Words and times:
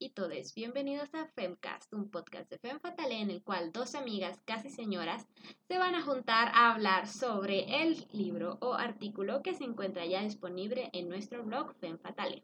y 0.00 0.10
todes. 0.10 0.54
Bienvenidos 0.54 1.14
a 1.14 1.26
Femcast, 1.28 1.92
un 1.92 2.10
podcast 2.10 2.50
de 2.50 2.58
Fem 2.58 2.80
Fatale 2.80 3.20
en 3.20 3.30
el 3.30 3.42
cual 3.42 3.72
dos 3.72 3.94
amigas, 3.94 4.40
casi 4.44 4.68
señoras, 4.68 5.26
se 5.68 5.78
van 5.78 5.94
a 5.94 6.02
juntar 6.02 6.48
a 6.54 6.72
hablar 6.72 7.06
sobre 7.06 7.82
el 7.82 8.08
libro 8.10 8.58
o 8.60 8.74
artículo 8.74 9.42
que 9.42 9.54
se 9.54 9.64
encuentra 9.64 10.04
ya 10.04 10.22
disponible 10.22 10.90
en 10.92 11.08
nuestro 11.08 11.44
blog 11.44 11.74
Fem 11.76 11.98
Fatale. 11.98 12.42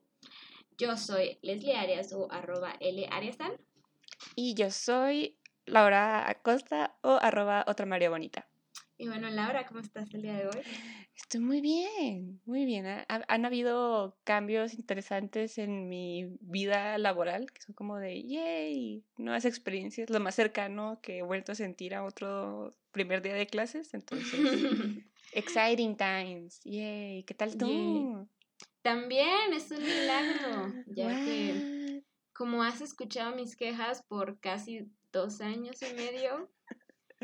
Yo 0.78 0.96
soy 0.96 1.38
Leslie 1.42 1.74
Arias 1.74 2.12
o 2.12 2.30
arroba 2.30 2.74
L 2.78 3.08
Ariasan. 3.10 3.52
Y 4.36 4.54
yo 4.54 4.70
soy 4.70 5.36
Laura 5.66 6.30
Acosta 6.30 6.96
o 7.02 7.18
arroba 7.20 7.64
otra 7.66 7.86
María 7.86 8.10
Bonita. 8.10 8.46
Y 9.02 9.08
bueno, 9.08 9.28
Laura, 9.30 9.66
¿cómo 9.66 9.80
estás 9.80 10.14
el 10.14 10.22
día 10.22 10.34
de 10.36 10.46
hoy? 10.46 10.62
Estoy 11.16 11.40
muy 11.40 11.60
bien, 11.60 12.40
muy 12.44 12.64
bien. 12.64 12.86
Ha- 12.86 13.04
Han 13.08 13.44
habido 13.44 14.16
cambios 14.22 14.74
interesantes 14.74 15.58
en 15.58 15.88
mi 15.88 16.36
vida 16.40 16.96
laboral, 16.98 17.50
que 17.50 17.60
son 17.60 17.74
como 17.74 17.98
de, 17.98 18.22
yay, 18.22 19.02
nuevas 19.16 19.44
experiencias, 19.44 20.08
lo 20.08 20.20
más 20.20 20.36
cercano 20.36 21.00
que 21.02 21.18
he 21.18 21.22
vuelto 21.22 21.50
a 21.50 21.54
sentir 21.56 21.96
a 21.96 22.04
otro 22.04 22.76
primer 22.92 23.22
día 23.22 23.34
de 23.34 23.48
clases. 23.48 23.92
Entonces, 23.92 24.30
exciting 25.32 25.96
times, 25.96 26.60
yay. 26.62 27.24
¿Qué 27.24 27.34
tal 27.34 27.56
tú? 27.56 27.66
Yay. 27.66 28.06
También 28.82 29.52
es 29.52 29.68
un 29.72 29.82
milagro, 29.82 30.72
ya 30.86 31.24
que 31.24 32.04
como 32.32 32.62
has 32.62 32.80
escuchado 32.80 33.34
mis 33.34 33.56
quejas 33.56 34.04
por 34.04 34.38
casi 34.38 34.92
dos 35.12 35.40
años 35.40 35.82
y 35.82 35.92
medio, 35.94 36.48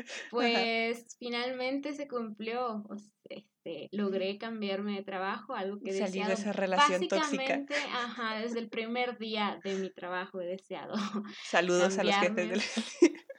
pues 0.31 1.15
finalmente 1.19 1.93
se 1.93 2.07
cumplió. 2.07 2.83
O 2.89 2.97
sea, 2.97 3.09
este, 3.29 3.89
logré 3.91 4.37
cambiarme 4.37 4.95
de 4.95 5.03
trabajo, 5.03 5.53
algo 5.53 5.79
que 5.79 5.91
he 5.91 5.97
Salir 5.97 6.25
de 6.25 6.33
esa 6.33 6.53
relación 6.53 7.07
tóxica. 7.07 7.19
básicamente, 7.19 7.75
ajá, 7.75 8.39
desde 8.39 8.59
el 8.59 8.69
primer 8.69 9.17
día 9.17 9.59
de 9.63 9.75
mi 9.75 9.89
trabajo 9.91 10.41
he 10.41 10.45
deseado. 10.45 10.93
Saludos 11.43 11.97
a 11.97 12.03
los 12.03 12.15
jefes 12.15 12.49
del... 12.49 12.61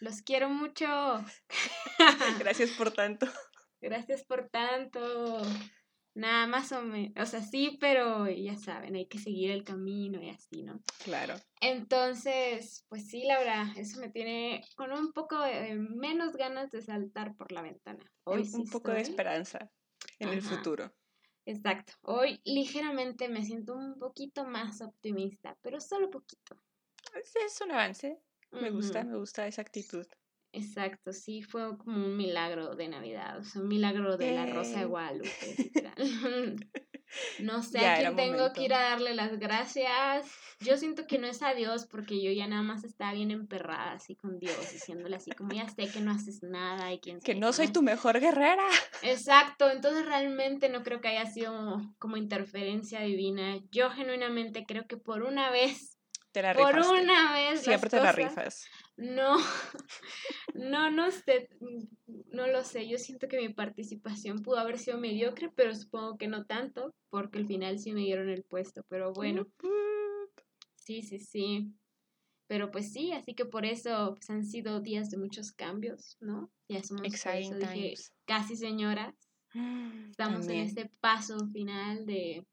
Los 0.00 0.22
quiero 0.22 0.48
mucho. 0.48 0.86
Gracias 2.38 2.70
por 2.70 2.90
tanto. 2.90 3.26
Gracias 3.82 4.24
por 4.24 4.48
tanto. 4.48 5.42
Nada 6.14 6.46
más 6.48 6.72
o 6.72 6.82
menos, 6.82 7.12
o 7.16 7.26
sea, 7.26 7.40
sí, 7.40 7.78
pero 7.80 8.28
ya 8.28 8.56
saben, 8.56 8.96
hay 8.96 9.06
que 9.06 9.18
seguir 9.18 9.52
el 9.52 9.62
camino 9.62 10.20
y 10.20 10.30
así, 10.30 10.62
¿no? 10.62 10.82
Claro. 11.04 11.34
Entonces, 11.60 12.84
pues 12.88 13.06
sí, 13.06 13.24
Laura, 13.24 13.72
eso 13.76 14.00
me 14.00 14.10
tiene 14.10 14.64
con 14.76 14.92
un 14.92 15.12
poco 15.12 15.38
de 15.40 15.76
menos 15.76 16.36
ganas 16.36 16.70
de 16.70 16.82
saltar 16.82 17.36
por 17.36 17.52
la 17.52 17.62
ventana. 17.62 18.04
Hoy 18.24 18.40
un, 18.40 18.46
sí 18.46 18.56
un 18.56 18.70
poco 18.70 18.90
de 18.90 19.02
esperanza 19.02 19.70
en 20.18 20.30
el 20.30 20.42
futuro. 20.42 20.92
Exacto. 21.46 21.92
Hoy 22.02 22.40
ligeramente 22.44 23.28
me 23.28 23.44
siento 23.44 23.74
un 23.74 23.98
poquito 23.98 24.44
más 24.44 24.80
optimista, 24.82 25.56
pero 25.62 25.80
solo 25.80 26.10
poquito. 26.10 26.60
Es, 27.14 27.60
un 27.60 27.72
avance. 27.72 28.20
Me 28.52 28.70
gusta, 28.70 29.04
me 29.04 29.16
gusta 29.16 29.46
esa 29.46 29.62
actitud. 29.62 30.06
Exacto, 30.52 31.12
sí, 31.12 31.42
fue 31.42 31.78
como 31.78 32.04
un 32.06 32.16
milagro 32.16 32.74
de 32.74 32.88
Navidad, 32.88 33.38
o 33.38 33.44
sea, 33.44 33.62
un 33.62 33.68
milagro 33.68 34.16
de 34.16 34.32
la 34.32 34.46
Rosa 34.46 34.80
de. 34.80 34.84
Guadalupe. 34.86 35.30
No 37.40 37.60
sé 37.64 37.80
Ya 37.80 37.94
a 37.94 37.96
quién 37.98 38.14
tengo 38.14 38.32
momento. 38.36 38.52
que 38.54 38.62
ir 38.66 38.72
a 38.72 38.82
darle 38.82 39.14
las 39.16 39.36
gracias. 39.40 40.26
Yo 40.60 40.76
siento 40.76 41.08
que 41.08 41.18
no 41.18 41.26
es 41.26 41.42
a 41.42 41.54
Dios 41.54 41.86
porque 41.90 42.22
yo 42.22 42.30
ya 42.30 42.46
nada 42.46 42.62
más 42.62 42.84
estaba 42.84 43.12
bien 43.14 43.32
emperrada 43.32 43.92
así 43.94 44.14
con 44.14 44.38
Dios, 44.38 44.56
diciéndole 44.72 45.16
así 45.16 45.32
como 45.32 45.50
ya 45.52 45.68
sé 45.68 45.88
que 45.88 46.00
no 46.00 46.12
haces 46.12 46.40
nada 46.44 46.92
y 46.92 47.00
quién 47.00 47.18
Que 47.18 47.34
no 47.34 47.52
soy 47.52 47.66
más". 47.66 47.72
tu 47.72 47.82
mejor 47.82 48.20
guerrera. 48.20 48.62
Exacto, 49.02 49.68
entonces 49.70 50.06
realmente 50.06 50.68
no 50.68 50.84
creo 50.84 51.00
que 51.00 51.08
haya 51.08 51.26
sido 51.26 51.80
como 51.98 52.16
interferencia 52.16 53.00
divina. 53.00 53.58
Yo 53.72 53.90
genuinamente 53.90 54.64
creo 54.64 54.86
que 54.86 54.96
por 54.96 55.24
una 55.24 55.50
vez, 55.50 55.98
Te 56.30 56.42
la 56.42 56.54
por 56.54 56.72
rifaste. 56.76 57.02
una 57.02 57.32
vez 57.32 57.54
las 57.54 57.64
Siempre 57.64 57.90
te 57.90 57.96
la 57.96 58.02
cosas- 58.12 58.16
rifas. 58.16 58.66
No, 59.00 59.36
no, 60.54 60.90
no 60.90 61.10
sé, 61.10 61.48
no 62.32 62.46
lo 62.46 62.62
sé. 62.62 62.86
Yo 62.86 62.98
siento 62.98 63.28
que 63.28 63.38
mi 63.38 63.48
participación 63.48 64.42
pudo 64.42 64.58
haber 64.58 64.78
sido 64.78 64.98
mediocre, 64.98 65.50
pero 65.54 65.74
supongo 65.74 66.18
que 66.18 66.28
no 66.28 66.44
tanto, 66.44 66.94
porque 67.08 67.38
al 67.38 67.46
final 67.46 67.78
sí 67.78 67.92
me 67.92 68.02
dieron 68.02 68.28
el 68.28 68.44
puesto. 68.44 68.84
Pero 68.88 69.12
bueno, 69.14 69.46
sí, 70.74 71.02
sí, 71.02 71.18
sí. 71.18 71.72
Pero 72.46 72.70
pues 72.70 72.92
sí, 72.92 73.12
así 73.12 73.34
que 73.34 73.46
por 73.46 73.64
eso 73.64 74.14
pues, 74.16 74.28
han 74.28 74.44
sido 74.44 74.80
días 74.80 75.10
de 75.10 75.16
muchos 75.16 75.52
cambios, 75.52 76.18
¿no? 76.20 76.50
Ya 76.68 76.82
somos, 76.82 77.00
por 77.02 77.06
Exciting 77.06 77.54
eso 77.54 77.56
dije, 77.56 77.72
times. 77.72 78.12
casi 78.26 78.56
señoras. 78.56 79.14
Estamos 80.10 80.40
También. 80.40 80.60
en 80.60 80.66
este 80.66 80.90
paso 81.00 81.38
final 81.52 82.04
de 82.04 82.46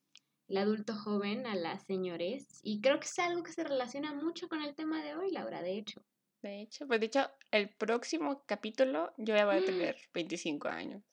el 0.47 0.57
adulto 0.57 0.95
joven 0.95 1.45
a 1.45 1.55
la 1.55 1.77
señores. 1.79 2.61
Y 2.63 2.79
creo 2.79 2.99
que 3.01 3.07
es 3.07 3.19
algo 3.19 3.43
que 3.43 3.51
se 3.51 3.65
relaciona 3.65 4.13
mucho 4.13 4.47
con 4.47 4.61
el 4.61 4.75
tema 4.75 5.03
de 5.03 5.15
hoy, 5.15 5.31
Laura, 5.31 5.61
de 5.61 5.77
hecho. 5.77 6.05
De 6.41 6.61
hecho, 6.61 6.87
pues 6.87 6.99
de 6.99 7.07
hecho, 7.07 7.29
el 7.51 7.69
próximo 7.69 8.43
capítulo 8.45 9.13
yo 9.17 9.35
ya 9.35 9.45
voy 9.45 9.57
a 9.57 9.65
tener 9.65 9.97
25 10.13 10.67
años. 10.67 11.03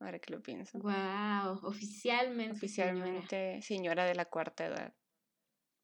Ahora 0.00 0.18
que 0.18 0.32
lo 0.32 0.42
pienso. 0.42 0.78
Wow, 0.80 1.60
oficialmente. 1.62 2.68
señora. 2.68 2.92
Oficialmente 2.92 3.62
señora 3.62 4.04
de 4.04 4.14
la 4.14 4.24
cuarta 4.26 4.66
edad. 4.66 4.94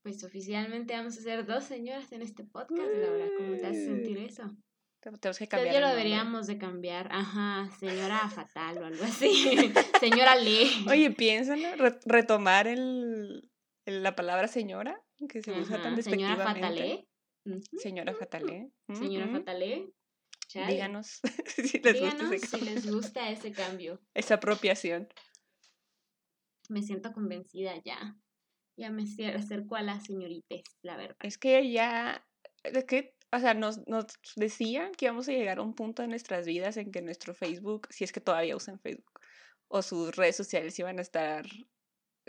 Pues 0.02 0.24
oficialmente 0.24 0.94
vamos 0.94 1.16
a 1.18 1.22
ser 1.22 1.46
dos 1.46 1.64
señoras 1.64 2.10
en 2.12 2.22
este 2.22 2.44
podcast, 2.44 2.90
Laura. 2.90 3.26
¿Cómo 3.38 3.56
te 3.56 3.66
hace 3.66 3.84
sentir 3.86 4.18
eso? 4.18 4.44
Te- 5.00 5.10
Tenemos 5.12 5.38
que 5.38 5.48
cambiar. 5.48 5.74
el 5.76 5.80
lo 5.82 5.88
deberíamos 5.88 6.46
de 6.46 6.58
cambiar. 6.58 7.08
Ajá, 7.12 7.70
señora 7.78 8.28
fatal 8.28 8.78
o 8.78 8.86
algo 8.86 9.04
así. 9.04 9.30
señora 10.00 10.36
Lee. 10.36 10.70
Oye, 10.90 11.10
piénsalo, 11.12 11.76
re- 11.76 12.00
retomar 12.04 12.66
el, 12.66 13.48
el- 13.86 14.02
la 14.02 14.14
palabra 14.16 14.48
señora, 14.48 15.00
que 15.28 15.42
se 15.42 15.52
usa 15.52 15.80
tan 15.82 15.94
Ajá, 15.94 16.02
señora 16.02 16.34
despectivamente. 16.36 17.08
Señora 17.78 18.14
Fatalé. 18.14 18.70
Señora. 18.92 19.42
Chale. 20.50 20.72
Díganos 20.72 21.20
si 21.46 21.78
les 21.78 22.00
gusta 22.00 22.34
ese 22.34 22.40
si 22.40 22.50
cambio, 22.50 22.74
les 22.74 22.90
gusta 22.90 23.30
ese 23.30 23.52
cambio. 23.52 24.00
esa 24.14 24.34
apropiación. 24.34 25.08
Me 26.68 26.82
siento 26.82 27.12
convencida 27.12 27.80
ya. 27.84 28.16
Ya 28.76 28.90
me 28.90 29.04
acerco 29.36 29.76
a 29.76 29.82
las 29.82 30.06
señoritas, 30.06 30.62
la 30.82 30.96
verdad. 30.96 31.16
Es 31.22 31.38
que 31.38 31.70
ya, 31.70 32.26
es 32.64 32.84
que, 32.84 33.14
o 33.30 33.38
sea, 33.38 33.54
nos, 33.54 33.86
nos 33.86 34.06
decían 34.36 34.92
que 34.92 35.04
íbamos 35.04 35.28
a 35.28 35.32
llegar 35.32 35.58
a 35.58 35.62
un 35.62 35.74
punto 35.74 36.02
en 36.02 36.10
nuestras 36.10 36.46
vidas 36.46 36.76
en 36.78 36.90
que 36.90 37.02
nuestro 37.02 37.34
Facebook, 37.34 37.86
si 37.90 38.04
es 38.04 38.12
que 38.12 38.20
todavía 38.20 38.56
usan 38.56 38.80
Facebook, 38.80 39.20
o 39.68 39.82
sus 39.82 40.16
redes 40.16 40.36
sociales 40.36 40.78
iban 40.78 40.98
a 40.98 41.02
estar 41.02 41.46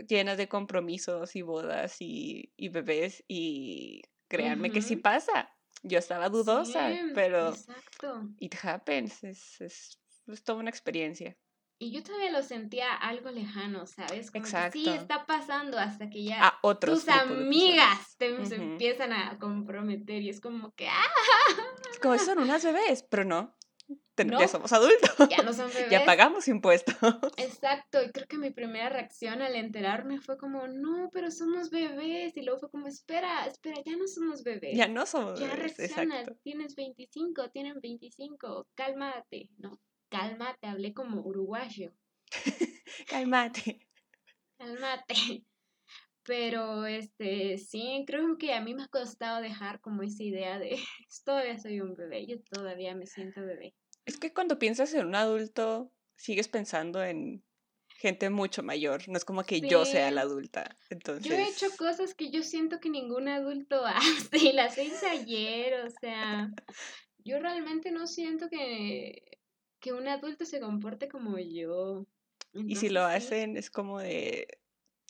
llenas 0.08 0.38
de 0.38 0.48
compromisos 0.48 1.36
y 1.36 1.42
bodas 1.42 1.98
y, 2.00 2.52
y 2.56 2.70
bebés 2.70 3.24
y 3.28 4.02
créanme 4.32 4.72
que 4.72 4.82
sí 4.82 4.96
pasa. 4.96 5.50
Yo 5.84 5.98
estaba 5.98 6.30
dudosa, 6.30 6.92
Sí, 6.92 7.12
pero 7.14 7.50
Exacto. 7.50 8.30
it 8.38 8.56
happens, 8.64 9.24
es, 9.24 9.60
es, 9.62 10.00
es 10.28 10.44
toda 10.44 10.60
una 10.60 10.70
experiencia. 10.70 11.36
Y 11.80 11.92
yo 11.92 12.04
todavía 12.04 12.32
lo 12.32 12.44
sentía 12.44 12.94
algo 12.94 13.32
lejano, 13.32 13.88
¿sabes? 13.88 14.30
Como 14.30 14.44
que 14.44 14.50
sí, 14.50 14.56
Exacto. 14.56 14.94
está 14.94 15.26
pasando 15.26 15.80
hasta 15.80 16.10
que 16.12 16.24
ya 16.24 16.48
A 16.48 16.60
otros 16.62 17.00
tus 17.06 17.10
amigas 17.10 18.16
te, 18.18 18.46
se 18.46 18.56
Ujú. 18.56 18.64
empiezan 18.64 19.12
a 19.12 19.40
comprometer 19.40 20.22
y 20.22 20.30
es 20.30 20.40
como 20.40 20.72
que, 20.76 20.88
¡ah! 20.90 21.08
Como, 22.02 22.20
son 22.20 22.40
unas 22.40 22.64
bebés, 22.64 23.04
pero 23.04 23.26
no, 23.26 23.56
No. 24.26 24.40
ya 24.40 24.48
somos 24.48 24.72
adultos, 24.74 25.12
Ya 25.30 25.44
no 25.44 25.54
son 25.54 25.70
bebés. 25.74 25.90
ya 25.92 26.06
pagamos 26.06 26.48
impuestos. 26.48 26.96
Exacto, 27.38 28.02
y 28.04 28.12
creo 28.12 28.28
que 28.28 28.38
mi 28.38 28.52
primera 28.52 28.90
reacción 28.90 29.42
al 29.42 29.56
enterarme 29.56 30.20
fue 30.20 30.38
como, 30.38 30.68
no, 30.68 31.10
pero 31.12 31.32
somos 31.32 31.70
bebés. 31.70 32.36
Y 32.38 32.42
luego 32.42 32.60
fue 32.60 32.70
como, 32.72 32.88
espera, 32.88 33.46
espera, 33.46 33.82
ya 33.86 33.96
no 33.98 34.08
somos 34.08 34.44
bebés. 34.44 34.78
Ya 34.78 34.88
no 34.88 35.06
somos 35.06 35.40
Ya 35.40 35.48
bebés, 35.54 35.78
reacciona, 35.78 36.20
exacto. 36.22 36.40
tienes 36.44 36.76
25, 36.76 37.50
tienen 37.52 37.80
25, 37.82 38.68
cálmate, 38.76 39.50
¿no? 39.58 39.80
Cálmate, 40.10 40.68
hablé 40.68 40.94
como 40.94 41.22
uruguayo, 41.22 41.94
Cálmate. 43.10 43.88
cálmate. 44.58 45.46
Pero, 46.24 46.86
este, 46.86 47.58
sí, 47.58 48.04
creo 48.06 48.38
que 48.38 48.54
a 48.54 48.62
mí 48.62 48.76
me 48.76 48.84
ha 48.84 48.88
costado 48.90 49.42
dejar 49.42 49.82
como 49.82 50.04
esa 50.04 50.22
idea 50.24 50.60
de, 50.60 50.78
todavía 51.26 51.58
soy 51.60 51.82
un 51.82 51.96
bebé, 51.96 52.28
yo 52.28 52.36
todavía 52.52 52.94
me 52.96 53.08
siento 53.08 53.42
bebé. 53.42 53.74
Es 54.06 54.18
que 54.18 54.34
cuando 54.34 54.60
piensas 54.60 54.94
en 54.94 55.06
un 55.06 55.16
adulto, 55.16 55.92
sigues 56.16 56.48
pensando 56.48 57.04
en 57.04 57.44
gente 58.02 58.30
mucho 58.32 58.64
mayor. 58.64 59.08
No 59.08 59.18
es 59.18 59.26
como 59.26 59.44
que 59.44 59.62
yo 59.62 59.86
sea 59.86 60.10
la 60.12 60.22
adulta. 60.22 60.78
Entonces, 60.90 61.24
Yo 61.24 61.36
he 61.36 61.48
hecho 61.48 61.68
cosas 61.78 62.16
que 62.16 62.32
yo 62.32 62.42
siento 62.42 62.80
que 62.80 62.90
ningún 62.90 63.28
adulto 63.28 63.86
hace 63.86 64.38
y 64.38 64.54
las 64.54 64.78
hice 64.78 65.08
ayer, 65.08 65.86
o 65.86 65.90
sea, 65.90 66.50
yo 67.20 67.40
realmente 67.40 67.92
no 67.92 68.08
siento 68.08 68.50
que, 68.50 69.40
que 69.80 69.94
un 69.94 70.08
adulto 70.08 70.46
se 70.46 70.60
comporte 70.60 71.08
como 71.08 71.38
yo. 71.38 72.08
y 72.54 72.76
si 72.76 72.90
lo 72.90 73.08
sí. 73.08 73.16
hacen, 73.16 73.56
es 73.56 73.70
como 73.70 74.00
de 74.00 74.48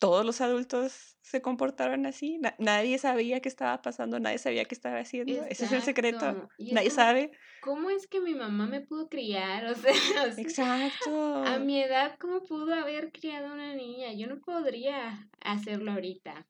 todos 0.02 0.26
los 0.26 0.42
adultos 0.42 1.16
se 1.22 1.44
comportaron 1.44 2.08
así. 2.08 2.40
na- 2.40 2.56
nadie 2.58 2.98
sabía 2.98 3.40
qué 3.40 3.48
estaba 3.48 3.84
pasando, 3.84 4.20
nadie 4.20 4.40
sabía 4.40 4.66
qué 4.66 4.74
estaba 4.74 4.98
haciendo. 4.98 5.46
Ese 5.46 5.66
es 5.66 5.72
el 5.72 5.84
secreto. 5.84 6.50
Y 6.58 6.74
Nadie 6.74 6.90
como, 6.90 6.96
sabe. 7.02 7.32
¿Cómo 7.62 7.92
es 7.92 8.08
que 8.08 8.20
mi 8.20 8.34
mamá 8.34 8.66
me 8.66 8.82
pudo 8.82 9.08
criar? 9.10 9.64
O 9.72 9.76
sea, 9.76 9.92
o 9.94 10.32
sea, 10.32 10.42
Exacto. 10.44 11.36
a 11.46 11.60
mi 11.60 11.80
edad, 11.80 12.18
¿cómo 12.20 12.42
pudo 12.42 12.74
haber 12.74 13.12
criado 13.12 13.54
una 13.54 13.76
niña? 13.76 14.12
Yo 14.14 14.26
no 14.26 14.40
podría 14.40 15.30
hacerlo 15.40 15.92
ahorita. 15.92 16.48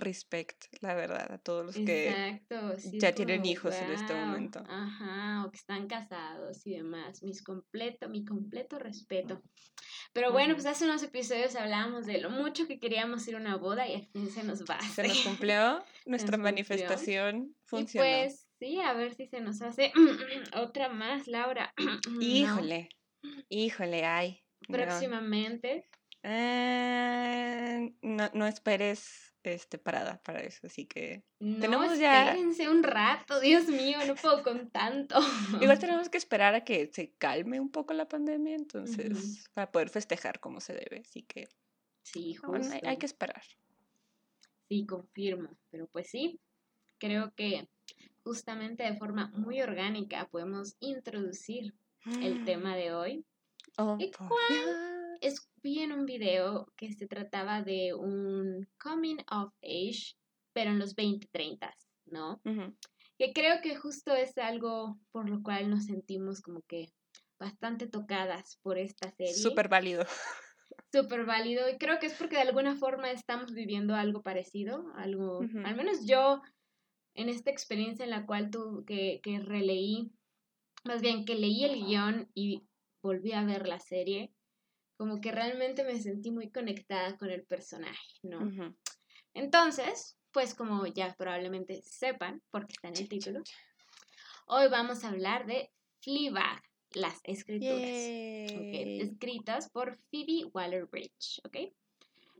Respect, 0.00 0.64
la 0.80 0.94
verdad, 0.94 1.32
a 1.32 1.38
todos 1.38 1.64
los 1.64 1.74
que 1.74 2.42
ya 2.92 3.14
tienen 3.14 3.44
hijos 3.44 3.74
en 3.76 3.92
este 3.92 4.14
momento. 4.14 4.62
Ajá, 4.68 5.44
o 5.46 5.50
que 5.50 5.58
están 5.58 5.86
casados 5.86 6.66
y 6.66 6.74
demás. 6.76 7.22
Mis 7.22 7.42
completo, 7.42 8.08
mi 8.08 8.24
completo 8.24 8.78
respeto. 8.78 9.42
Pero 10.12 10.32
bueno, 10.32 10.54
pues 10.54 10.66
hace 10.66 10.84
unos 10.84 11.02
episodios 11.02 11.54
hablábamos 11.54 12.06
de 12.06 12.20
lo 12.20 12.30
mucho 12.30 12.66
que 12.66 12.80
queríamos 12.80 13.26
ir 13.28 13.36
a 13.36 13.38
una 13.38 13.56
boda 13.56 13.86
y 13.86 13.94
al 13.94 14.06
fin 14.08 14.28
se 14.28 14.42
nos 14.42 14.64
va. 14.64 14.80
Se 14.80 15.06
nos 15.06 15.20
cumplió 15.20 15.84
nuestra 16.06 16.36
manifestación, 16.36 17.54
funcionó. 17.64 18.06
Y 18.06 18.10
pues 18.10 18.48
sí, 18.58 18.80
a 18.80 18.92
ver 18.92 19.14
si 19.14 19.26
se 19.26 19.40
nos 19.40 19.62
hace 19.62 19.92
otra 20.56 20.88
más, 20.88 21.28
Laura. 21.28 21.72
Híjole, 22.20 22.88
híjole, 23.48 24.04
ay. 24.04 24.42
Próximamente. 24.68 25.88
Eh, 26.22 27.92
no, 28.02 28.30
no 28.34 28.46
esperes 28.46 29.29
este, 29.42 29.78
parada 29.78 30.20
para 30.22 30.40
eso, 30.40 30.66
así 30.66 30.86
que 30.86 31.24
no, 31.38 31.60
tenemos 31.60 31.98
ya... 31.98 32.36
un 32.70 32.82
rato, 32.82 33.40
Dios 33.40 33.66
mío, 33.68 33.98
no 34.06 34.14
puedo 34.14 34.42
con 34.42 34.70
tanto. 34.70 35.18
Igual 35.60 35.78
tenemos 35.78 36.08
que 36.08 36.18
esperar 36.18 36.54
a 36.54 36.64
que 36.64 36.90
se 36.92 37.12
calme 37.14 37.60
un 37.60 37.70
poco 37.70 37.94
la 37.94 38.08
pandemia, 38.08 38.54
entonces, 38.54 39.44
para 39.54 39.70
poder 39.70 39.88
festejar 39.88 40.40
como 40.40 40.60
se 40.60 40.74
debe, 40.74 41.02
así 41.06 41.22
que... 41.22 41.48
Sí, 42.02 42.36
hay, 42.82 42.96
que 42.96 43.06
esperar. 43.06 43.42
Sí, 44.68 44.84
confirmo, 44.86 45.50
pero 45.70 45.86
pues 45.86 46.08
sí, 46.08 46.40
creo 46.98 47.32
que 47.34 47.68
justamente 48.22 48.82
de 48.82 48.96
forma 48.96 49.30
muy 49.34 49.60
orgánica 49.62 50.28
podemos 50.28 50.76
introducir 50.80 51.74
el 52.20 52.44
tema 52.44 52.76
de 52.76 52.92
hoy. 52.94 53.24
Oh, 53.76 53.98
es 55.20 55.50
vi 55.62 55.80
en 55.80 55.92
un 55.92 56.06
video 56.06 56.72
que 56.76 56.92
se 56.92 57.06
trataba 57.06 57.62
de 57.62 57.94
un 57.94 58.68
coming 58.78 59.18
of 59.30 59.52
age, 59.62 60.16
pero 60.52 60.70
en 60.70 60.78
los 60.78 60.94
20, 60.94 61.28
30, 61.30 61.74
¿no? 62.06 62.40
Que 63.18 63.32
creo 63.32 63.60
que 63.62 63.76
justo 63.76 64.14
es 64.14 64.36
algo 64.38 64.98
por 65.12 65.28
lo 65.28 65.42
cual 65.42 65.68
nos 65.68 65.84
sentimos 65.84 66.40
como 66.40 66.62
que 66.62 66.92
bastante 67.38 67.86
tocadas 67.86 68.58
por 68.62 68.78
esta 68.78 69.10
serie. 69.10 69.34
Súper 69.34 69.68
válido. 69.68 70.04
Súper 70.92 71.24
válido. 71.24 71.68
Y 71.68 71.78
creo 71.78 71.98
que 71.98 72.06
es 72.06 72.14
porque 72.14 72.36
de 72.36 72.42
alguna 72.42 72.76
forma 72.76 73.10
estamos 73.10 73.52
viviendo 73.52 73.94
algo 73.94 74.22
parecido, 74.22 74.92
algo, 74.96 75.40
al 75.64 75.76
menos 75.76 76.06
yo, 76.06 76.42
en 77.14 77.28
esta 77.28 77.50
experiencia 77.50 78.04
en 78.04 78.10
la 78.10 78.26
cual 78.26 78.50
tú, 78.50 78.84
que, 78.86 79.20
que 79.22 79.38
releí, 79.40 80.10
más 80.84 81.00
bien 81.00 81.24
que 81.24 81.34
leí 81.34 81.64
el 81.64 81.84
guion 81.84 82.30
y 82.34 82.66
volví 83.02 83.32
a 83.32 83.44
ver 83.44 83.68
la 83.68 83.78
serie, 83.78 84.32
como 85.00 85.18
que 85.18 85.32
realmente 85.32 85.82
me 85.82 85.98
sentí 85.98 86.30
muy 86.30 86.50
conectada 86.50 87.16
con 87.16 87.30
el 87.30 87.42
personaje, 87.44 88.12
¿no? 88.22 88.52
Entonces, 89.32 90.18
pues 90.30 90.54
como 90.54 90.86
ya 90.88 91.14
probablemente 91.16 91.80
sepan, 91.80 92.42
porque 92.50 92.74
está 92.74 92.88
en 92.88 92.98
el 92.98 93.08
título, 93.08 93.40
hoy 94.46 94.68
vamos 94.68 95.02
a 95.02 95.08
hablar 95.08 95.46
de 95.46 95.70
Fleabag, 96.02 96.62
las 96.92 97.18
escrituras, 97.24 97.80
escritas 97.80 99.70
por 99.70 99.98
Phoebe 100.10 100.50
Waller-Bridge, 100.52 101.40
¿ok? 101.44 101.72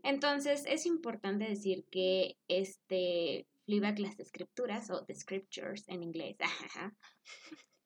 Entonces, 0.03 0.65
es 0.67 0.85
importante 0.85 1.47
decir 1.47 1.87
que 1.91 2.37
este 2.47 3.47
Fleabag, 3.65 4.01
las 4.01 4.21
escrituras, 4.21 4.91
o 4.91 5.03
the 5.07 5.15
scriptures 5.15 5.89
en 5.89 6.03
inglés, 6.03 6.37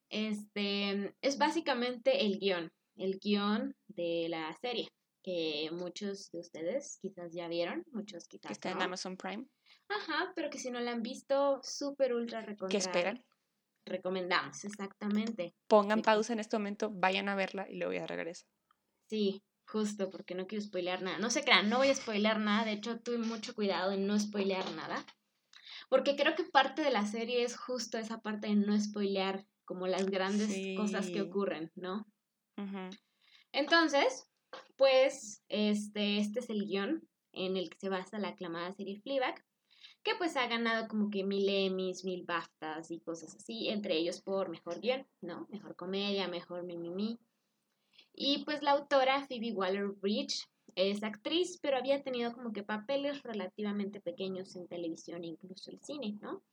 este, 0.09 1.15
es 1.21 1.37
básicamente 1.37 2.25
el 2.25 2.39
guion, 2.39 2.73
el 2.95 3.19
guion 3.19 3.75
de 3.87 4.27
la 4.29 4.55
serie, 4.61 4.89
que 5.23 5.69
muchos 5.71 6.31
de 6.31 6.39
ustedes 6.39 6.97
quizás 7.01 7.33
ya 7.33 7.47
vieron, 7.47 7.83
muchos 7.91 8.27
quizás. 8.27 8.47
Que 8.47 8.53
está 8.53 8.71
en 8.71 8.81
Amazon 8.81 9.17
Prime. 9.17 9.45
Ajá, 9.87 10.31
pero 10.35 10.49
que 10.49 10.57
si 10.57 10.71
no 10.71 10.79
la 10.79 10.91
han 10.91 11.03
visto, 11.03 11.59
súper 11.63 12.13
ultra 12.13 12.41
recomendable. 12.41 12.71
¿Qué 12.71 12.77
esperan? 12.77 13.25
Recomendamos, 13.85 14.63
exactamente. 14.65 15.53
Pongan 15.67 16.01
pausa 16.01 16.33
en 16.33 16.39
este 16.39 16.57
momento, 16.57 16.89
vayan 16.91 17.29
a 17.29 17.35
verla 17.35 17.69
y 17.69 17.77
luego 17.77 17.93
ya 17.93 18.07
regreso. 18.07 18.45
Sí, 19.07 19.43
justo, 19.67 20.09
porque 20.09 20.33
no 20.33 20.47
quiero 20.47 20.63
spoilear 20.63 21.03
nada. 21.03 21.19
No 21.19 21.29
se 21.29 21.43
crean, 21.43 21.69
no 21.69 21.77
voy 21.77 21.89
a 21.89 21.95
spoilear 21.95 22.39
nada. 22.39 22.65
De 22.65 22.71
hecho, 22.71 22.99
tuve 22.99 23.19
mucho 23.19 23.53
cuidado 23.53 23.91
en 23.91 24.07
no 24.07 24.19
spoilear 24.19 24.71
nada. 24.71 25.05
Porque 25.87 26.15
creo 26.15 26.35
que 26.35 26.45
parte 26.45 26.81
de 26.81 26.91
la 26.91 27.05
serie 27.05 27.43
es 27.43 27.55
justo 27.55 27.99
esa 27.99 28.21
parte 28.21 28.47
de 28.47 28.55
no 28.55 28.79
spoilear 28.79 29.45
como 29.65 29.85
las 29.85 30.07
grandes 30.07 30.75
cosas 30.77 31.09
que 31.09 31.21
ocurren, 31.21 31.71
¿no? 31.75 32.07
Entonces, 33.51 34.29
pues 34.75 35.43
este, 35.49 36.19
este 36.19 36.39
es 36.39 36.49
el 36.49 36.65
guion 36.65 37.07
en 37.33 37.57
el 37.57 37.69
que 37.69 37.77
se 37.77 37.89
basa 37.89 38.19
la 38.19 38.29
aclamada 38.29 38.73
serie 38.73 39.01
Fleabag, 39.01 39.43
que 40.03 40.15
pues 40.15 40.35
ha 40.37 40.47
ganado 40.47 40.87
como 40.87 41.09
que 41.09 41.23
mil 41.23 41.47
Emmys, 41.49 42.05
mil 42.05 42.23
BAFTAs 42.25 42.91
y 42.91 42.99
cosas 42.99 43.35
así, 43.35 43.69
entre 43.69 43.95
ellos 43.95 44.21
por 44.21 44.49
mejor 44.49 44.79
guion, 44.79 45.05
¿no? 45.21 45.47
Mejor 45.49 45.75
comedia, 45.75 46.27
mejor 46.27 46.63
mimimi. 46.63 47.19
Y 48.13 48.45
pues 48.45 48.61
la 48.61 48.71
autora 48.71 49.25
Phoebe 49.27 49.51
Waller-Bridge 49.51 50.47
es 50.75 51.03
actriz, 51.03 51.59
pero 51.61 51.77
había 51.77 52.03
tenido 52.03 52.33
como 52.33 52.53
que 52.53 52.63
papeles 52.63 53.23
relativamente 53.23 53.99
pequeños 53.99 54.55
en 54.55 54.67
televisión 54.67 55.23
e 55.23 55.27
incluso 55.27 55.71
el 55.71 55.81
cine, 55.81 56.17
¿no? 56.21 56.43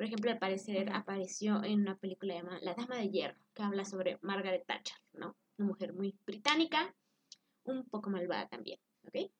Por 0.00 0.06
ejemplo, 0.06 0.30
al 0.30 0.38
parecer 0.38 0.90
apareció 0.94 1.62
en 1.62 1.82
una 1.82 1.94
película 1.94 2.32
llamada 2.32 2.58
La 2.62 2.72
Dama 2.72 2.96
de 2.96 3.10
Hierro, 3.10 3.36
que 3.52 3.62
habla 3.62 3.84
sobre 3.84 4.18
Margaret 4.22 4.64
Thatcher, 4.66 4.96
¿no? 5.12 5.36
Una 5.58 5.68
mujer 5.68 5.92
muy 5.92 6.16
británica, 6.24 6.94
un 7.64 7.86
poco 7.86 8.08
malvada 8.08 8.48
también, 8.48 8.80
¿ok? 9.06 9.30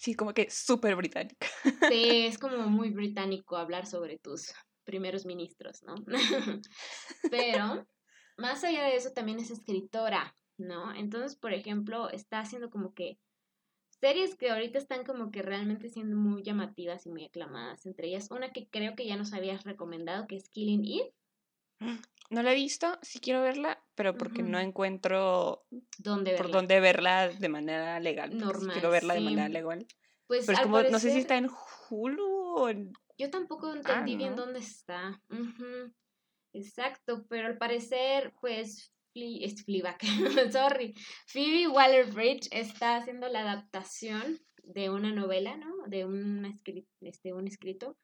Sí, 0.00 0.14
como 0.14 0.34
que 0.34 0.50
súper 0.50 0.96
británica. 0.96 1.46
Sí, 1.88 2.26
es 2.26 2.36
como 2.36 2.66
muy 2.66 2.90
británico 2.90 3.56
hablar 3.56 3.86
sobre 3.86 4.18
tus 4.18 4.52
primeros 4.82 5.24
ministros, 5.24 5.84
¿no? 5.84 5.94
Pero, 7.30 7.86
más 8.36 8.64
allá 8.64 8.86
de 8.86 8.96
eso, 8.96 9.12
también 9.12 9.38
es 9.38 9.52
escritora, 9.52 10.34
¿no? 10.56 10.92
Entonces, 10.96 11.36
por 11.36 11.52
ejemplo, 11.52 12.10
está 12.10 12.40
haciendo 12.40 12.70
como 12.70 12.92
que 12.92 13.20
series 14.00 14.36
que 14.36 14.50
ahorita 14.50 14.78
están 14.78 15.04
como 15.04 15.30
que 15.30 15.42
realmente 15.42 15.88
siendo 15.88 16.16
muy 16.16 16.42
llamativas 16.42 17.06
y 17.06 17.10
muy 17.10 17.24
aclamadas. 17.24 17.86
Entre 17.86 18.08
ellas, 18.08 18.30
una 18.30 18.52
que 18.52 18.68
creo 18.68 18.94
que 18.94 19.06
ya 19.06 19.16
nos 19.16 19.32
habías 19.32 19.64
recomendado, 19.64 20.26
que 20.26 20.36
es 20.36 20.48
Killing 20.48 20.84
Eve. 20.84 21.14
No 22.30 22.42
la 22.42 22.52
he 22.52 22.56
visto, 22.56 22.98
sí 23.02 23.20
quiero 23.20 23.42
verla, 23.42 23.82
pero 23.94 24.16
porque 24.16 24.42
no 24.42 24.58
encuentro 24.58 25.64
¿Dónde 25.98 26.36
por 26.36 26.50
dónde 26.50 26.80
verla 26.80 27.28
de 27.28 27.48
manera 27.48 28.00
legal. 28.00 28.36
Normal. 28.36 28.72
Quiero 28.72 28.90
verla 28.90 29.14
de 29.14 29.20
manera 29.20 29.48
legal. 29.48 29.86
Pues 30.26 30.44
pero 30.44 30.58
es 30.58 30.64
como, 30.64 30.82
no 30.82 30.98
sé 30.98 31.10
si 31.10 31.20
está 31.20 31.38
en 31.38 31.48
Hulu 31.88 32.56
o 32.56 32.68
en... 32.68 32.92
Yo 33.16 33.30
tampoco 33.30 33.72
entendí 33.72 34.14
ah, 34.14 34.18
bien 34.18 34.36
dónde 34.36 34.58
está. 34.58 35.22
Exacto, 36.52 37.24
pero 37.28 37.46
al 37.46 37.56
parecer, 37.56 38.34
pues 38.40 38.92
es 39.14 39.64
Fleabag, 39.64 39.98
sorry, 40.52 40.94
Phoebe 41.26 41.68
Waller-Bridge 41.68 42.48
está 42.52 42.96
haciendo 42.96 43.28
la 43.28 43.40
adaptación 43.40 44.38
de 44.62 44.90
una 44.90 45.12
novela, 45.12 45.56
¿no? 45.56 45.72
De 45.86 46.04
un, 46.04 46.60
este, 47.00 47.32
un 47.32 47.48
escrito 47.48 47.96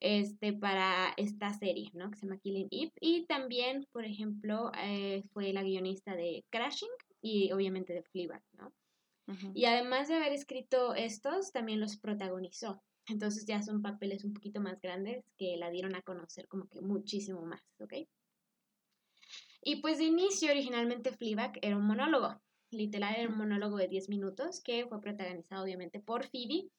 este, 0.00 0.52
para 0.52 1.14
esta 1.16 1.52
serie, 1.54 1.90
¿no? 1.94 2.10
Que 2.10 2.18
se 2.18 2.26
llama 2.26 2.38
Killing 2.38 2.68
Eve. 2.70 2.92
Y 3.00 3.26
también, 3.26 3.86
por 3.92 4.04
ejemplo, 4.04 4.70
eh, 4.82 5.22
fue 5.32 5.52
la 5.52 5.62
guionista 5.62 6.14
de 6.16 6.44
Crashing 6.50 6.90
y 7.22 7.52
obviamente 7.52 7.92
de 7.92 8.02
Fleabag, 8.02 8.42
¿no? 8.54 8.72
Y 9.54 9.64
además 9.64 10.06
de 10.06 10.14
haber 10.14 10.32
escrito 10.32 10.94
estos, 10.94 11.50
también 11.50 11.80
los 11.80 11.96
protagonizó. 11.96 12.80
Entonces 13.08 13.44
ya 13.44 13.60
son 13.60 13.82
papeles 13.82 14.24
un 14.24 14.32
poquito 14.32 14.60
más 14.60 14.80
grandes 14.80 15.24
que 15.36 15.56
la 15.56 15.70
dieron 15.70 15.96
a 15.96 16.02
conocer 16.02 16.46
como 16.46 16.68
que 16.68 16.80
muchísimo 16.80 17.42
más, 17.42 17.62
¿ok? 17.80 17.94
Y 19.68 19.80
pues 19.80 19.98
de 19.98 20.04
inicio, 20.04 20.52
originalmente 20.52 21.10
Fleabag 21.10 21.58
era 21.60 21.76
un 21.76 21.84
monólogo, 21.84 22.40
literal 22.70 23.16
era 23.16 23.28
un 23.28 23.36
monólogo 23.36 23.78
de 23.78 23.88
10 23.88 24.08
minutos 24.08 24.60
que 24.62 24.86
fue 24.86 25.00
protagonizado 25.00 25.64
obviamente 25.64 25.98
por 25.98 26.24
Phoebe 26.28 26.70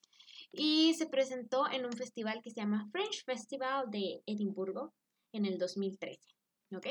y 0.53 0.93
se 0.93 1.05
presentó 1.05 1.69
en 1.69 1.85
un 1.85 1.91
festival 1.91 2.41
que 2.41 2.49
se 2.49 2.61
llama 2.61 2.87
French 2.93 3.25
Festival 3.25 3.91
de 3.91 4.23
Edimburgo 4.25 4.93
en 5.33 5.45
el 5.45 5.57
2013, 5.57 6.17
¿ok? 6.77 6.87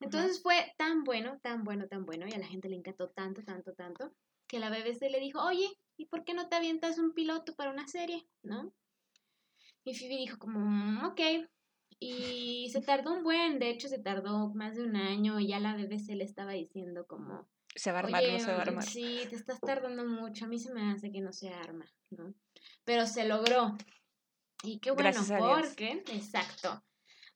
Entonces 0.00 0.40
fue 0.42 0.72
tan 0.78 1.04
bueno, 1.04 1.38
tan 1.42 1.64
bueno, 1.64 1.86
tan 1.86 2.06
bueno 2.06 2.26
y 2.26 2.32
a 2.32 2.38
la 2.38 2.46
gente 2.46 2.70
le 2.70 2.76
encantó 2.76 3.10
tanto, 3.10 3.42
tanto, 3.42 3.74
tanto 3.74 4.14
que 4.46 4.58
la 4.58 4.70
BBC 4.70 5.10
le 5.10 5.20
dijo, 5.20 5.44
oye, 5.44 5.68
¿y 5.98 6.06
por 6.06 6.24
qué 6.24 6.32
no 6.32 6.48
te 6.48 6.56
avientas 6.56 6.96
un 6.96 7.12
piloto 7.12 7.54
para 7.56 7.72
una 7.72 7.86
serie? 7.86 8.26
¿No? 8.42 8.72
Y 9.84 9.94
Phoebe 9.94 10.16
dijo 10.16 10.38
como, 10.38 10.60
mm, 10.60 11.04
ok, 11.04 11.20
y 12.02 12.70
se 12.72 12.80
tardó 12.80 13.12
un 13.12 13.22
buen, 13.22 13.58
de 13.58 13.68
hecho 13.68 13.86
se 13.86 13.98
tardó 13.98 14.48
más 14.54 14.74
de 14.74 14.84
un 14.84 14.96
año 14.96 15.38
y 15.38 15.48
ya 15.48 15.60
la 15.60 15.76
BBC 15.76 16.14
le 16.14 16.24
estaba 16.24 16.52
diciendo 16.52 17.06
como... 17.06 17.46
Se 17.74 17.92
va 17.92 17.98
a 17.98 18.02
armar, 18.04 18.24
no 18.24 18.38
se 18.38 18.46
va 18.46 18.58
a 18.58 18.62
armar. 18.62 18.82
Sí, 18.82 19.20
te 19.28 19.36
estás 19.36 19.60
tardando 19.60 20.04
mucho, 20.06 20.46
a 20.46 20.48
mí 20.48 20.58
se 20.58 20.72
me 20.72 20.90
hace 20.90 21.12
que 21.12 21.20
no 21.20 21.32
se 21.34 21.50
arma, 21.50 21.84
¿no? 22.10 22.34
Pero 22.84 23.06
se 23.06 23.28
logró. 23.28 23.76
Y 24.64 24.80
qué 24.80 24.90
bueno, 24.90 25.20
porque, 25.38 26.02
exacto, 26.10 26.82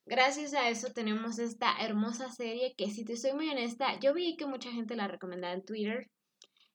gracias 0.06 0.54
a 0.54 0.68
eso 0.70 0.92
tenemos 0.92 1.38
esta 1.38 1.76
hermosa 1.80 2.30
serie 2.30 2.74
que 2.74 2.90
si 2.90 3.04
te 3.04 3.16
soy 3.16 3.34
muy 3.34 3.50
honesta, 3.50 4.00
yo 4.00 4.14
vi 4.14 4.36
que 4.36 4.46
mucha 4.46 4.72
gente 4.72 4.96
la 4.96 5.08
recomendaba 5.08 5.52
en 5.52 5.64
Twitter 5.64 6.10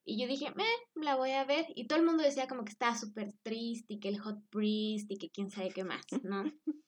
Y 0.06 0.22
yo 0.22 0.28
dije, 0.28 0.54
me 0.56 1.06
la 1.06 1.16
voy 1.16 1.32
a 1.32 1.44
ver. 1.44 1.66
Y 1.76 1.88
todo 1.88 2.00
el 2.00 2.06
mundo 2.06 2.24
decía 2.24 2.48
como 2.48 2.64
que 2.66 2.72
estaba 2.72 2.96
súper 2.96 3.34
triste 3.44 3.96
y 3.96 4.00
que 4.00 4.10
el 4.10 4.20
Hot 4.20 4.40
Priest 4.50 5.12
y 5.12 5.18
que 5.18 5.30
quién 5.30 5.50
sabe 5.50 5.70
qué 5.70 5.84
más, 5.84 6.06
¿no? 6.24 6.44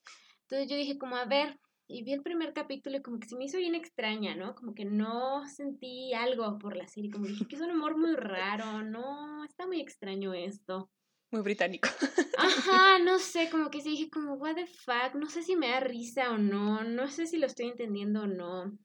Entonces 0.51 0.69
yo 0.69 0.75
dije 0.75 0.97
como, 0.97 1.15
a 1.15 1.23
ver, 1.23 1.57
y 1.87 2.03
vi 2.03 2.11
el 2.11 2.23
primer 2.23 2.51
capítulo 2.51 2.97
y 2.97 3.01
como 3.01 3.21
que 3.21 3.27
se 3.29 3.37
me 3.37 3.45
hizo 3.45 3.57
bien 3.57 3.73
extraña, 3.73 4.35
¿no? 4.35 4.53
Como 4.53 4.73
que 4.73 4.83
no 4.83 5.47
sentí 5.47 6.13
algo 6.13 6.59
por 6.59 6.75
la 6.75 6.89
serie, 6.89 7.09
como 7.09 7.25
dije 7.25 7.47
que 7.47 7.55
es 7.55 7.61
un 7.61 7.71
humor 7.71 7.97
muy 7.97 8.17
raro, 8.17 8.83
no, 8.83 9.45
está 9.45 9.65
muy 9.65 9.79
extraño 9.79 10.33
esto. 10.33 10.91
Muy 11.31 11.41
británico. 11.41 11.87
Ajá, 12.37 12.99
no 12.99 13.17
sé, 13.19 13.49
como 13.49 13.69
que 13.69 13.79
sí 13.79 13.91
dije 13.91 14.09
como, 14.09 14.33
what 14.33 14.55
the 14.55 14.67
fuck, 14.67 15.15
no 15.15 15.29
sé 15.29 15.41
si 15.41 15.55
me 15.55 15.69
da 15.69 15.79
risa 15.79 16.31
o 16.31 16.37
no, 16.37 16.83
no 16.83 17.07
sé 17.07 17.27
si 17.27 17.37
lo 17.37 17.45
estoy 17.45 17.67
entendiendo 17.67 18.23
o 18.23 18.27
no. 18.27 18.77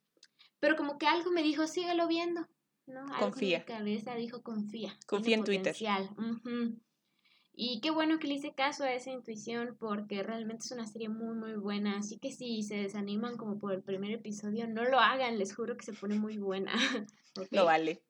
Pero 0.61 0.77
como 0.77 0.99
que 0.99 1.09
algo 1.09 1.33
me 1.33 1.43
dijo, 1.43 1.67
síguelo 1.67 2.07
viendo, 2.07 2.47
¿no? 2.87 3.01
Algo 3.13 3.33
Confía. 3.33 3.57
En 3.57 3.63
mi 3.63 3.67
cabeza 3.67 4.15
dijo, 4.15 4.41
confía. 4.45 4.97
Confía 5.09 5.25
tiene 5.25 5.41
en 5.41 5.45
Twitter. 5.45 5.73
potencial". 5.73 6.11
Ujú. 6.17 6.81
Y 7.59 7.81
qué 7.81 7.91
bueno 7.91 8.19
que 8.19 8.27
le 8.29 8.35
hice 8.35 8.53
caso 8.53 8.85
a 8.85 8.93
esa 8.93 9.11
intuición 9.11 9.79
porque 9.81 10.23
realmente 10.23 10.67
es 10.67 10.73
una 10.73 10.87
serie 10.87 11.09
muy 11.09 11.35
muy 11.35 11.55
buena. 11.55 11.97
Así 11.97 12.19
que 12.19 12.31
si 12.31 12.63
se 12.63 12.77
desaniman 12.77 13.39
como 13.39 13.59
por 13.59 13.73
el 13.73 13.83
primer 13.83 14.13
episodio, 14.13 14.69
no 14.69 14.85
lo 14.85 15.01
hagan, 15.01 15.39
les 15.39 15.55
juro 15.55 15.75
que 15.75 15.87
se 15.87 15.95
pone 15.95 16.17
muy 16.19 16.37
buena. 16.37 16.73
¿ok? 17.39 17.47
Lo 17.53 17.65
vale. 17.65 18.03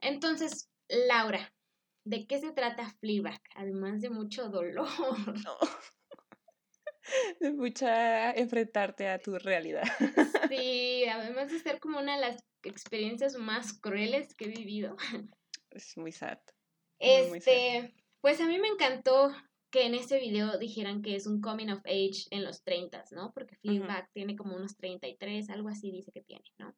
Entonces, 0.00 0.68
Laura, 0.88 1.54
¿de 2.02 2.26
qué 2.26 2.40
se 2.40 2.50
trata 2.50 2.90
Fleabag? 2.98 3.40
Además 3.54 4.00
de 4.00 4.10
mucho 4.10 4.48
dolor. 4.48 4.88
No. 5.44 5.56
De 7.38 7.52
mucha 7.52 8.32
enfrentarte 8.32 9.08
a 9.08 9.18
tu 9.18 9.38
realidad. 9.38 9.84
Sí, 10.48 11.04
además 11.06 11.50
de 11.50 11.58
ser 11.58 11.80
como 11.80 11.98
una 11.98 12.16
de 12.16 12.20
las 12.20 12.44
experiencias 12.62 13.36
más 13.36 13.72
crueles 13.72 14.34
que 14.34 14.44
he 14.44 14.48
vivido. 14.48 14.96
Es 15.70 15.96
muy 15.96 16.12
sad. 16.12 16.38
Muy, 17.00 17.28
muy 17.28 17.40
sad. 17.40 17.90
Pues 18.24 18.40
a 18.40 18.46
mí 18.46 18.58
me 18.58 18.68
encantó 18.68 19.34
que 19.70 19.84
en 19.84 19.94
este 19.94 20.18
video 20.18 20.56
dijeran 20.56 21.02
que 21.02 21.14
es 21.14 21.26
un 21.26 21.42
coming 21.42 21.68
of 21.68 21.84
age 21.84 22.24
en 22.30 22.42
los 22.42 22.62
30, 22.62 23.04
¿no? 23.10 23.32
Porque 23.34 23.56
Fleabag 23.56 24.10
tiene 24.14 24.34
como 24.34 24.56
unos 24.56 24.76
33, 24.76 25.50
algo 25.50 25.68
así 25.68 25.90
dice 25.90 26.10
que 26.10 26.22
tiene, 26.22 26.44
¿no? 26.56 26.74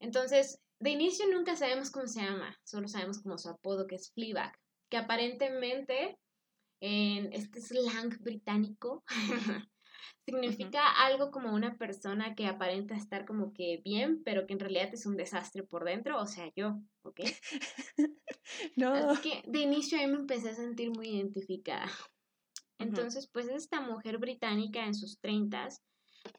Entonces, 0.00 0.58
de 0.80 0.88
inicio 0.88 1.26
nunca 1.30 1.54
sabemos 1.54 1.90
cómo 1.90 2.06
se 2.06 2.22
llama, 2.22 2.58
solo 2.64 2.88
sabemos 2.88 3.20
como 3.20 3.36
su 3.36 3.50
apodo 3.50 3.86
que 3.86 3.96
es 3.96 4.10
Fleabag, 4.14 4.58
que 4.90 4.96
aparentemente 4.96 6.18
en 6.80 7.30
este 7.34 7.60
slang 7.60 8.16
británico 8.20 9.04
significa 10.24 10.86
algo 11.04 11.30
como 11.30 11.52
una 11.52 11.76
persona 11.76 12.34
que 12.34 12.46
aparenta 12.46 12.94
estar 12.94 13.24
como 13.24 13.52
que 13.52 13.80
bien, 13.84 14.22
pero 14.24 14.46
que 14.46 14.52
en 14.52 14.60
realidad 14.60 14.90
es 14.92 15.06
un 15.06 15.16
desastre 15.16 15.62
por 15.62 15.84
dentro, 15.84 16.20
o 16.20 16.26
sea, 16.26 16.50
yo, 16.54 16.80
¿ok? 17.02 17.20
No. 18.76 18.94
Así 18.94 19.20
que 19.20 19.42
de 19.46 19.60
inicio 19.60 20.00
yo 20.00 20.08
me 20.08 20.16
empecé 20.16 20.50
a 20.50 20.54
sentir 20.54 20.90
muy 20.90 21.08
identificada. 21.08 21.90
Entonces, 22.78 23.28
pues 23.28 23.46
es 23.48 23.64
esta 23.64 23.80
mujer 23.80 24.18
británica 24.18 24.86
en 24.86 24.94
sus 24.94 25.18
treintas, 25.18 25.82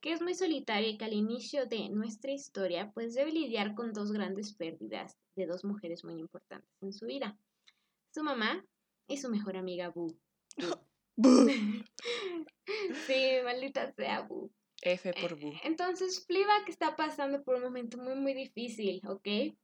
que 0.01 0.11
es 0.11 0.21
muy 0.21 0.33
solitaria 0.33 0.89
y 0.89 0.97
que 0.97 1.05
al 1.05 1.13
inicio 1.13 1.65
de 1.65 1.89
nuestra 1.89 2.31
historia, 2.31 2.91
pues 2.93 3.13
debe 3.13 3.31
lidiar 3.31 3.75
con 3.75 3.93
dos 3.93 4.11
grandes 4.11 4.53
pérdidas 4.53 5.17
de 5.35 5.45
dos 5.45 5.63
mujeres 5.63 6.03
muy 6.03 6.19
importantes 6.19 6.69
en 6.81 6.93
su 6.93 7.05
vida. 7.05 7.37
Su 8.13 8.23
mamá 8.23 8.65
y 9.07 9.17
su 9.17 9.29
mejor 9.29 9.57
amiga 9.57 9.89
Boo. 9.89 10.17
sí, 13.07 13.37
maldita 13.43 13.91
sea 13.93 14.21
Boo. 14.21 14.51
F 14.81 15.13
por 15.13 15.39
Bu. 15.39 15.53
Entonces, 15.63 16.25
Fleabag 16.25 16.69
está 16.69 16.95
pasando 16.95 17.43
por 17.43 17.55
un 17.55 17.63
momento 17.63 17.97
muy, 17.97 18.15
muy 18.15 18.33
difícil, 18.33 19.01
¿ok? 19.05 19.55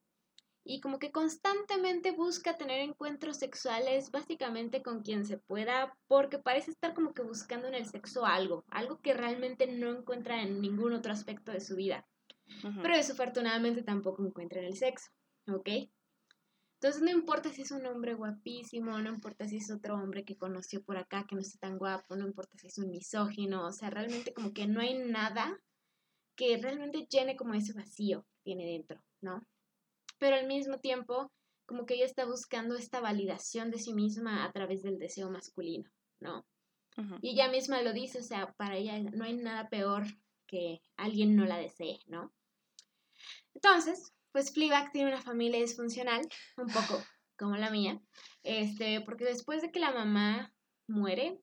Y 0.68 0.82
como 0.82 0.98
que 0.98 1.12
constantemente 1.12 2.12
busca 2.12 2.58
tener 2.58 2.82
encuentros 2.82 3.38
sexuales 3.38 4.10
básicamente 4.12 4.82
con 4.82 5.04
quien 5.04 5.24
se 5.26 5.38
pueda, 5.38 5.96
porque 6.08 6.40
parece 6.40 6.72
estar 6.72 6.94
como 6.94 7.14
que 7.14 7.22
buscando 7.22 7.68
en 7.68 7.76
el 7.76 7.86
sexo 7.86 8.26
algo, 8.26 8.66
algo 8.70 9.00
que 9.00 9.14
realmente 9.14 9.68
no 9.68 9.92
encuentra 9.92 10.42
en 10.42 10.60
ningún 10.60 10.94
otro 10.94 11.14
aspecto 11.14 11.52
de 11.52 11.62
su 11.62 11.76
vida. 11.76 12.06
Pero 12.82 12.96
desafortunadamente 12.96 13.84
tampoco 13.84 14.26
encuentra 14.26 14.60
en 14.60 14.66
el 14.66 14.76
sexo, 14.76 15.12
¿ok? 15.48 15.70
Entonces 16.86 17.02
no 17.02 17.10
importa 17.10 17.50
si 17.50 17.64
es 17.64 17.72
un 17.72 17.84
hombre 17.88 18.14
guapísimo, 18.14 19.00
no 19.00 19.10
importa 19.10 19.48
si 19.48 19.58
es 19.58 19.72
otro 19.72 19.96
hombre 19.96 20.24
que 20.24 20.38
conoció 20.38 20.84
por 20.84 20.98
acá 20.98 21.26
que 21.28 21.34
no 21.34 21.42
está 21.42 21.58
tan 21.58 21.80
guapo, 21.80 22.16
no 22.16 22.28
importa 22.28 22.60
si 22.60 22.68
es 22.68 22.78
un 22.78 22.92
misógino, 22.92 23.66
o 23.66 23.72
sea, 23.72 23.90
realmente 23.90 24.36
como 24.36 24.54
que 24.54 24.68
no 24.68 24.82
hay 24.82 24.94
nada 24.94 25.60
que 26.36 26.56
realmente 26.58 27.08
llene 27.10 27.36
como 27.36 27.56
ese 27.56 27.74
vacío 27.74 28.22
que 28.30 28.42
tiene 28.44 28.68
dentro, 28.68 29.04
¿no? 29.20 29.48
Pero 30.20 30.36
al 30.36 30.46
mismo 30.46 30.80
tiempo, 30.80 31.32
como 31.66 31.88
que 31.88 31.96
ella 31.96 32.06
está 32.06 32.24
buscando 32.24 32.76
esta 32.76 33.00
validación 33.00 33.72
de 33.72 33.80
sí 33.80 33.92
misma 33.96 34.46
a 34.46 34.52
través 34.52 34.84
del 34.84 35.00
deseo 35.00 35.32
masculino, 35.32 35.90
¿no? 36.20 36.46
Y 37.20 37.32
ella 37.32 37.50
misma 37.50 37.82
lo 37.82 37.94
dice, 37.94 38.20
o 38.20 38.24
sea, 38.24 38.54
para 38.58 38.78
ella 38.78 39.00
no 39.00 39.24
hay 39.24 39.34
nada 39.34 39.70
peor 39.70 40.04
que 40.46 40.84
alguien 40.98 41.36
no 41.36 41.46
la 41.46 41.58
desee, 41.58 41.98
¿no? 42.06 42.32
Entonces, 43.56 44.14
pues 44.36 44.52
Fleabag 44.52 44.92
tiene 44.92 45.14
una 45.14 45.22
familia 45.22 45.62
disfuncional, 45.62 46.20
un 46.58 46.68
poco 46.68 47.02
como 47.38 47.56
la 47.56 47.70
mía, 47.70 48.02
este, 48.44 49.00
porque 49.00 49.24
después 49.24 49.62
de 49.62 49.72
que 49.72 49.80
la 49.80 49.94
mamá 49.94 50.54
muere, 50.90 51.40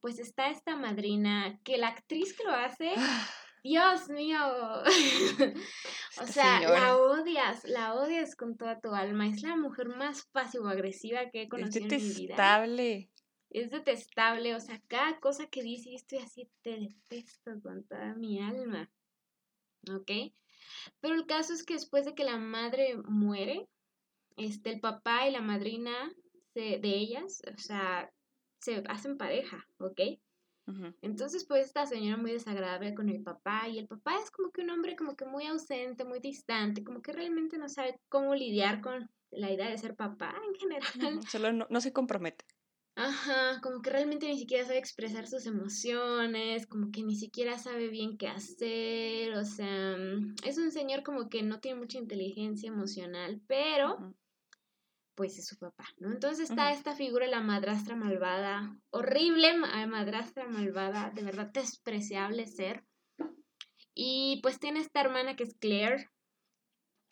pues 0.00 0.18
está 0.18 0.48
esta 0.48 0.74
madrina, 0.74 1.60
que 1.64 1.76
la 1.76 1.88
actriz 1.88 2.34
que 2.34 2.44
lo 2.44 2.52
hace, 2.52 2.94
Dios 3.62 4.08
mío, 4.08 4.38
o 6.22 6.26
sea, 6.26 6.60
señora. 6.60 6.80
la 6.80 6.96
odias, 6.96 7.64
la 7.64 7.92
odias 7.92 8.36
con 8.36 8.56
toda 8.56 8.80
tu 8.80 8.94
alma, 8.94 9.28
es 9.28 9.42
la 9.42 9.56
mujer 9.56 9.90
más 9.90 10.24
pasivo-agresiva 10.32 11.28
que 11.28 11.40
he 11.40 11.42
Es 11.42 11.50
conocido 11.50 11.84
en 11.84 11.90
mi 11.90 12.08
vida 12.08 12.36
detestable. 12.36 13.10
es 13.50 13.70
detestable, 13.70 14.54
o 14.54 14.60
sea, 14.60 14.80
cada 14.88 15.20
cosa 15.20 15.48
que 15.48 15.62
dice, 15.62 15.90
yo 15.90 15.96
estoy 15.96 16.20
así, 16.20 16.50
te 16.62 16.70
detesto 16.70 17.60
con 17.62 17.84
toda 17.84 18.14
mi 18.14 18.40
alma, 18.40 18.90
¿ok? 19.90 20.10
Pero 21.00 21.14
el 21.14 21.26
caso 21.26 21.52
es 21.52 21.64
que 21.64 21.74
después 21.74 22.04
de 22.04 22.14
que 22.14 22.24
la 22.24 22.38
madre 22.38 22.96
muere, 23.04 23.66
este, 24.36 24.70
el 24.70 24.80
papá 24.80 25.28
y 25.28 25.32
la 25.32 25.40
madrina 25.40 26.12
se- 26.54 26.78
de 26.78 26.88
ellas, 26.88 27.42
o 27.54 27.58
sea, 27.58 28.10
se 28.60 28.82
hacen 28.88 29.16
pareja, 29.16 29.66
¿ok? 29.78 30.00
Entonces, 31.02 31.44
pues 31.46 31.66
esta 31.66 31.84
señora 31.84 32.16
muy 32.16 32.32
desagradable 32.32 32.94
con 32.94 33.10
el 33.10 33.22
papá 33.22 33.68
y 33.68 33.78
el 33.78 33.86
papá 33.86 34.16
es 34.22 34.30
como 34.30 34.50
que 34.50 34.62
un 34.62 34.70
hombre 34.70 34.96
como 34.96 35.14
que 35.14 35.26
muy 35.26 35.46
ausente, 35.46 36.04
muy 36.04 36.20
distante, 36.20 36.82
como 36.82 37.02
que 37.02 37.12
realmente 37.12 37.58
no 37.58 37.68
sabe 37.68 38.00
cómo 38.08 38.34
lidiar 38.34 38.80
con 38.80 39.10
la 39.30 39.52
idea 39.52 39.68
de 39.68 39.76
ser 39.76 39.94
papá 39.94 40.34
en 40.48 40.54
general. 40.54 41.20
Solo 41.28 41.52
no, 41.52 41.66
no 41.68 41.80
se 41.82 41.92
compromete. 41.92 42.46
Ajá, 42.96 43.60
como 43.60 43.82
que 43.82 43.90
realmente 43.90 44.26
ni 44.28 44.38
siquiera 44.38 44.64
sabe 44.64 44.78
expresar 44.78 45.26
sus 45.26 45.46
emociones, 45.46 46.66
como 46.68 46.92
que 46.92 47.02
ni 47.02 47.16
siquiera 47.16 47.58
sabe 47.58 47.88
bien 47.88 48.16
qué 48.16 48.28
hacer, 48.28 49.34
o 49.34 49.44
sea, 49.44 49.96
mm, 49.96 50.36
es 50.44 50.58
un 50.58 50.70
señor 50.70 51.02
como 51.02 51.28
que 51.28 51.42
no 51.42 51.58
tiene 51.58 51.80
mucha 51.80 51.98
inteligencia 51.98 52.68
emocional, 52.68 53.40
pero 53.48 54.14
pues 55.16 55.38
es 55.38 55.46
su 55.46 55.56
papá, 55.58 55.84
¿no? 55.98 56.12
Entonces 56.12 56.50
está 56.50 56.72
esta 56.72 56.94
figura, 56.94 57.26
la 57.26 57.40
madrastra 57.40 57.96
malvada, 57.96 58.78
horrible 58.90 59.56
ma- 59.56 59.86
madrastra 59.86 60.46
malvada, 60.48 61.10
de 61.14 61.22
verdad 61.22 61.50
despreciable 61.52 62.46
ser. 62.46 62.84
Y 63.94 64.40
pues 64.42 64.58
tiene 64.58 64.80
esta 64.80 65.00
hermana 65.00 65.36
que 65.36 65.44
es 65.44 65.54
Claire, 65.54 66.10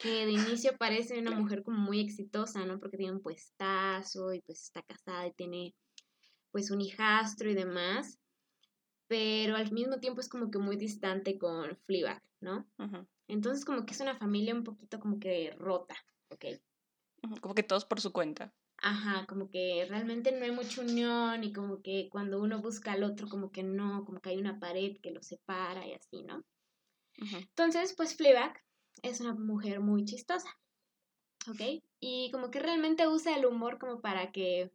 que 0.03 0.27
de 0.27 0.33
inicio 0.33 0.77
parece 0.77 1.19
una 1.19 1.31
mujer 1.31 1.63
como 1.63 1.79
muy 1.79 2.01
exitosa, 2.01 2.67
¿no? 2.67 2.81
Porque 2.81 2.97
tiene 2.97 3.13
un 3.13 3.23
puestazo 3.23 4.33
y 4.33 4.41
pues 4.41 4.65
está 4.65 4.83
casada 4.83 5.29
y 5.29 5.33
tiene 5.33 5.75
pues 6.51 6.71
un 6.71 6.81
hijastro 6.81 7.49
y 7.49 7.55
demás, 7.55 8.19
pero 9.07 9.57
al 9.57 9.71
mismo 9.73 10.01
tiempo 10.01 10.21
es 10.21 10.29
como 10.29 10.51
que 10.51 10.59
muy 10.59 10.77
distante 10.77 11.39
con 11.39 11.77
Fleabag, 11.87 12.23
¿no? 12.41 12.69
Entonces 13.29 13.65
como 13.65 13.87
que 13.87 13.95
es 13.95 14.01
una 14.01 14.19
familia 14.19 14.55
un 14.55 14.65
poquito 14.65 14.99
como 14.99 15.19
que 15.19 15.55
rota, 15.57 15.95
¿ok? 16.31 16.45
Como 17.41 17.55
que 17.55 17.63
todos 17.63 17.85
por 17.85 18.01
su 18.01 18.13
cuenta. 18.13 18.53
Ajá, 18.79 19.27
como 19.27 19.49
que 19.49 19.87
realmente 19.89 20.33
no 20.33 20.45
hay 20.45 20.51
mucha 20.51 20.81
unión 20.83 21.45
y 21.45 21.53
como 21.53 21.81
que 21.83 22.09
cuando 22.11 22.41
uno 22.41 22.61
busca 22.61 22.93
al 22.93 23.05
otro 23.05 23.29
como 23.29 23.53
que 23.53 23.63
no, 23.63 24.05
como 24.05 24.21
que 24.21 24.31
hay 24.31 24.39
una 24.39 24.59
pared 24.59 24.97
que 25.01 25.13
los 25.13 25.29
separa 25.29 25.87
y 25.87 25.93
así, 25.93 26.25
¿no? 26.25 26.45
Entonces, 27.17 27.95
pues 27.97 28.17
Fleabag 28.17 28.61
es 29.03 29.21
una 29.21 29.35
mujer 29.35 29.81
muy 29.81 30.05
chistosa, 30.05 30.49
¿ok? 31.49 31.83
Y 32.01 32.31
como 32.31 32.51
que 32.51 32.61
realmente 32.61 33.09
usa 33.09 33.37
el 33.37 33.47
humor 33.47 33.79
como 33.79 34.01
para 34.01 34.33
que, 34.33 34.71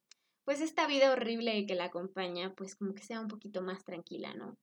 pues 0.46 0.62
esta 0.62 0.88
vida 0.88 1.12
horrible 1.12 1.66
que 1.66 1.76
la 1.76 1.86
acompaña, 1.86 2.54
pues 2.56 2.76
como 2.76 2.94
que 2.94 3.04
sea 3.04 3.22
un 3.22 3.28
poquito 3.28 3.62
más 3.62 3.84
tranquila, 3.84 4.34
¿no? 4.34 4.58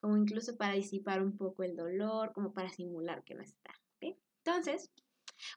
Como 0.00 0.16
incluso 0.16 0.56
para 0.56 0.74
disipar 0.74 1.22
un 1.22 1.36
poco 1.36 1.62
el 1.62 1.76
dolor, 1.76 2.32
como 2.32 2.52
para 2.52 2.70
simular 2.70 3.24
que 3.24 3.34
no 3.34 3.42
está, 3.42 3.70
¿ok? 3.96 4.16
Entonces, 4.44 4.90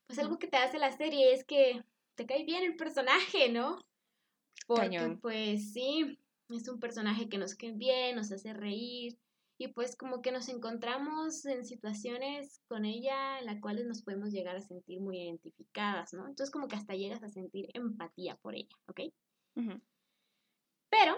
pues 0.07 0.19
algo 0.19 0.39
que 0.39 0.47
te 0.47 0.57
hace 0.57 0.77
la 0.79 0.91
serie 0.91 1.33
es 1.33 1.43
que 1.43 1.83
te 2.15 2.25
cae 2.25 2.43
bien 2.43 2.63
el 2.63 2.75
personaje, 2.75 3.49
¿no? 3.49 3.79
Porque 4.67 4.97
Cañón. 4.97 5.19
pues 5.19 5.73
sí, 5.73 6.17
es 6.49 6.67
un 6.67 6.79
personaje 6.79 7.29
que 7.29 7.37
nos 7.37 7.55
cae 7.55 7.71
bien, 7.71 8.15
nos 8.15 8.31
hace 8.31 8.53
reír. 8.53 9.17
Y 9.61 9.67
pues 9.67 9.95
como 9.95 10.23
que 10.23 10.31
nos 10.31 10.49
encontramos 10.49 11.45
en 11.45 11.63
situaciones 11.65 12.63
con 12.67 12.83
ella 12.83 13.37
en 13.37 13.45
las 13.45 13.61
cuales 13.61 13.85
nos 13.85 14.01
podemos 14.01 14.31
llegar 14.31 14.55
a 14.55 14.61
sentir 14.61 14.99
muy 14.99 15.21
identificadas, 15.21 16.13
¿no? 16.13 16.27
Entonces 16.27 16.49
como 16.49 16.67
que 16.67 16.75
hasta 16.75 16.95
llegas 16.95 17.21
a 17.21 17.29
sentir 17.29 17.69
empatía 17.75 18.37
por 18.37 18.55
ella, 18.55 18.75
¿ok? 18.87 19.01
Pero 20.89 21.15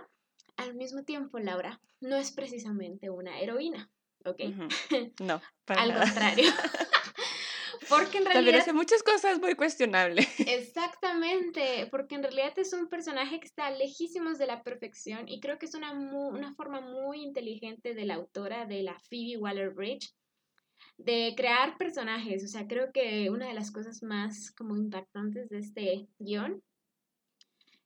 al 0.58 0.76
mismo 0.76 1.06
tiempo, 1.06 1.40
Laura 1.40 1.80
no 2.02 2.18
es 2.18 2.34
precisamente 2.34 3.10
una 3.10 3.40
heroína, 3.40 3.90
¿ok? 4.26 4.40
No, 5.22 5.42
al 5.68 5.98
contrario. 5.98 6.52
Porque 7.98 8.18
en 8.18 8.26
realidad... 8.26 8.34
También 8.34 8.56
hace 8.62 8.74
muchas 8.74 9.04
cosas 9.04 9.40
muy 9.40 9.56
cuestionables. 9.56 10.28
Exactamente, 10.48 11.88
porque 11.92 12.16
en 12.16 12.24
realidad 12.24 12.58
es 12.58 12.74
un 12.74 12.88
personaje 12.88 13.40
que 13.40 13.48
está 13.48 13.72
lejísimos 13.72 14.38
de 14.38 14.48
la 14.48 14.64
perfección 14.64 15.28
y 15.28 15.40
creo 15.40 15.58
que 15.60 15.66
es 15.66 15.76
una, 15.76 15.92
una 15.92 16.54
forma 16.56 16.82
muy 16.82 17.22
inteligente 17.22 17.94
de 17.94 18.06
la 18.06 18.16
autora, 18.16 18.66
de 18.66 18.84
la 18.84 18.98
Phoebe 19.10 19.38
Waller-Bridge, 19.38 20.14
de 20.98 21.34
crear 21.36 21.78
personajes. 21.78 22.44
O 22.44 22.48
sea, 22.48 22.68
creo 22.68 22.92
que 22.92 23.30
una 23.30 23.48
de 23.48 23.54
las 23.54 23.72
cosas 23.72 24.04
más 24.04 24.52
como 24.52 24.76
impactantes 24.78 25.50
de 25.50 25.60
este 25.60 26.08
guion 26.20 26.62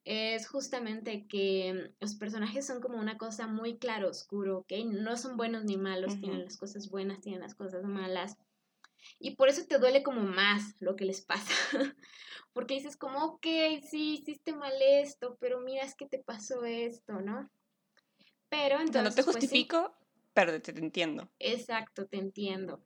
es 0.07 0.47
justamente 0.47 1.27
que 1.27 1.91
los 1.99 2.15
personajes 2.15 2.65
son 2.65 2.79
como 2.79 2.97
una 2.97 3.17
cosa 3.17 3.45
muy 3.45 3.77
claro 3.77 4.09
oscuro, 4.09 4.59
¿ok? 4.59 4.71
No 4.85 5.17
son 5.17 5.35
buenos 5.35 5.65
ni 5.65 5.75
malos, 5.75 6.17
tienen 6.21 6.45
las 6.45 6.55
cosas 6.55 6.89
buenas, 6.89 7.19
tienen 7.19 7.41
las 7.41 7.55
cosas 7.55 7.83
malas. 7.83 8.37
Y 9.19 9.35
por 9.35 9.49
eso 9.49 9.65
te 9.65 9.79
duele 9.79 10.03
como 10.03 10.21
más 10.21 10.75
lo 10.79 10.95
que 10.95 11.05
les 11.05 11.21
pasa. 11.21 11.53
Porque 12.53 12.75
dices 12.75 12.97
como, 12.97 13.23
ok, 13.23 13.45
sí, 13.89 14.15
hiciste 14.15 14.53
mal 14.53 14.73
esto, 14.81 15.37
pero 15.39 15.59
mira, 15.59 15.83
es 15.83 15.95
que 15.95 16.07
te 16.07 16.19
pasó 16.19 16.63
esto, 16.65 17.21
¿no? 17.21 17.49
Pero 18.49 18.79
entonces... 18.79 19.03
no 19.03 19.09
te 19.09 19.23
pues 19.23 19.35
justifico, 19.35 19.93
pero 20.33 20.61
te, 20.61 20.71
entiendo. 20.71 21.29
Exacto, 21.39 22.07
te 22.07 22.17
entiendo. 22.17 22.83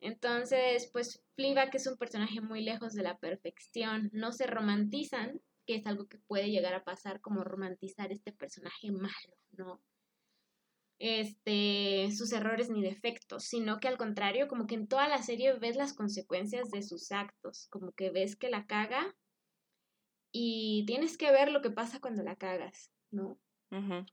Entonces, 0.00 0.88
pues 0.92 1.22
Fleabag 1.34 1.74
es 1.74 1.86
un 1.86 1.96
personaje 1.96 2.40
muy 2.40 2.62
lejos 2.62 2.92
de 2.94 3.02
la 3.02 3.18
perfección. 3.18 4.10
No 4.12 4.32
se 4.32 4.46
romantizan, 4.46 5.40
que 5.66 5.76
es 5.76 5.86
algo 5.86 6.06
que 6.06 6.18
puede 6.18 6.50
llegar 6.50 6.74
a 6.74 6.84
pasar 6.84 7.20
como 7.20 7.44
romantizar 7.44 8.12
este 8.12 8.32
personaje 8.32 8.90
malo, 8.92 9.36
¿no? 9.52 9.80
Este, 10.98 12.10
sus 12.16 12.32
errores 12.32 12.70
ni 12.70 12.82
defectos, 12.82 13.44
sino 13.44 13.80
que 13.80 13.88
al 13.88 13.98
contrario, 13.98 14.48
como 14.48 14.66
que 14.66 14.76
en 14.76 14.88
toda 14.88 15.08
la 15.08 15.22
serie 15.22 15.52
ves 15.54 15.76
las 15.76 15.92
consecuencias 15.92 16.70
de 16.70 16.82
sus 16.82 17.12
actos, 17.12 17.68
como 17.68 17.92
que 17.92 18.10
ves 18.10 18.34
que 18.34 18.48
la 18.48 18.66
caga 18.66 19.14
y 20.32 20.84
tienes 20.86 21.18
que 21.18 21.30
ver 21.30 21.50
lo 21.50 21.60
que 21.60 21.70
pasa 21.70 22.00
cuando 22.00 22.22
la 22.22 22.36
cagas, 22.36 22.90
¿no? 23.10 23.38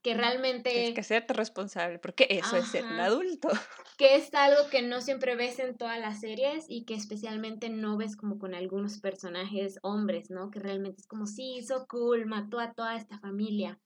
Que 0.02 0.14
realmente... 0.14 0.72
Tienes 0.72 0.94
que 0.94 1.02
hacerte 1.02 1.34
responsable, 1.34 2.00
porque 2.00 2.28
eso 2.30 2.58
es 2.58 2.68
ser 2.68 2.84
un 2.84 3.00
adulto. 3.00 3.50
Que 3.98 4.16
es 4.16 4.34
algo 4.34 4.70
que 4.70 4.82
no 4.82 5.02
siempre 5.02 5.36
ves 5.36 5.60
en 5.60 5.78
todas 5.78 6.00
las 6.00 6.20
series 6.20 6.66
y 6.68 6.84
que 6.84 6.96
especialmente 6.96 7.70
no 7.70 7.96
ves 7.96 8.18
como 8.18 8.40
con 8.40 8.56
algunos 8.56 9.00
personajes 9.00 9.78
hombres, 9.84 10.32
¿no? 10.32 10.50
Que 10.50 10.60
realmente 10.60 11.02
es 11.02 11.08
como, 11.08 11.28
sí, 11.28 11.58
hizo 11.58 11.86
cool, 11.88 12.26
mató 12.26 12.60
a 12.60 12.74
toda 12.74 12.96
esta 12.96 13.20
familia 13.20 13.80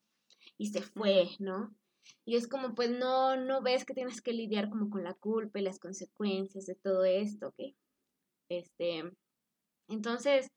y 0.56 0.68
se 0.68 0.80
fue, 0.80 1.28
¿no? 1.38 1.74
Y 2.24 2.36
es 2.36 2.48
como, 2.48 2.74
pues 2.74 2.90
no, 2.90 3.36
no 3.36 3.62
ves 3.62 3.84
que 3.84 3.94
tienes 3.94 4.20
que 4.22 4.32
lidiar 4.32 4.70
como 4.70 4.90
con 4.90 5.04
la 5.04 5.14
culpa 5.14 5.58
y 5.58 5.62
las 5.62 5.78
consecuencias 5.78 6.66
de 6.66 6.74
todo 6.74 7.04
esto, 7.04 7.48
¿ok? 7.48 7.74
Este, 8.48 9.12
entonces, 9.88 10.48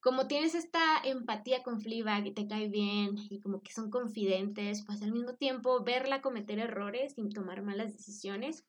como 0.00 0.26
tienes 0.26 0.54
esta 0.54 0.98
empatía 1.02 1.62
con 1.62 1.80
Fleabag 1.80 2.26
y 2.26 2.34
te 2.34 2.46
cae 2.46 2.68
bien 2.68 3.16
y 3.30 3.40
como 3.40 3.62
que 3.62 3.72
son 3.72 3.90
confidentes, 3.90 4.84
pues 4.84 5.02
al 5.02 5.12
mismo 5.12 5.34
tiempo 5.36 5.82
verla 5.82 6.20
cometer 6.20 6.58
errores 6.58 7.14
sin 7.14 7.30
tomar 7.30 7.62
malas 7.62 7.92
decisiones, 7.94 8.66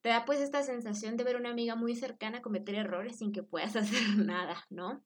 te 0.00 0.10
da 0.10 0.24
pues 0.24 0.40
esta 0.40 0.62
sensación 0.62 1.16
de 1.16 1.24
ver 1.24 1.36
una 1.36 1.50
amiga 1.50 1.74
muy 1.74 1.96
cercana 1.96 2.42
cometer 2.42 2.76
errores 2.76 3.18
sin 3.18 3.32
que 3.32 3.42
puedas 3.42 3.74
hacer 3.76 4.16
nada, 4.16 4.64
¿no? 4.70 5.02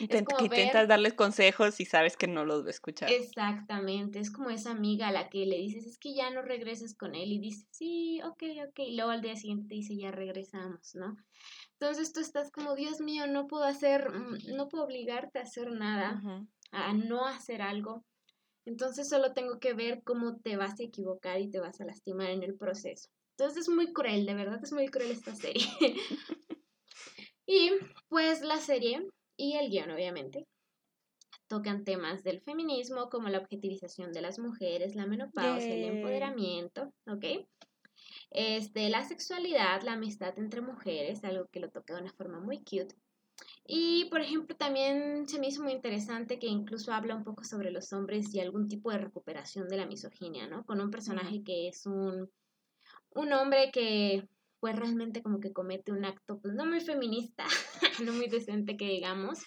Intentas 0.00 0.88
darles 0.88 1.14
consejos 1.14 1.80
y 1.80 1.84
sabes 1.84 2.16
que 2.16 2.26
no 2.26 2.44
los 2.44 2.64
va 2.64 2.68
a 2.68 2.70
escuchar. 2.70 3.10
Exactamente, 3.10 4.18
es 4.18 4.30
como 4.30 4.50
esa 4.50 4.70
amiga 4.70 5.08
a 5.08 5.12
la 5.12 5.28
que 5.28 5.46
le 5.46 5.56
dices, 5.56 5.86
es 5.86 5.98
que 5.98 6.14
ya 6.14 6.30
no 6.30 6.42
regreses 6.42 6.94
con 6.94 7.14
él 7.14 7.32
y 7.32 7.38
dice, 7.38 7.66
sí, 7.70 8.20
ok, 8.22 8.42
ok, 8.68 8.78
y 8.80 8.96
luego 8.96 9.10
al 9.10 9.22
día 9.22 9.36
siguiente 9.36 9.68
te 9.68 9.74
dice, 9.74 9.96
ya 9.96 10.10
regresamos, 10.10 10.94
¿no? 10.94 11.16
Entonces 11.78 12.12
tú 12.12 12.20
estás 12.20 12.50
como, 12.50 12.74
Dios 12.74 13.00
mío, 13.00 13.26
no 13.26 13.46
puedo 13.46 13.64
hacer, 13.64 14.10
mm, 14.10 14.56
no 14.56 14.68
puedo 14.68 14.84
obligarte 14.84 15.38
a 15.38 15.42
hacer 15.42 15.70
nada, 15.72 16.22
a 16.72 16.92
no 16.94 17.26
hacer 17.26 17.62
algo. 17.62 18.04
Entonces 18.64 19.08
solo 19.08 19.32
tengo 19.32 19.60
que 19.60 19.74
ver 19.74 20.02
cómo 20.02 20.38
te 20.38 20.56
vas 20.56 20.80
a 20.80 20.82
equivocar 20.82 21.40
y 21.40 21.50
te 21.50 21.60
vas 21.60 21.80
a 21.80 21.84
lastimar 21.84 22.30
en 22.30 22.42
el 22.42 22.56
proceso. 22.56 23.08
Entonces 23.38 23.62
es 23.62 23.68
muy 23.68 23.92
cruel, 23.92 24.26
de 24.26 24.34
verdad 24.34 24.58
es 24.62 24.72
muy 24.72 24.88
cruel 24.88 25.10
esta 25.10 25.34
serie. 25.34 25.66
y 27.46 27.70
pues 28.08 28.40
la 28.40 28.58
serie 28.58 29.06
y 29.36 29.54
el 29.54 29.70
guion, 29.70 29.90
obviamente, 29.90 30.46
tocan 31.48 31.84
temas 31.84 32.24
del 32.24 32.40
feminismo 32.40 33.08
como 33.08 33.28
la 33.28 33.38
objetivización 33.38 34.12
de 34.12 34.22
las 34.22 34.38
mujeres, 34.38 34.96
la 34.96 35.06
menopausia, 35.06 35.74
el 35.74 35.96
empoderamiento, 35.96 36.92
¿ok? 37.06 37.46
Este, 38.30 38.88
la 38.88 39.04
sexualidad, 39.04 39.82
la 39.82 39.92
amistad 39.92 40.38
entre 40.38 40.60
mujeres, 40.60 41.24
algo 41.24 41.46
que 41.46 41.60
lo 41.60 41.70
toca 41.70 41.94
de 41.94 42.02
una 42.02 42.12
forma 42.12 42.40
muy 42.40 42.58
cute. 42.58 42.94
Y, 43.66 44.06
por 44.06 44.20
ejemplo, 44.20 44.56
también 44.56 45.28
se 45.28 45.38
me 45.38 45.48
hizo 45.48 45.62
muy 45.62 45.72
interesante 45.72 46.38
que 46.38 46.46
incluso 46.46 46.92
habla 46.92 47.16
un 47.16 47.24
poco 47.24 47.44
sobre 47.44 47.70
los 47.70 47.92
hombres 47.92 48.32
y 48.34 48.40
algún 48.40 48.68
tipo 48.68 48.90
de 48.90 48.98
recuperación 48.98 49.68
de 49.68 49.76
la 49.76 49.86
misoginia, 49.86 50.46
¿no? 50.46 50.64
Con 50.64 50.80
un 50.80 50.90
personaje 50.90 51.42
que 51.42 51.68
es 51.68 51.84
un, 51.86 52.30
un 53.10 53.32
hombre 53.32 53.70
que, 53.72 54.28
pues, 54.60 54.76
realmente 54.76 55.22
como 55.22 55.40
que 55.40 55.52
comete 55.52 55.92
un 55.92 56.04
acto, 56.04 56.38
pues, 56.40 56.54
no 56.54 56.66
muy 56.66 56.80
feminista, 56.80 57.44
no 58.04 58.12
muy 58.12 58.28
decente 58.28 58.76
que 58.76 58.86
digamos, 58.86 59.40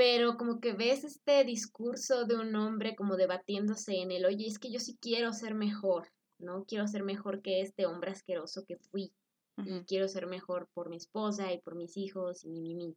pero 0.00 0.38
como 0.38 0.60
que 0.60 0.72
ves 0.72 1.04
este 1.04 1.44
discurso 1.44 2.24
de 2.24 2.36
un 2.36 2.56
hombre 2.56 2.96
como 2.96 3.16
debatiéndose 3.16 3.96
en 3.96 4.10
el, 4.10 4.24
oye, 4.24 4.46
es 4.46 4.58
que 4.58 4.72
yo 4.72 4.80
sí 4.80 4.96
quiero 4.98 5.32
ser 5.34 5.54
mejor, 5.54 6.08
¿no? 6.38 6.64
Quiero 6.64 6.86
ser 6.86 7.02
mejor 7.04 7.42
que 7.42 7.60
este 7.60 7.84
hombre 7.84 8.12
asqueroso 8.12 8.64
que 8.66 8.78
fui. 8.78 9.12
Y 9.58 9.84
quiero 9.84 10.08
ser 10.08 10.26
mejor 10.26 10.70
por 10.72 10.88
mi 10.88 10.96
esposa 10.96 11.52
y 11.52 11.60
por 11.60 11.76
mis 11.76 11.98
hijos 11.98 12.44
y 12.44 12.48
mi 12.48 12.62
mimi. 12.62 12.96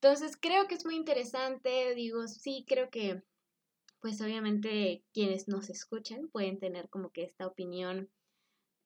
Entonces 0.00 0.36
creo 0.36 0.66
que 0.66 0.74
es 0.74 0.84
muy 0.84 0.96
interesante, 0.96 1.94
digo, 1.94 2.26
sí, 2.26 2.64
creo 2.66 2.90
que 2.90 3.22
pues 4.00 4.20
obviamente 4.20 5.04
quienes 5.12 5.46
nos 5.46 5.70
escuchan 5.70 6.28
pueden 6.28 6.58
tener 6.58 6.88
como 6.90 7.10
que 7.10 7.22
esta 7.22 7.46
opinión 7.46 8.10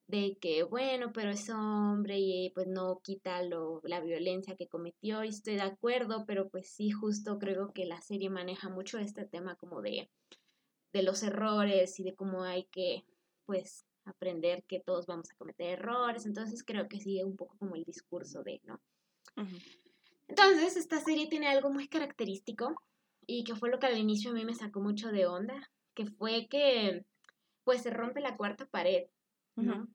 de 0.09 0.39
que 0.41 0.63
bueno, 0.63 1.11
pero 1.13 1.29
es 1.29 1.49
hombre 1.51 2.17
y 2.17 2.49
pues 2.55 2.65
no 2.67 2.99
quita 3.03 3.43
lo, 3.43 3.79
la 3.83 4.01
violencia 4.01 4.55
que 4.55 4.67
cometió 4.67 5.23
y 5.23 5.29
estoy 5.29 5.55
de 5.55 5.61
acuerdo, 5.61 6.25
pero 6.25 6.49
pues 6.49 6.67
sí, 6.67 6.89
justo 6.89 7.37
creo 7.37 7.73
que 7.73 7.85
la 7.85 8.01
serie 8.01 8.31
maneja 8.31 8.69
mucho 8.69 8.97
este 8.97 9.25
tema 9.25 9.55
como 9.55 9.83
de, 9.83 10.09
de 10.93 11.03
los 11.03 11.21
errores 11.21 11.99
y 11.99 12.03
de 12.03 12.15
cómo 12.15 12.41
hay 12.41 12.65
que 12.71 13.05
pues 13.45 13.85
aprender 14.05 14.63
que 14.63 14.79
todos 14.79 15.05
vamos 15.05 15.29
a 15.29 15.35
cometer 15.35 15.77
errores, 15.77 16.25
entonces 16.25 16.63
creo 16.63 16.87
que 16.87 16.99
sigue 16.99 17.23
un 17.23 17.35
poco 17.35 17.55
como 17.59 17.75
el 17.75 17.83
discurso 17.83 18.41
de, 18.41 18.61
¿no? 18.63 18.81
Entonces, 20.27 20.75
esta 20.75 20.99
serie 20.99 21.27
tiene 21.27 21.47
algo 21.47 21.69
muy 21.69 21.87
característico 21.87 22.81
y 23.27 23.43
que 23.43 23.55
fue 23.55 23.69
lo 23.69 23.77
que 23.77 23.85
al 23.85 23.97
inicio 23.97 24.31
a 24.31 24.33
mí 24.33 24.43
me 24.43 24.55
sacó 24.55 24.81
mucho 24.81 25.11
de 25.11 25.27
onda, 25.27 25.69
que 25.93 26.07
fue 26.07 26.47
que 26.49 27.05
pues 27.63 27.83
se 27.83 27.91
rompe 27.91 28.21
la 28.21 28.37
cuarta 28.37 28.65
pared, 28.65 29.05
¿no? 29.55 29.87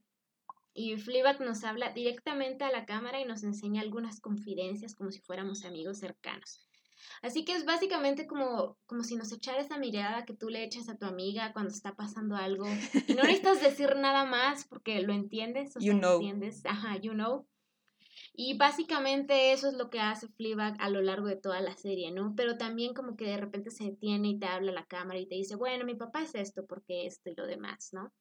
Y 0.74 0.96
Fleabag 0.96 1.40
nos 1.40 1.62
habla 1.62 1.92
directamente 1.92 2.64
a 2.64 2.72
la 2.72 2.84
cámara 2.84 3.20
y 3.20 3.24
nos 3.24 3.44
enseña 3.44 3.80
algunas 3.80 4.20
confidencias 4.20 4.94
como 4.96 5.12
si 5.12 5.20
fuéramos 5.20 5.64
amigos 5.64 5.98
cercanos. 6.00 6.68
Así 7.22 7.44
que 7.44 7.54
es 7.54 7.64
básicamente 7.64 8.26
como, 8.26 8.76
como 8.86 9.04
si 9.04 9.16
nos 9.16 9.32
echara 9.32 9.60
esa 9.60 9.78
mirada 9.78 10.24
que 10.24 10.34
tú 10.34 10.48
le 10.48 10.64
echas 10.64 10.88
a 10.88 10.98
tu 10.98 11.06
amiga 11.06 11.52
cuando 11.52 11.70
está 11.70 11.94
pasando 11.94 12.34
algo 12.34 12.66
y 13.06 13.14
no 13.14 13.22
necesitas 13.22 13.62
decir 13.62 13.94
nada 13.96 14.24
más 14.24 14.66
porque 14.66 15.00
lo 15.00 15.12
entiendes. 15.12 15.76
O 15.76 15.80
you 15.80 15.92
know. 15.92 16.16
entiendes. 16.16 16.66
Ajá, 16.66 16.96
you 16.98 17.12
know. 17.12 17.46
Y 18.32 18.56
básicamente 18.56 19.52
eso 19.52 19.68
es 19.68 19.74
lo 19.74 19.90
que 19.90 20.00
hace 20.00 20.28
Fleabag 20.28 20.76
a 20.80 20.90
lo 20.90 21.02
largo 21.02 21.28
de 21.28 21.36
toda 21.36 21.60
la 21.60 21.76
serie, 21.76 22.10
¿no? 22.10 22.34
Pero 22.36 22.58
también 22.58 22.94
como 22.94 23.16
que 23.16 23.26
de 23.26 23.36
repente 23.36 23.70
se 23.70 23.84
detiene 23.84 24.28
y 24.28 24.38
te 24.38 24.46
habla 24.46 24.72
a 24.72 24.74
la 24.74 24.86
cámara 24.86 25.20
y 25.20 25.26
te 25.26 25.36
dice, 25.36 25.54
bueno, 25.54 25.84
mi 25.84 25.94
papá 25.94 26.22
es 26.22 26.34
esto 26.34 26.66
porque 26.66 27.06
esto 27.06 27.30
y 27.30 27.34
lo 27.36 27.46
demás, 27.46 27.90
¿no? 27.92 28.12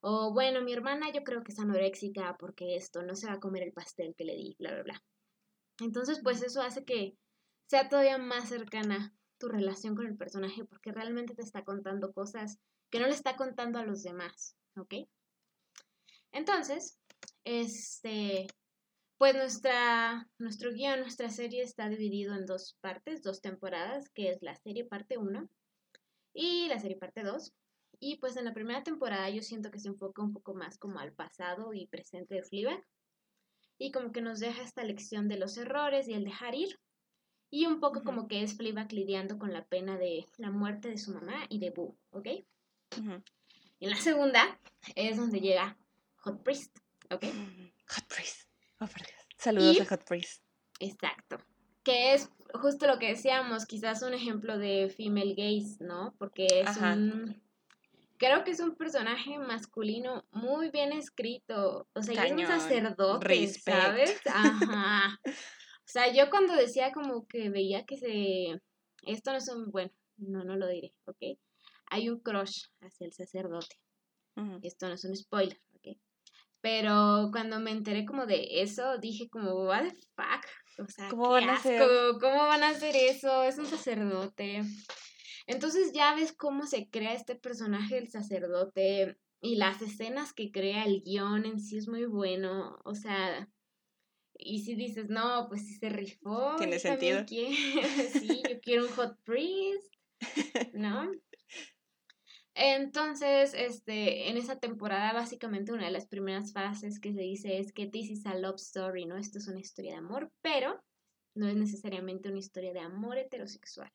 O 0.00 0.32
bueno, 0.32 0.62
mi 0.62 0.72
hermana 0.72 1.12
yo 1.12 1.22
creo 1.24 1.42
que 1.42 1.52
es 1.52 1.58
anoréxica 1.58 2.36
porque 2.38 2.76
esto, 2.76 3.02
no 3.02 3.14
se 3.14 3.26
va 3.26 3.34
a 3.34 3.40
comer 3.40 3.62
el 3.62 3.72
pastel 3.72 4.14
que 4.16 4.24
le 4.24 4.34
di, 4.34 4.56
bla, 4.58 4.72
bla, 4.72 4.82
bla. 4.82 5.02
Entonces, 5.80 6.20
pues 6.22 6.42
eso 6.42 6.62
hace 6.62 6.84
que 6.84 7.16
sea 7.66 7.88
todavía 7.88 8.18
más 8.18 8.48
cercana 8.48 9.14
tu 9.38 9.48
relación 9.48 9.94
con 9.94 10.06
el 10.06 10.16
personaje 10.16 10.64
porque 10.64 10.92
realmente 10.92 11.34
te 11.34 11.42
está 11.42 11.64
contando 11.64 12.12
cosas 12.12 12.58
que 12.90 12.98
no 12.98 13.06
le 13.06 13.12
está 13.12 13.36
contando 13.36 13.78
a 13.78 13.84
los 13.84 14.02
demás, 14.02 14.56
¿ok? 14.76 14.94
Entonces, 16.32 16.98
este, 17.44 18.46
pues 19.16 19.34
nuestra, 19.34 20.28
nuestro 20.38 20.72
guion, 20.72 21.00
nuestra 21.00 21.30
serie 21.30 21.62
está 21.62 21.88
dividido 21.88 22.34
en 22.34 22.46
dos 22.46 22.76
partes, 22.80 23.22
dos 23.22 23.40
temporadas, 23.40 24.08
que 24.10 24.30
es 24.30 24.42
la 24.42 24.56
serie 24.56 24.84
parte 24.84 25.18
1 25.18 25.48
y 26.32 26.68
la 26.68 26.78
serie 26.78 26.96
parte 26.96 27.22
2. 27.22 27.52
Y 28.00 28.16
pues 28.16 28.36
en 28.38 28.46
la 28.46 28.54
primera 28.54 28.82
temporada 28.82 29.28
yo 29.28 29.42
siento 29.42 29.70
que 29.70 29.78
se 29.78 29.88
enfoca 29.88 30.22
un 30.22 30.32
poco 30.32 30.54
más 30.54 30.78
como 30.78 30.98
al 30.98 31.12
pasado 31.12 31.74
y 31.74 31.86
presente 31.86 32.34
de 32.34 32.42
Fleabag. 32.42 32.82
Y 33.78 33.92
como 33.92 34.10
que 34.10 34.22
nos 34.22 34.40
deja 34.40 34.62
esta 34.62 34.82
lección 34.84 35.28
de 35.28 35.38
los 35.38 35.58
errores 35.58 36.08
y 36.08 36.14
el 36.14 36.24
dejar 36.24 36.54
ir. 36.54 36.80
Y 37.50 37.66
un 37.66 37.78
poco 37.78 38.02
como 38.02 38.26
que 38.26 38.42
es 38.42 38.56
Fleabag 38.56 38.90
lidiando 38.92 39.38
con 39.38 39.52
la 39.52 39.66
pena 39.66 39.98
de 39.98 40.26
la 40.38 40.50
muerte 40.50 40.88
de 40.88 40.96
su 40.96 41.12
mamá 41.12 41.44
y 41.50 41.58
de 41.58 41.70
Boo, 41.70 41.98
¿ok? 42.10 42.26
Y 43.80 43.84
en 43.84 43.90
la 43.90 43.96
segunda 43.96 44.58
es 44.94 45.16
donde 45.18 45.40
llega 45.40 45.76
Hot 46.16 46.42
Priest, 46.42 46.78
¿ok? 47.10 47.24
Hot 47.88 48.06
Priest. 48.08 48.48
Oh, 48.80 48.86
Saludos 49.36 49.80
a 49.80 49.86
Hot 49.86 50.04
Priest. 50.04 50.42
Exacto. 50.78 51.38
Que 51.82 52.14
es 52.14 52.30
justo 52.54 52.86
lo 52.86 52.98
que 52.98 53.08
decíamos, 53.08 53.66
quizás 53.66 54.02
un 54.02 54.14
ejemplo 54.14 54.58
de 54.58 54.92
female 54.96 55.34
gaze, 55.34 55.84
¿no? 55.84 56.14
Porque 56.18 56.46
es 56.46 56.76
un... 56.78 57.42
Creo 58.20 58.44
que 58.44 58.50
es 58.50 58.60
un 58.60 58.76
personaje 58.76 59.38
masculino 59.38 60.26
muy 60.30 60.70
bien 60.70 60.92
escrito. 60.92 61.88
O 61.94 62.02
sea, 62.02 62.26
es 62.26 62.32
un 62.32 62.46
sacerdote, 62.46 63.48
¿sabes? 63.48 64.20
Ajá. 64.26 65.18
O 65.26 65.86
sea, 65.86 66.12
yo 66.12 66.28
cuando 66.28 66.54
decía 66.54 66.92
como 66.92 67.26
que 67.26 67.48
veía 67.48 67.86
que 67.86 67.96
se... 67.96 68.60
Esto 69.06 69.30
no 69.30 69.38
es 69.38 69.48
un... 69.48 69.70
Bueno, 69.70 69.90
no, 70.18 70.44
no 70.44 70.54
lo 70.56 70.68
diré, 70.68 70.92
¿ok? 71.06 71.38
Hay 71.86 72.10
un 72.10 72.20
crush 72.20 72.66
hacia 72.82 73.06
el 73.06 73.14
sacerdote. 73.14 73.76
Esto 74.62 74.88
no 74.88 74.94
es 74.94 75.04
un 75.06 75.16
spoiler, 75.16 75.58
¿ok? 75.76 75.96
Pero 76.60 77.30
cuando 77.32 77.58
me 77.58 77.70
enteré 77.70 78.04
como 78.04 78.26
de 78.26 78.60
eso, 78.60 78.98
dije 78.98 79.30
como, 79.30 79.64
what 79.64 79.84
the 79.84 79.96
fuck? 80.14 80.44
O 80.78 80.86
sea, 80.86 81.08
¿Cómo 81.08 81.30
van 81.30 81.48
a 81.48 81.54
hacer? 81.54 81.80
¿Cómo 82.20 82.36
van 82.36 82.64
a 82.64 82.68
hacer 82.68 82.94
eso? 82.96 83.44
Es 83.44 83.56
un 83.56 83.66
sacerdote. 83.66 84.62
Entonces 85.50 85.92
ya 85.92 86.14
ves 86.14 86.32
cómo 86.32 86.64
se 86.64 86.88
crea 86.88 87.12
este 87.12 87.34
personaje 87.34 87.96
del 87.96 88.08
sacerdote 88.08 89.18
y 89.40 89.56
las 89.56 89.82
escenas 89.82 90.32
que 90.32 90.52
crea 90.52 90.84
el 90.84 91.02
guion 91.02 91.44
en 91.44 91.58
sí 91.58 91.76
es 91.76 91.88
muy 91.88 92.04
bueno. 92.04 92.78
O 92.84 92.94
sea, 92.94 93.50
y 94.34 94.60
si 94.60 94.76
dices, 94.76 95.08
no, 95.08 95.48
pues 95.48 95.66
si 95.66 95.74
se 95.74 95.88
rifó. 95.88 96.54
Tiene 96.56 96.78
sentido. 96.78 97.24
sí, 97.28 98.42
yo 98.48 98.60
quiero 98.60 98.84
un 98.84 98.92
hot 98.92 99.18
priest, 99.24 99.92
¿no? 100.72 101.10
Entonces, 102.54 103.52
este, 103.54 104.28
en 104.28 104.36
esa 104.36 104.60
temporada, 104.60 105.12
básicamente 105.12 105.72
una 105.72 105.86
de 105.86 105.90
las 105.90 106.06
primeras 106.06 106.52
frases 106.52 107.00
que 107.00 107.12
se 107.12 107.22
dice 107.22 107.58
es 107.58 107.72
que 107.72 107.88
this 107.88 108.08
is 108.08 108.24
a 108.24 108.36
love 108.36 108.56
story, 108.56 109.04
¿no? 109.04 109.16
Esto 109.16 109.38
es 109.38 109.48
una 109.48 109.58
historia 109.58 109.92
de 109.92 109.98
amor, 109.98 110.30
pero 110.42 110.80
no 111.34 111.48
es 111.48 111.56
necesariamente 111.56 112.28
una 112.28 112.38
historia 112.38 112.72
de 112.72 112.80
amor 112.80 113.18
heterosexual. 113.18 113.90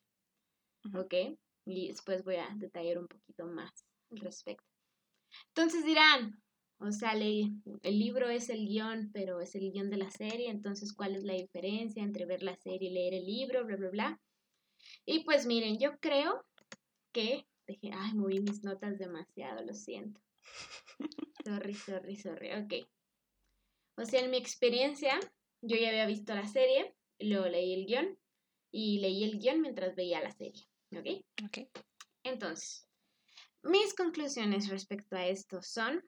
¿Ok? 0.94 1.14
Y 1.66 1.88
después 1.88 2.24
voy 2.24 2.36
a 2.36 2.48
detallar 2.56 3.00
un 3.00 3.08
poquito 3.08 3.46
más 3.48 3.72
al 4.12 4.20
respecto. 4.20 4.66
Entonces 5.50 5.84
dirán, 5.86 6.42
o 6.78 6.92
sea, 6.92 7.14
el 7.14 8.00
libro 8.00 8.30
es 8.30 8.50
el 8.50 8.68
guion, 8.68 9.12
pero 9.14 9.42
es 9.42 9.56
el 9.56 9.72
guion 9.72 9.90
de 9.90 9.98
la 9.98 10.12
serie, 10.12 10.50
entonces, 10.50 10.94
¿cuál 10.94 11.16
es 11.16 11.24
la 11.24 11.34
diferencia 11.34 12.04
entre 12.04 12.26
ver 12.26 12.44
la 12.44 12.56
serie 12.56 12.90
y 12.90 12.94
leer 12.94 13.14
el 13.16 13.26
libro? 13.26 13.66
Bla, 13.66 13.78
bla, 13.78 13.90
bla. 13.90 14.22
Y 15.06 15.24
pues 15.24 15.46
miren, 15.46 15.80
yo 15.80 15.98
creo 16.00 16.46
que 17.12 17.48
Dije, 17.68 17.90
ay, 17.94 18.14
moví 18.14 18.40
mis 18.40 18.64
notas 18.64 19.00
demasiado, 19.00 19.64
lo 19.64 19.74
siento. 19.74 20.22
Sorry, 21.46 21.74
sorry, 21.74 22.16
sorry. 22.16 22.52
Ok. 22.54 22.88
O 23.98 24.06
sea, 24.06 24.22
en 24.22 24.32
mi 24.32 24.38
experiencia, 24.38 25.20
yo 25.62 25.78
ya 25.78 25.90
había 25.90 26.06
visto 26.06 26.34
la 26.34 26.48
serie, 26.48 26.96
luego 27.20 27.48
leí 27.48 27.74
el 27.74 27.86
guion 27.86 28.18
y 28.72 29.00
leí 29.00 29.24
el 29.24 29.40
guion 29.40 29.62
mientras 29.62 29.96
veía 29.96 30.22
la 30.22 30.32
serie. 30.32 30.64
¿Ok? 30.92 31.24
Ok. 31.46 31.68
Entonces, 32.24 32.88
mis 33.64 33.94
conclusiones 33.94 34.70
respecto 34.70 35.16
a 35.16 35.26
esto 35.26 35.62
son 35.62 36.04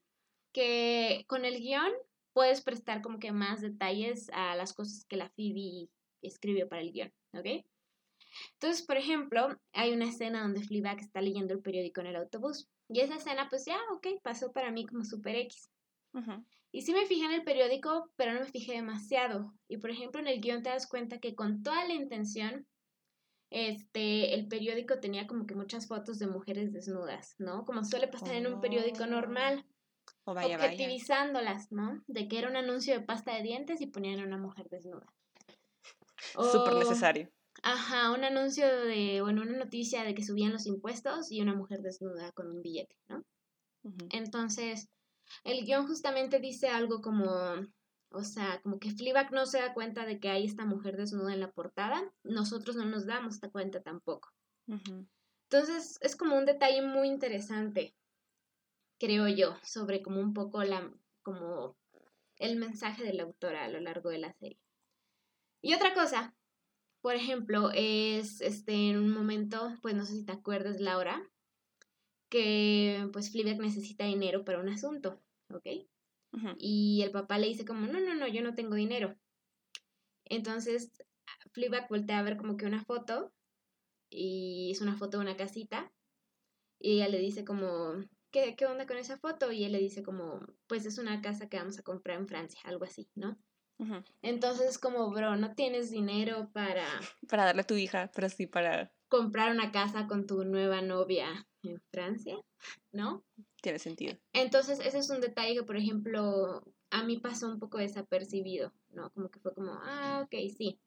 que 0.51 1.25
con 1.27 1.45
el 1.45 1.59
guion 1.59 1.91
puedes 2.33 2.61
prestar 2.61 3.01
como 3.01 3.19
que 3.19 3.31
más 3.31 3.61
detalles 3.61 4.29
a 4.33 4.55
las 4.55 4.73
cosas 4.73 5.05
que 5.05 5.17
la 5.17 5.29
Phoebe 5.29 5.89
escribió 6.21 6.67
para 6.67 6.81
el 6.81 6.91
guion. 6.91 7.13
¿Ok? 7.33 7.65
Entonces, 8.53 8.85
por 8.85 8.97
ejemplo, 8.97 9.59
hay 9.73 9.93
una 9.93 10.09
escena 10.09 10.41
donde 10.41 10.63
Fleabag 10.63 10.99
está 10.99 11.21
leyendo 11.21 11.53
el 11.53 11.61
periódico 11.61 12.01
en 12.01 12.07
el 12.07 12.15
autobús. 12.15 12.69
Y 12.89 13.01
esa 13.01 13.15
escena, 13.15 13.49
pues 13.49 13.65
ya, 13.65 13.79
ok, 13.91 14.21
pasó 14.21 14.51
para 14.51 14.71
mí 14.71 14.85
como 14.85 15.03
super 15.03 15.35
X. 15.35 15.69
Y 16.71 16.81
sí 16.81 16.93
me 16.93 17.05
fijé 17.05 17.25
en 17.25 17.33
el 17.33 17.43
periódico, 17.43 18.09
pero 18.15 18.33
no 18.33 18.39
me 18.39 18.47
fijé 18.47 18.73
demasiado. 18.73 19.53
Y 19.67 19.77
por 19.77 19.91
ejemplo, 19.91 20.19
en 20.19 20.27
el 20.27 20.41
guion 20.41 20.63
te 20.63 20.69
das 20.69 20.87
cuenta 20.87 21.19
que 21.19 21.35
con 21.35 21.61
toda 21.61 21.85
la 21.85 21.93
intención, 21.93 22.65
este, 23.49 24.33
el 24.33 24.47
periódico 24.47 24.99
tenía 24.99 25.27
como 25.27 25.45
que 25.45 25.55
muchas 25.55 25.87
fotos 25.87 26.19
de 26.19 26.27
mujeres 26.27 26.73
desnudas, 26.73 27.35
¿no? 27.37 27.65
Como 27.65 27.83
suele 27.83 28.07
pasar 28.07 28.35
en 28.35 28.47
un 28.47 28.61
periódico 28.61 29.03
oh. 29.03 29.07
normal. 29.07 29.65
O 30.25 30.33
vaya, 30.33 30.57
objetivizándolas, 30.57 31.71
¿no? 31.71 32.03
De 32.07 32.27
que 32.27 32.39
era 32.39 32.49
un 32.49 32.57
anuncio 32.57 32.93
de 32.93 33.05
pasta 33.05 33.33
de 33.33 33.43
dientes 33.43 33.81
y 33.81 33.87
ponían 33.87 34.19
a 34.19 34.25
una 34.25 34.37
mujer 34.37 34.67
desnuda. 34.69 35.05
Súper 36.33 36.75
necesario. 36.75 37.29
Ajá, 37.63 38.11
un 38.11 38.23
anuncio 38.23 38.67
de, 38.67 39.21
bueno, 39.21 39.41
una 39.41 39.57
noticia 39.57 40.03
de 40.03 40.13
que 40.13 40.23
subían 40.23 40.53
los 40.53 40.65
impuestos 40.65 41.31
y 41.31 41.41
una 41.41 41.55
mujer 41.55 41.81
desnuda 41.81 42.31
con 42.33 42.51
un 42.51 42.61
billete, 42.61 42.95
¿no? 43.07 43.23
Entonces, 44.09 44.89
el 45.43 45.65
guion 45.65 45.87
justamente 45.87 46.39
dice 46.39 46.67
algo 46.67 47.01
como, 47.01 47.25
o 48.09 48.23
sea, 48.23 48.61
como 48.61 48.79
que 48.79 48.91
Fleabag 48.91 49.31
no 49.31 49.45
se 49.45 49.59
da 49.59 49.73
cuenta 49.73 50.05
de 50.05 50.19
que 50.19 50.29
hay 50.29 50.45
esta 50.45 50.65
mujer 50.65 50.97
desnuda 50.97 51.33
en 51.33 51.39
la 51.39 51.51
portada, 51.51 52.11
nosotros 52.23 52.75
no 52.75 52.85
nos 52.85 53.05
damos 53.05 53.35
esta 53.35 53.49
cuenta 53.49 53.81
tampoco. 53.81 54.33
Entonces, 54.67 55.97
es 56.01 56.15
como 56.15 56.37
un 56.37 56.45
detalle 56.45 56.81
muy 56.81 57.07
interesante, 57.07 57.95
creo 58.99 59.27
yo, 59.27 59.57
sobre 59.63 60.01
como 60.01 60.19
un 60.19 60.33
poco 60.33 60.63
la, 60.63 60.91
como 61.21 61.77
el 62.37 62.57
mensaje 62.57 63.03
de 63.03 63.13
la 63.13 63.23
autora 63.23 63.65
a 63.65 63.69
lo 63.69 63.79
largo 63.79 64.09
de 64.09 64.19
la 64.19 64.33
serie. 64.33 64.59
Y 65.61 65.73
otra 65.73 65.93
cosa 65.93 66.37
por 67.07 67.15
ejemplo, 67.15 67.71
es 67.73 68.41
este, 68.41 68.89
en 68.89 68.97
un 68.97 69.11
momento, 69.11 69.73
pues 69.81 69.95
no 69.95 70.05
sé 70.05 70.13
si 70.13 70.25
te 70.25 70.33
acuerdas, 70.33 70.81
Laura, 70.81 71.25
que 72.29 73.07
pues 73.13 73.31
Fleabag 73.31 73.59
necesita 73.59 74.03
dinero 74.03 74.43
para 74.43 74.59
un 74.59 74.67
asunto, 74.67 75.21
¿ok? 75.49 75.87
Y 76.59 77.01
el 77.01 77.11
papá 77.11 77.39
le 77.39 77.47
dice 77.47 77.65
como, 77.65 77.87
no, 77.87 77.99
no, 77.99 78.13
no, 78.13 78.27
yo 78.27 78.41
no 78.41 78.53
tengo 78.53 78.75
dinero. 78.75 79.15
Entonces, 80.25 80.91
Fleabag 81.51 81.89
voltea 81.89 82.19
a 82.19 82.23
ver 82.23 82.37
como 82.37 82.57
que 82.57 82.65
una 82.65 82.83
foto, 82.83 83.33
y 84.09 84.69
es 84.71 84.81
una 84.81 84.95
foto 84.95 85.17
de 85.17 85.23
una 85.23 85.37
casita, 85.37 85.91
y 86.79 86.95
ella 86.95 87.07
le 87.07 87.19
dice 87.19 87.43
como, 87.43 87.93
¿qué, 88.31 88.55
qué 88.55 88.65
onda 88.65 88.85
con 88.85 88.97
esa 88.97 89.17
foto? 89.17 89.51
Y 89.51 89.63
él 89.63 89.71
le 89.71 89.79
dice 89.79 90.03
como, 90.03 90.45
pues 90.67 90.85
es 90.85 90.97
una 90.97 91.21
casa 91.21 91.49
que 91.49 91.57
vamos 91.57 91.79
a 91.79 91.83
comprar 91.83 92.19
en 92.19 92.27
Francia, 92.27 92.59
algo 92.65 92.85
así, 92.85 93.09
¿no? 93.15 93.37
Entonces, 94.23 94.79
como, 94.79 95.11
bro, 95.11 95.35
no 95.35 95.53
tienes 95.53 95.91
dinero 95.91 96.49
para... 96.51 96.85
Para 97.27 97.45
darle 97.45 97.61
a 97.61 97.67
tu 97.67 97.75
hija, 97.75 98.11
pero 98.13 98.27
sí 98.27 98.47
para... 98.47 98.91
Comprar 99.07 99.51
una 99.51 99.71
casa 99.71 100.07
con 100.07 100.25
tu 100.25 100.43
nueva 100.43 100.81
novia 100.81 101.47
en 101.63 101.79
Francia, 101.91 102.37
¿no? 102.91 103.23
Tiene 103.61 103.79
sentido. 103.79 104.17
Entonces, 104.33 104.79
ese 104.79 104.99
es 104.99 105.09
un 105.09 105.19
detalle 105.19 105.55
que, 105.55 105.63
por 105.63 105.77
ejemplo, 105.77 106.63
a 106.89 107.03
mí 107.03 107.17
pasó 107.19 107.47
un 107.47 107.59
poco 107.59 107.77
desapercibido, 107.79 108.71
¿no? 108.91 109.09
Como 109.11 109.29
que 109.29 109.39
fue 109.39 109.53
como, 109.53 109.71
ah, 109.73 110.21
ok, 110.23 110.35
sí. 110.55 110.79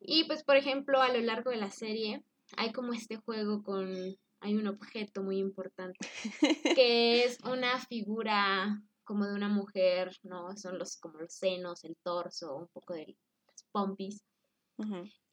Y 0.00 0.24
pues, 0.24 0.42
por 0.42 0.56
ejemplo, 0.56 1.00
a 1.00 1.12
lo 1.12 1.20
largo 1.20 1.50
de 1.50 1.56
la 1.56 1.70
serie 1.70 2.24
hay 2.56 2.72
como 2.72 2.92
este 2.92 3.16
juego 3.16 3.62
con, 3.62 3.94
hay 4.40 4.54
un 4.54 4.66
objeto 4.66 5.22
muy 5.22 5.38
importante, 5.38 5.98
que 6.76 7.24
es 7.24 7.38
una 7.44 7.78
figura 7.78 8.82
como 9.04 9.26
de 9.26 9.34
una 9.34 9.48
mujer, 9.48 10.16
¿no? 10.22 10.56
Son 10.56 10.78
los 10.78 10.96
como 10.96 11.20
los 11.20 11.34
senos, 11.34 11.84
el 11.84 11.96
torso, 12.02 12.56
un 12.56 12.68
poco 12.68 12.94
de 12.94 13.16
las 13.46 13.64
pompis. 13.70 14.24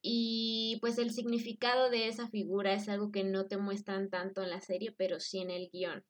Y 0.02 0.78
pues 0.80 1.00
el 1.00 1.12
significado 1.12 1.90
de 1.90 2.08
esa 2.08 2.28
figura 2.30 2.74
es 2.74 2.88
algo 2.88 3.12
que 3.12 3.24
no 3.24 3.48
te 3.48 3.58
muestran 3.58 4.10
tanto 4.10 4.44
en 4.44 4.52
la 4.52 4.62
serie, 4.62 4.92
pero 4.92 5.20
sí 5.20 5.40
en 5.40 5.50
el 5.50 5.70
guion. 5.72 6.04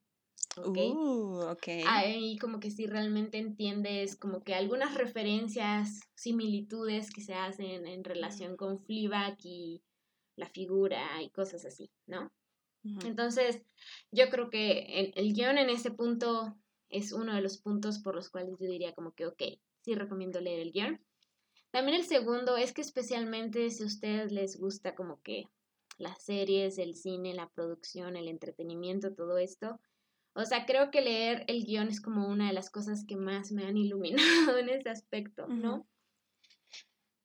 ¿Okay? 0.57 0.91
Uh, 0.91 1.49
okay. 1.51 1.83
Ahí 1.87 2.37
como 2.37 2.59
que 2.59 2.71
sí 2.71 2.87
realmente 2.87 3.37
entiendes 3.37 4.15
como 4.15 4.43
que 4.43 4.55
algunas 4.55 4.95
referencias, 4.95 6.01
similitudes 6.15 7.11
que 7.11 7.21
se 7.21 7.33
hacen 7.33 7.87
en 7.87 8.03
relación 8.03 8.57
con 8.57 8.79
Fleabag 8.79 9.37
y 9.43 9.81
la 10.35 10.47
figura 10.47 11.21
y 11.21 11.29
cosas 11.29 11.65
así, 11.65 11.91
¿no? 12.07 12.31
Entonces, 13.03 13.61
yo 14.11 14.29
creo 14.29 14.49
que 14.49 14.85
el, 14.99 15.11
el 15.15 15.33
guion 15.33 15.57
en 15.57 15.69
ese 15.69 15.91
punto 15.91 16.55
es 16.89 17.11
uno 17.11 17.35
de 17.35 17.41
los 17.41 17.57
puntos 17.57 17.99
por 17.99 18.15
los 18.15 18.29
cuales 18.29 18.55
yo 18.59 18.67
diría 18.67 18.93
como 18.93 19.13
que, 19.13 19.25
ok, 19.25 19.43
sí 19.81 19.95
recomiendo 19.95 20.39
leer 20.39 20.59
el 20.61 20.71
guion. 20.71 20.99
También 21.71 21.97
el 21.99 22.05
segundo 22.05 22.57
es 22.57 22.73
que 22.73 22.81
especialmente 22.81 23.69
si 23.69 23.83
a 23.83 23.85
ustedes 23.85 24.31
les 24.31 24.57
gusta 24.57 24.95
como 24.95 25.21
que 25.21 25.49
las 25.97 26.23
series, 26.23 26.77
el 26.77 26.95
cine, 26.95 27.33
la 27.33 27.49
producción, 27.49 28.15
el 28.15 28.27
entretenimiento, 28.27 29.13
todo 29.13 29.37
esto, 29.37 29.79
o 30.39 30.45
sea, 30.45 30.65
creo 30.65 30.89
que 30.89 31.01
leer 31.01 31.43
el 31.47 31.65
guion 31.65 31.89
es 31.89 31.99
como 31.99 32.27
una 32.27 32.47
de 32.47 32.53
las 32.53 32.69
cosas 32.69 33.03
que 33.05 33.17
más 33.17 33.51
me 33.51 33.65
han 33.65 33.77
iluminado 33.77 34.57
en 34.57 34.69
ese 34.69 34.89
aspecto, 34.89 35.47
¿no? 35.47 35.87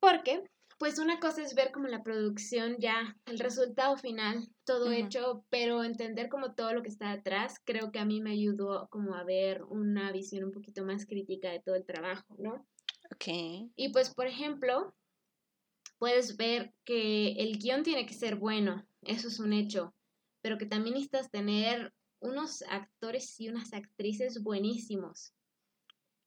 Porque 0.01 0.43
pues 0.79 0.99
una 0.99 1.21
cosa 1.21 1.41
es 1.41 1.55
ver 1.55 1.71
como 1.71 1.87
la 1.87 2.03
producción 2.03 2.77
ya, 2.79 3.17
el 3.27 3.39
resultado 3.39 3.97
final, 3.97 4.49
todo 4.65 4.91
hecho, 4.91 5.45
pero 5.49 5.85
entender 5.85 6.29
como 6.29 6.55
todo 6.55 6.75
lo 6.75 6.83
que 6.83 6.89
está 6.89 7.15
detrás, 7.15 7.61
creo 7.65 7.93
que 7.93 8.01
a 8.01 8.05
mí 8.05 8.21
me 8.21 8.33
ayudó 8.33 8.89
como 8.91 9.15
a 9.15 9.23
ver 9.23 9.63
una 9.63 10.11
visión 10.11 10.45
un 10.45 10.53
poquito 10.53 10.85
más 10.85 11.07
crítica 11.07 11.51
de 11.51 11.61
todo 11.61 11.77
el 11.77 11.87
trabajo, 11.87 12.35
¿no? 12.39 12.67
Ok. 13.13 13.71
Y 13.77 13.91
pues, 13.93 14.13
por 14.13 14.27
ejemplo, 14.27 14.93
puedes 15.99 16.37
ver 16.37 16.75
que 16.85 17.33
el 17.35 17.59
guion 17.59 17.85
tiene 17.85 18.05
que 18.05 18.15
ser 18.15 18.35
bueno, 18.35 18.85
eso 19.03 19.29
es 19.29 19.39
un 19.39 19.53
hecho, 19.53 19.95
pero 20.43 20.59
que 20.59 20.67
también 20.67 20.95
necesitas 20.95 21.31
tener 21.31 21.95
unos 22.21 22.63
actores 22.69 23.39
y 23.41 23.49
unas 23.49 23.73
actrices 23.73 24.43
buenísimos. 24.43 25.35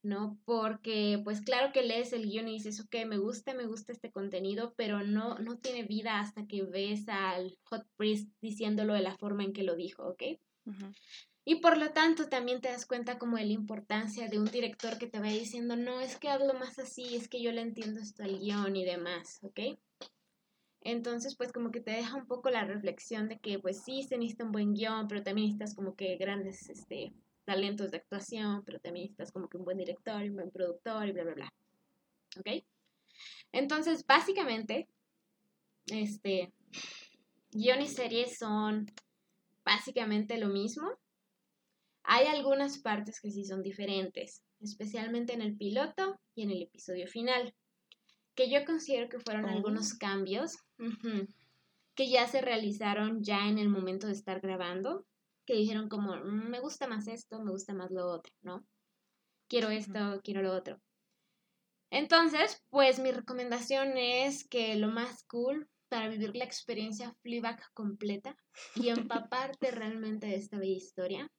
¿no? 0.04 0.40
Porque 0.46 1.20
pues 1.24 1.42
claro 1.42 1.74
que 1.74 1.84
lees 1.84 2.14
el 2.14 2.30
guion 2.30 2.48
y 2.48 2.54
dices, 2.54 2.80
ok, 2.80 3.06
me 3.06 3.18
gusta, 3.18 3.54
me 3.54 3.66
gusta 3.66 3.92
este 3.92 4.12
contenido, 4.12 4.74
pero 4.78 5.04
no, 5.04 5.38
no 5.40 5.58
tiene 5.58 5.84
vida 5.84 6.20
hasta 6.20 6.48
que 6.48 6.64
ves 6.64 7.10
al 7.10 7.58
Hot 7.66 7.86
Priest 7.98 8.32
diciéndolo 8.42 8.94
de 8.94 9.02
la 9.02 9.18
forma 9.18 9.44
en 9.44 9.54
que 9.54 9.64
lo 9.64 9.76
dijo, 9.76 10.08
¿ok? 10.08 10.24
Y 11.44 11.56
por 11.56 11.78
lo 11.78 11.92
tanto 11.92 12.28
también 12.28 12.62
te 12.62 12.70
das 12.70 12.86
cuenta 12.86 13.18
como 13.18 13.38
de 13.38 13.46
la 13.46 13.54
importancia 13.54 14.28
de 14.28 14.40
un 14.40 14.46
director 14.46 14.98
que 14.98 15.08
te 15.08 15.20
vaya 15.20 15.38
diciendo, 15.38 15.76
no, 15.76 16.02
es 16.02 16.18
que 16.18 16.30
hablo 16.30 16.54
más 16.54 16.80
así, 16.80 17.16
es 17.16 17.28
que 17.28 17.42
yo 17.42 17.52
le 17.52 17.62
entiendo 17.62 18.00
esto 18.00 18.24
al 18.24 18.40
guion 18.40 18.76
y 18.76 18.86
demás, 18.86 19.40
¿ok? 19.42 19.60
Entonces, 20.82 21.36
pues 21.36 21.52
como 21.52 21.72
que 21.72 21.82
te 21.82 21.92
deja 21.92 22.16
un 22.16 22.28
poco 22.28 22.50
la 22.50 22.64
reflexión 22.64 23.28
de 23.28 23.40
que 23.40 23.60
pues 23.60 23.84
sí 23.84 24.04
se 24.04 24.18
necesita 24.18 24.46
un 24.46 24.52
buen 24.52 24.74
guion, 24.74 25.08
pero 25.08 25.24
también 25.24 25.48
necesitas 25.48 25.76
como 25.76 25.96
que 25.96 26.16
grandes, 26.18 26.70
este, 26.70 27.14
talentos 27.46 27.92
de 27.92 27.98
actuación, 27.98 28.64
pero 28.66 28.80
también 28.80 29.06
necesitas 29.06 29.32
como 29.32 29.50
que 29.50 29.58
un 29.58 29.66
buen 29.66 29.78
director 29.78 30.22
un 30.22 30.36
buen 30.36 30.52
productor 30.52 31.08
y 31.08 31.12
bla, 31.12 31.24
bla, 31.24 31.34
bla. 31.34 31.54
¿Ok? 32.40 32.64
Entonces, 33.52 34.06
básicamente, 34.06 34.88
este, 35.88 36.54
guion 37.52 37.82
y 37.82 37.88
series 37.88 38.38
son 38.38 38.86
básicamente 39.64 40.38
lo 40.38 40.50
mismo. 40.50 40.90
Hay 42.04 42.28
algunas 42.28 42.80
partes 42.80 43.20
que 43.20 43.32
sí 43.32 43.44
son 43.44 43.62
diferentes, 43.62 44.44
especialmente 44.62 45.34
en 45.34 45.42
el 45.42 45.58
piloto 45.58 46.20
y 46.36 46.44
en 46.44 46.52
el 46.52 46.64
episodio 46.64 47.08
final, 47.08 47.54
que 48.38 48.50
yo 48.52 48.64
considero 48.66 49.10
que 49.10 49.20
fueron 49.20 49.46
algunos 49.50 49.96
cambios 49.96 50.60
que 51.96 52.08
ya 52.08 52.28
se 52.28 52.40
realizaron 52.40 53.24
ya 53.24 53.50
en 53.50 53.58
el 53.58 53.68
momento 53.68 54.06
de 54.06 54.14
estar 54.14 54.40
grabando 54.40 55.08
que 55.48 55.56
dijeron 55.56 55.90
como, 55.90 56.16
mm, 56.16 56.50
me 56.50 56.60
gusta 56.60 56.88
más 56.88 57.08
esto, 57.08 57.42
me 57.42 57.52
gusta 57.52 57.74
más 57.74 57.90
lo 57.90 58.06
otro, 58.06 58.32
¿no? 58.44 58.64
Quiero 59.50 59.70
esto, 59.70 60.22
quiero 60.24 60.44
lo 60.44 60.54
otro. 60.54 60.80
Entonces, 61.90 62.62
pues 62.70 63.00
mi 63.00 63.12
recomendación 63.12 63.98
es 63.98 64.48
que 64.48 64.76
lo 64.76 64.90
más 64.90 65.24
cool 65.24 65.68
para 65.90 66.08
vivir 66.08 66.36
la 66.36 66.44
experiencia 66.44 67.16
Fleabag 67.24 67.60
completa 67.74 68.38
y 68.76 68.90
empaparte 68.90 69.72
realmente 69.72 70.28
de 70.28 70.36
esta 70.36 70.60
bella 70.60 70.76
historia 70.76 71.32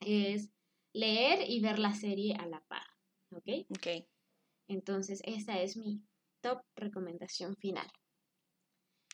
es 0.00 0.50
leer 0.92 1.48
y 1.48 1.60
ver 1.60 1.78
la 1.78 1.94
serie 1.94 2.34
a 2.34 2.46
la 2.46 2.60
par, 2.68 2.86
¿ok? 3.30 3.66
Ok. 3.70 4.04
Entonces, 4.68 5.22
esa 5.24 5.60
es 5.60 5.76
mi 5.78 6.02
top 6.40 6.60
recomendación 6.76 7.56
final. 7.56 7.86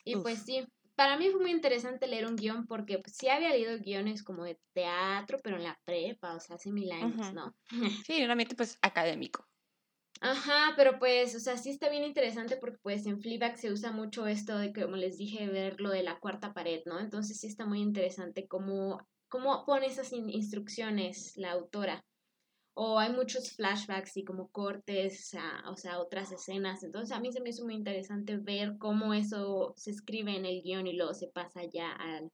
Y 0.05 0.17
pues 0.17 0.43
sí, 0.45 0.65
para 0.95 1.17
mí 1.17 1.31
fue 1.31 1.41
muy 1.41 1.51
interesante 1.51 2.07
leer 2.07 2.27
un 2.27 2.37
guion 2.37 2.67
porque 2.67 2.99
pues, 2.99 3.17
sí 3.17 3.29
había 3.29 3.51
leído 3.51 3.79
guiones 3.79 4.23
como 4.23 4.45
de 4.45 4.59
teatro, 4.73 5.39
pero 5.43 5.57
en 5.57 5.65
la 5.65 5.79
prepa, 5.85 6.35
o 6.35 6.41
sea, 6.41 6.57
hace 6.57 6.71
mil 6.71 6.91
años, 6.93 7.33
¿no? 7.33 7.55
Sí, 8.07 8.25
realmente 8.25 8.55
pues 8.55 8.79
académico. 8.83 9.47
Ajá, 10.21 10.73
pero 10.77 10.99
pues, 10.99 11.35
o 11.35 11.41
sea, 11.41 11.57
sí 11.57 11.71
está 11.71 11.91
bien 11.91 12.05
interesante 12.05 12.57
porque 12.57 12.79
pues 12.83 13.05
en 13.07 13.21
Fleabag 13.21 13.59
se 13.59 13.73
usa 13.73 13.91
mucho 13.93 14.27
esto 14.27 14.57
de 14.57 14.73
que, 14.73 14.83
como 14.83 14.97
les 14.97 15.19
dije, 15.19 15.49
ver 15.49 15.81
lo 15.81 15.91
de 15.91 16.03
la 16.03 16.19
cuarta 16.21 16.55
pared, 16.55 16.83
¿no? 16.87 17.01
Entonces 17.01 17.41
sí 17.41 17.47
está 17.47 17.67
muy 17.67 17.81
interesante 17.81 18.47
cómo, 18.47 19.07
cómo 19.29 19.67
pone 19.67 19.87
esas 19.87 20.13
instrucciones 20.13 21.37
la 21.37 21.51
autora 21.51 22.05
o 22.75 22.99
hay 22.99 23.13
muchos 23.13 23.53
flashbacks 23.53 24.17
y 24.17 24.25
como 24.25 24.49
cortes, 24.49 25.35
o 25.67 25.77
sea, 25.77 26.01
otras 26.01 26.33
escenas. 26.33 26.83
Entonces 26.83 27.17
a 27.17 27.21
mí 27.21 27.33
se 27.33 27.41
me 27.41 27.51
hizo 27.51 27.65
muy 27.65 27.75
interesante 27.75 28.37
ver 28.37 28.77
cómo 28.79 29.15
eso 29.15 29.75
se 29.77 29.93
escribe 29.93 30.37
en 30.37 30.45
el 30.45 30.63
guion 30.63 30.87
y 30.87 30.95
luego 30.95 31.15
se 31.15 31.29
pasa 31.29 31.63
ya 31.65 31.93
al, 31.93 32.33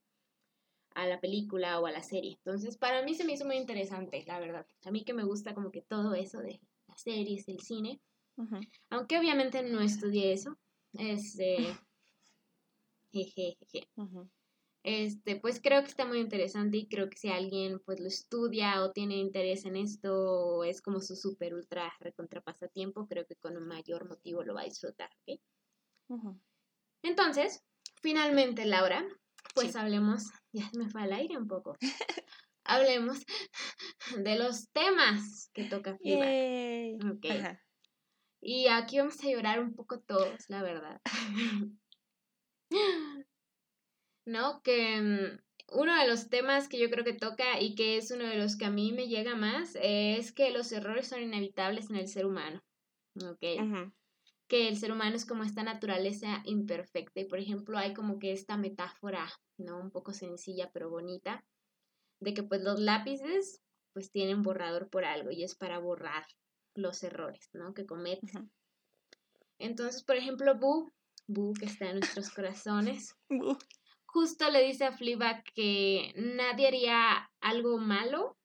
a 0.95 1.05
la 1.05 1.21
película 1.21 1.79
o 1.79 1.85
a 1.85 1.91
la 1.91 2.01
serie. 2.01 2.39
Entonces 2.43 2.77
para 2.77 3.03
mí 3.03 3.13
se 3.13 3.23
me 3.23 3.33
hizo 3.33 3.45
muy 3.45 3.57
interesante, 3.57 4.23
la 4.25 4.39
verdad. 4.39 4.65
A 4.83 4.91
mí 4.91 5.03
que 5.03 5.13
me 5.13 5.23
gusta 5.23 5.53
como 5.53 5.71
que 5.71 5.83
todo 5.83 6.15
eso 6.15 6.39
de 6.39 6.59
las 6.87 7.01
series, 7.01 7.47
el 7.47 7.59
cine. 7.59 8.01
Aunque 8.89 9.19
obviamente 9.19 9.61
no 9.61 9.81
estudié 9.81 10.33
eso. 10.33 10.57
Este... 10.93 11.57
Jejeje 13.13 13.89
este, 14.83 15.35
pues 15.35 15.61
creo 15.61 15.81
que 15.83 15.89
está 15.89 16.05
muy 16.05 16.19
interesante 16.19 16.77
y 16.77 16.87
creo 16.87 17.09
que 17.09 17.17
si 17.17 17.29
alguien 17.29 17.79
pues 17.85 17.99
lo 17.99 18.07
estudia 18.07 18.83
o 18.83 18.91
tiene 18.91 19.17
interés 19.17 19.65
en 19.65 19.75
esto 19.75 20.13
o 20.13 20.63
es 20.63 20.81
como 20.81 21.01
su 21.01 21.15
super 21.15 21.53
ultra 21.53 21.93
recontrapasatiempo, 21.99 23.07
creo 23.07 23.25
que 23.27 23.35
con 23.35 23.57
un 23.57 23.67
mayor 23.67 24.07
motivo 24.07 24.43
lo 24.43 24.55
va 24.55 24.61
a 24.61 24.65
disfrutar, 24.65 25.09
¿ok? 25.27 25.39
Entonces, 27.03 27.63
finalmente, 28.01 28.65
Laura, 28.65 29.05
pues 29.53 29.75
hablemos, 29.75 30.23
ya 30.51 30.69
me 30.73 30.89
fue 30.89 31.03
al 31.03 31.13
aire 31.13 31.37
un 31.37 31.47
poco, 31.47 31.77
hablemos 32.63 33.19
de 34.17 34.35
los 34.35 34.69
temas 34.71 35.51
que 35.53 35.65
toca 35.65 35.95
FIBA. 35.97 37.13
Okay. 37.13 37.43
Y 38.41 38.67
aquí 38.67 38.97
vamos 38.97 39.23
a 39.23 39.29
llorar 39.29 39.59
un 39.59 39.75
poco 39.75 39.99
todos, 39.99 40.49
la 40.49 40.63
verdad. 40.63 40.99
¿no? 44.25 44.61
Que 44.61 45.01
mm, 45.01 45.39
uno 45.71 45.97
de 45.99 46.07
los 46.07 46.29
temas 46.29 46.67
que 46.67 46.79
yo 46.79 46.89
creo 46.89 47.03
que 47.03 47.13
toca 47.13 47.59
y 47.59 47.75
que 47.75 47.97
es 47.97 48.11
uno 48.11 48.25
de 48.25 48.37
los 48.37 48.57
que 48.57 48.65
a 48.65 48.69
mí 48.69 48.91
me 48.91 49.07
llega 49.07 49.35
más 49.35 49.77
es 49.81 50.33
que 50.33 50.51
los 50.51 50.71
errores 50.71 51.07
son 51.07 51.21
inevitables 51.21 51.89
en 51.89 51.95
el 51.95 52.07
ser 52.07 52.25
humano, 52.25 52.61
¿ok? 53.15 53.39
Que 54.47 54.67
el 54.67 54.77
ser 54.77 54.91
humano 54.91 55.15
es 55.15 55.25
como 55.25 55.43
esta 55.43 55.63
naturaleza 55.63 56.41
imperfecta 56.45 57.21
y 57.21 57.25
por 57.25 57.39
ejemplo 57.39 57.77
hay 57.77 57.93
como 57.93 58.19
que 58.19 58.33
esta 58.33 58.57
metáfora, 58.57 59.27
¿no? 59.57 59.79
Un 59.79 59.91
poco 59.91 60.13
sencilla 60.13 60.69
pero 60.73 60.89
bonita, 60.89 61.45
de 62.19 62.33
que 62.33 62.43
pues 62.43 62.61
los 62.61 62.79
lápices 62.79 63.61
pues 63.93 64.11
tienen 64.11 64.41
borrador 64.41 64.89
por 64.89 65.05
algo 65.05 65.31
y 65.31 65.43
es 65.43 65.55
para 65.55 65.79
borrar 65.79 66.25
los 66.75 67.01
errores, 67.03 67.49
¿no? 67.53 67.73
Que 67.73 67.85
cometes. 67.85 68.31
Entonces, 69.57 70.03
por 70.03 70.15
ejemplo, 70.15 70.57
Boo, 70.57 70.91
Boo 71.27 71.53
que 71.53 71.65
está 71.65 71.89
en 71.89 71.99
nuestros 71.99 72.29
corazones, 72.31 73.15
justo 74.13 74.49
le 74.49 74.63
dice 74.63 74.85
a 74.85 74.91
Fleabag 74.91 75.43
que 75.53 76.13
nadie 76.15 76.67
haría 76.67 77.31
algo 77.39 77.77
malo 77.77 78.37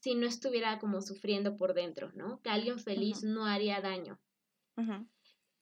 si 0.00 0.14
no 0.14 0.26
estuviera 0.26 0.80
como 0.80 1.00
sufriendo 1.00 1.56
por 1.56 1.74
dentro, 1.74 2.10
¿no? 2.14 2.40
Que 2.42 2.50
alguien 2.50 2.80
feliz 2.80 3.22
no 3.22 3.46
haría 3.46 3.80
daño. 3.80 4.18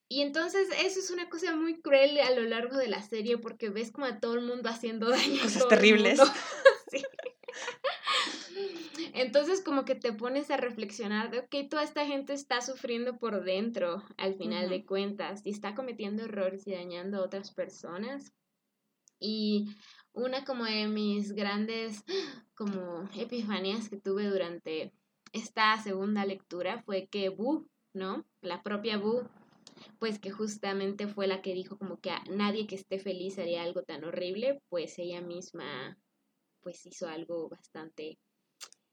Y 0.09 0.23
entonces 0.23 0.69
eso 0.83 0.99
es 0.99 1.11
una 1.11 1.29
cosa 1.29 1.55
muy 1.55 1.81
cruel 1.81 2.19
a 2.19 2.31
lo 2.31 2.43
largo 2.43 2.77
de 2.77 2.89
la 2.89 3.03
serie 3.03 3.39
porque 3.39 3.69
ves 3.69 3.93
como 3.93 4.07
a 4.07 4.19
todo 4.19 4.35
el 4.35 4.43
mundo 4.43 4.71
haciendo 4.71 5.11
daño. 5.11 5.43
Cosas 5.43 5.69
terribles. 5.69 6.21
Entonces 9.13 9.63
como 9.63 9.85
que 9.85 9.95
te 9.95 10.13
pones 10.13 10.51
a 10.51 10.57
reflexionar 10.57 11.31
de, 11.31 11.41
ok, 11.41 11.69
toda 11.69 11.83
esta 11.83 12.07
gente 12.07 12.33
está 12.33 12.63
sufriendo 12.63 13.19
por 13.19 13.45
dentro 13.45 14.03
al 14.17 14.35
final 14.35 14.71
de 14.71 14.85
cuentas 14.85 15.43
y 15.45 15.51
está 15.51 15.75
cometiendo 15.75 16.25
errores 16.25 16.67
y 16.67 16.73
dañando 16.73 17.19
a 17.19 17.25
otras 17.25 17.51
personas. 17.51 18.33
Y 19.21 19.69
una 20.13 20.45
como 20.45 20.65
de 20.65 20.89
mis 20.89 21.33
grandes 21.33 22.03
como 22.55 23.09
epifanías 23.17 23.89
que 23.89 23.97
tuve 23.97 24.27
durante 24.27 24.93
esta 25.33 25.81
segunda 25.83 26.25
lectura 26.25 26.83
fue 26.83 27.07
que 27.07 27.29
Boo, 27.29 27.69
¿no? 27.93 28.25
La 28.41 28.63
propia 28.63 28.99
Boo, 28.99 29.29
pues 29.99 30.19
que 30.19 30.31
justamente 30.31 31.07
fue 31.07 31.27
la 31.27 31.43
que 31.43 31.55
dijo 31.55 31.79
como 31.79 32.01
que 32.01 32.11
a 32.11 32.23
nadie 32.31 32.67
que 32.67 32.75
esté 32.75 32.99
feliz 32.99 33.39
haría 33.39 33.63
algo 33.63 33.83
tan 33.83 34.05
horrible, 34.05 34.61
pues 34.69 34.99
ella 34.99 35.21
misma 35.21 35.99
pues 36.61 36.85
hizo 36.87 37.09
algo 37.09 37.49
bastante 37.49 38.19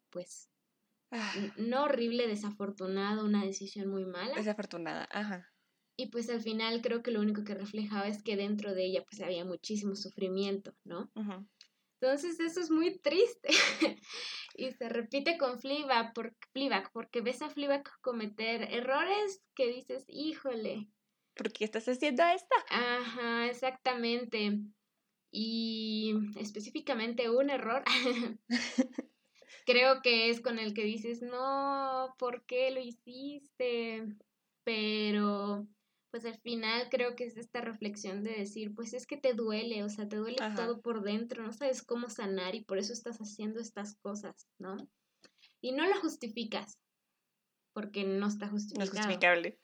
pues 0.10 0.50
ah. 1.12 1.34
no 1.58 1.84
horrible, 1.84 2.28
desafortunado, 2.28 3.26
una 3.26 3.44
decisión 3.44 3.90
muy 3.90 4.06
mala. 4.06 4.36
Desafortunada, 4.36 5.08
ajá. 5.12 5.52
Y 6.00 6.08
pues 6.08 6.30
al 6.30 6.42
final 6.42 6.82
creo 6.82 7.02
que 7.02 7.12
lo 7.12 7.20
único 7.20 7.44
que 7.44 7.56
reflejaba 7.56 8.08
es 8.08 8.22
que 8.22 8.38
dentro 8.38 8.76
de 8.76 8.86
ella 8.86 9.04
pues 9.04 9.20
había 9.22 9.44
muchísimo 9.44 9.96
sufrimiento, 9.96 10.76
¿no? 10.84 11.12
Entonces 12.00 12.40
eso 12.40 12.60
es 12.60 12.70
muy 12.70 13.00
triste. 13.00 13.50
y 14.56 14.72
se 14.72 14.90
repite 14.90 15.40
con 15.40 15.60
Fleabag, 15.60 16.14
por, 16.14 16.36
porque 16.94 17.22
ves 17.22 17.42
a 17.42 17.50
Fleabag 17.50 17.84
cometer 18.02 18.62
errores 18.72 19.44
que 19.56 19.68
dices, 19.68 20.06
híjole. 20.08 20.88
¿Por 21.36 21.52
qué 21.52 21.66
estás 21.66 21.88
haciendo 21.88 22.24
esto? 22.24 22.56
Ajá, 22.70 23.48
exactamente. 23.48 24.60
Y 25.32 26.14
específicamente 26.36 27.32
un 27.32 27.50
error. 27.50 27.84
creo 29.66 30.02
que 30.04 30.30
es 30.30 30.42
con 30.42 30.60
el 30.60 30.74
que 30.74 30.84
dices, 30.84 31.22
no, 31.22 32.16
¿por 32.20 32.46
qué 32.46 32.70
lo 32.72 32.80
hiciste? 32.80 34.06
Pero 34.64 35.68
pues 36.18 36.34
al 36.34 36.42
final 36.42 36.88
creo 36.90 37.16
que 37.16 37.26
es 37.26 37.38
esta 37.38 37.62
reflexión 37.62 38.24
de 38.24 38.32
decir, 38.32 38.74
pues 38.74 38.94
es 38.94 39.06
que 39.06 39.18
te 39.18 39.36
duele, 39.36 39.84
o 39.84 39.90
sea, 39.90 40.08
te 40.08 40.16
duele 40.16 40.38
todo 40.56 40.82
por 40.82 41.04
dentro, 41.04 41.44
no 41.44 41.54
sabes 41.54 41.84
cómo 41.84 42.10
sanar 42.10 42.56
y 42.56 42.64
por 42.64 42.80
eso 42.80 42.92
estás 42.92 43.20
haciendo 43.20 43.60
estas 43.60 43.98
cosas, 43.98 44.48
¿no? 44.58 44.78
Y 45.62 45.74
no 45.74 45.88
lo 45.88 45.96
justificas, 46.00 46.80
porque 47.72 48.04
no 48.04 48.26
está 48.26 48.48
justificado. 48.48 48.80
No 48.80 48.84
es 48.86 48.98
justificable. 48.98 49.60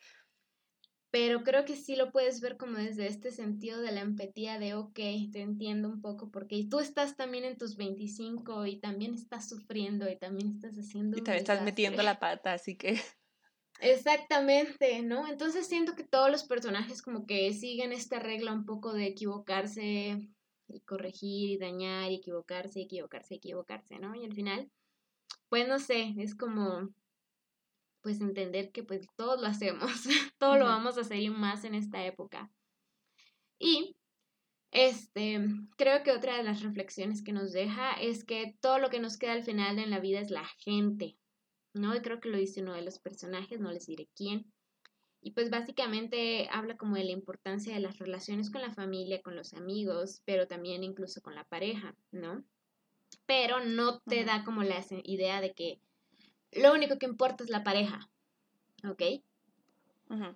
Pero 1.09 1.41
creo 1.41 1.65
que 1.65 1.75
sí 1.75 1.95
lo 1.95 2.11
puedes 2.11 2.39
ver 2.39 2.57
como 2.57 2.77
desde 2.77 3.07
este 3.07 3.31
sentido 3.31 3.81
de 3.81 3.91
la 3.91 4.01
empatía 4.01 4.59
de, 4.59 4.75
ok, 4.75 4.99
te 5.31 5.41
entiendo 5.41 5.89
un 5.89 6.01
poco, 6.01 6.29
porque 6.29 6.67
tú 6.69 6.79
estás 6.79 7.15
también 7.15 7.45
en 7.45 7.57
tus 7.57 7.77
25 7.77 8.67
y 8.67 8.79
también 8.79 9.15
estás 9.15 9.49
sufriendo 9.49 10.07
y 10.07 10.17
también 10.19 10.49
estás 10.49 10.75
haciendo... 10.77 11.17
Y 11.17 11.21
también 11.21 11.41
estás 11.41 11.63
metiendo 11.63 12.03
la 12.03 12.19
pata, 12.19 12.53
así 12.53 12.75
que... 12.75 13.01
Exactamente, 13.83 15.01
¿no? 15.01 15.27
Entonces 15.27 15.67
siento 15.67 15.93
que 15.93 16.05
todos 16.05 16.31
los 16.31 16.45
personajes 16.45 17.01
como 17.01 17.25
que 17.25 17.51
siguen 17.51 17.91
esta 17.91 18.17
regla 18.17 18.53
un 18.53 18.65
poco 18.65 18.93
de 18.93 19.07
equivocarse 19.07 20.29
y 20.69 20.79
corregir 20.81 21.49
y 21.49 21.57
dañar 21.57 22.09
y 22.09 22.15
equivocarse, 22.15 22.79
equivocarse, 22.79 23.35
equivocarse, 23.35 23.99
¿no? 23.99 24.15
Y 24.15 24.23
al 24.23 24.33
final, 24.33 24.71
pues 25.49 25.67
no 25.67 25.79
sé, 25.79 26.13
es 26.17 26.33
como 26.33 26.93
pues 28.01 28.21
entender 28.21 28.71
que 28.71 28.83
pues 28.83 29.05
todos 29.17 29.41
lo 29.41 29.47
hacemos, 29.47 29.91
todo 30.37 30.55
lo 30.55 30.63
vamos 30.63 30.97
a 30.97 31.01
hacer 31.01 31.19
y 31.19 31.29
más 31.29 31.65
en 31.65 31.75
esta 31.75 32.05
época. 32.05 32.49
Y 33.59 33.97
este, 34.71 35.41
creo 35.75 36.03
que 36.03 36.11
otra 36.11 36.37
de 36.37 36.43
las 36.43 36.61
reflexiones 36.61 37.21
que 37.21 37.33
nos 37.33 37.51
deja 37.51 37.91
es 37.95 38.23
que 38.23 38.55
todo 38.61 38.79
lo 38.79 38.89
que 38.89 39.01
nos 39.01 39.17
queda 39.17 39.33
al 39.33 39.43
final 39.43 39.77
en 39.77 39.89
la 39.89 39.99
vida 39.99 40.21
es 40.21 40.31
la 40.31 40.45
gente, 40.59 41.17
¿no? 41.73 41.95
Y 41.95 42.01
creo 42.01 42.19
que 42.19 42.29
lo 42.29 42.37
dice 42.37 42.61
uno 42.61 42.73
de 42.73 42.81
los 42.81 42.99
personajes, 42.99 43.59
no 43.59 43.71
les 43.71 43.87
diré 43.87 44.07
quién. 44.15 44.51
Y 45.21 45.31
pues 45.31 45.49
básicamente 45.49 46.49
habla 46.51 46.75
como 46.75 46.95
de 46.95 47.05
la 47.05 47.11
importancia 47.11 47.73
de 47.73 47.79
las 47.79 47.97
relaciones 47.97 48.51
con 48.51 48.61
la 48.61 48.73
familia, 48.73 49.21
con 49.21 49.35
los 49.35 49.53
amigos, 49.53 50.21
pero 50.25 50.47
también 50.47 50.83
incluso 50.83 51.21
con 51.21 51.35
la 51.35 51.45
pareja, 51.45 51.95
¿no? 52.11 52.43
Pero 53.25 53.63
no 53.63 53.99
te 54.01 54.25
da 54.25 54.43
como 54.43 54.63
la 54.63 54.83
idea 55.03 55.39
de 55.39 55.53
que 55.53 55.79
lo 56.51 56.73
único 56.73 56.97
que 56.97 57.05
importa 57.05 57.43
es 57.43 57.49
la 57.49 57.63
pareja, 57.63 58.09
¿ok? 58.87 59.01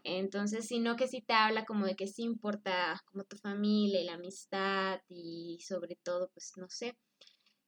Entonces, 0.04 0.68
sino 0.68 0.96
que 0.96 1.08
sí 1.08 1.22
te 1.22 1.34
habla 1.34 1.66
como 1.66 1.86
de 1.86 1.96
que 1.96 2.08
sí 2.08 2.24
importa 2.24 3.04
como 3.06 3.24
tu 3.26 3.38
familia 3.38 4.02
y 4.02 4.06
la 4.06 4.14
amistad 4.14 5.02
y 5.08 5.60
sobre 5.62 5.96
todo, 5.96 6.30
pues 6.34 6.54
no 6.58 6.70
sé. 6.70 6.98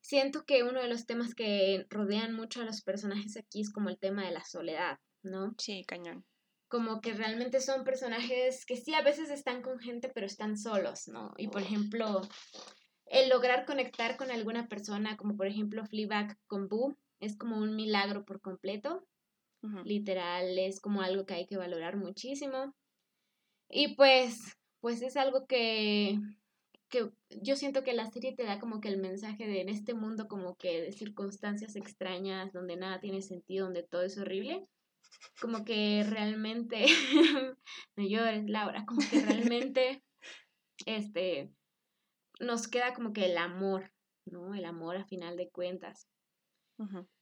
Siento 0.01 0.45
que 0.45 0.63
uno 0.63 0.81
de 0.81 0.87
los 0.87 1.05
temas 1.05 1.35
que 1.35 1.85
rodean 1.89 2.33
mucho 2.33 2.61
a 2.61 2.65
los 2.65 2.81
personajes 2.81 3.37
aquí 3.37 3.61
es 3.61 3.71
como 3.71 3.89
el 3.89 3.99
tema 3.99 4.25
de 4.25 4.31
la 4.31 4.43
soledad, 4.43 4.97
¿no? 5.23 5.53
Sí, 5.57 5.83
cañón. 5.85 6.25
Como 6.67 7.01
que 7.01 7.13
realmente 7.13 7.61
son 7.61 7.83
personajes 7.83 8.65
que 8.65 8.77
sí 8.77 8.93
a 8.93 9.01
veces 9.01 9.29
están 9.29 9.61
con 9.61 9.79
gente, 9.79 10.09
pero 10.09 10.25
están 10.25 10.57
solos, 10.57 11.07
¿no? 11.07 11.33
Y 11.37 11.47
por 11.47 11.61
ejemplo, 11.61 12.21
el 13.07 13.29
lograr 13.29 13.65
conectar 13.65 14.17
con 14.17 14.31
alguna 14.31 14.67
persona, 14.67 15.17
como 15.17 15.35
por 15.35 15.47
ejemplo 15.47 15.85
Fleabag 15.85 16.37
con 16.47 16.67
Boo, 16.67 16.95
es 17.19 17.37
como 17.37 17.57
un 17.57 17.75
milagro 17.75 18.23
por 18.23 18.39
completo. 18.41 19.05
Literal, 19.83 20.57
es 20.57 20.79
como 20.79 21.01
algo 21.01 21.25
que 21.25 21.33
hay 21.33 21.45
que 21.45 21.57
valorar 21.57 21.97
muchísimo. 21.97 22.73
Y 23.67 23.95
pues, 23.95 24.57
pues 24.79 25.01
es 25.01 25.17
algo 25.17 25.47
que, 25.47 26.17
que 26.89 27.09
yo 27.41 27.55
siento 27.55 27.83
que 27.83 27.93
la 27.93 28.09
serie 28.09 28.35
te 28.35 28.43
da 28.43 28.59
como 28.59 28.81
que 28.81 28.89
el 28.89 28.97
mensaje 28.97 29.47
de 29.47 29.61
en 29.61 29.69
este 29.69 29.93
mundo 29.93 30.27
como 30.27 30.55
que 30.55 30.81
de 30.81 30.91
circunstancias 30.91 31.75
extrañas, 31.75 32.51
donde 32.51 32.75
nada 32.75 32.99
tiene 32.99 33.21
sentido, 33.21 33.65
donde 33.65 33.83
todo 33.83 34.01
es 34.01 34.17
horrible, 34.17 34.67
como 35.39 35.63
que 35.63 36.05
realmente, 36.07 36.85
no 37.95 38.07
llores 38.07 38.49
Laura, 38.49 38.85
como 38.85 39.01
que 39.09 39.21
realmente, 39.21 40.03
este, 40.85 41.51
nos 42.39 42.67
queda 42.67 42.93
como 42.93 43.13
que 43.13 43.25
el 43.25 43.37
amor, 43.37 43.91
¿no? 44.25 44.55
El 44.55 44.65
amor 44.65 44.97
a 44.97 45.05
final 45.05 45.37
de 45.37 45.49
cuentas. 45.49 46.07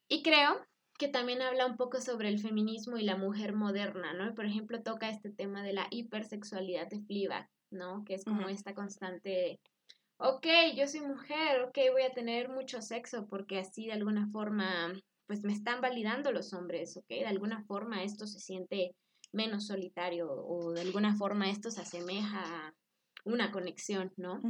Y 0.07 0.21
creo 0.21 0.63
que 0.99 1.07
también 1.07 1.41
habla 1.41 1.65
un 1.65 1.77
poco 1.77 1.99
sobre 1.99 2.29
el 2.29 2.39
feminismo 2.39 2.97
y 2.97 3.03
la 3.03 3.17
mujer 3.17 3.53
moderna, 3.53 4.13
¿no? 4.13 4.33
Por 4.35 4.45
ejemplo, 4.45 4.83
toca 4.83 5.09
este 5.09 5.31
tema 5.31 5.63
de 5.63 5.73
la 5.73 5.87
hipersexualidad 5.89 6.87
de 6.87 7.01
Fleabag, 7.01 7.49
¿no? 7.71 8.03
Que 8.05 8.15
es 8.15 8.23
como 8.23 8.49
esta 8.49 8.73
constante, 8.73 9.59
ok, 10.17 10.45
yo 10.75 10.87
soy 10.87 11.01
mujer, 11.01 11.61
ok, 11.63 11.77
voy 11.91 12.03
a 12.03 12.13
tener 12.13 12.49
mucho 12.49 12.81
sexo 12.81 13.27
porque 13.27 13.59
así 13.59 13.87
de 13.87 13.93
alguna 13.93 14.27
forma, 14.31 14.93
pues 15.27 15.43
me 15.43 15.53
están 15.53 15.81
validando 15.81 16.31
los 16.31 16.53
hombres, 16.53 16.97
ok, 16.97 17.07
de 17.09 17.27
alguna 17.27 17.63
forma 17.63 18.03
esto 18.03 18.27
se 18.27 18.39
siente 18.39 18.95
menos 19.31 19.67
solitario 19.67 20.29
o 20.29 20.71
de 20.71 20.81
alguna 20.81 21.15
forma 21.15 21.49
esto 21.49 21.69
se 21.69 21.81
asemeja 21.81 22.41
a 22.67 22.73
una 23.25 23.51
conexión, 23.51 24.13
¿no? 24.15 24.41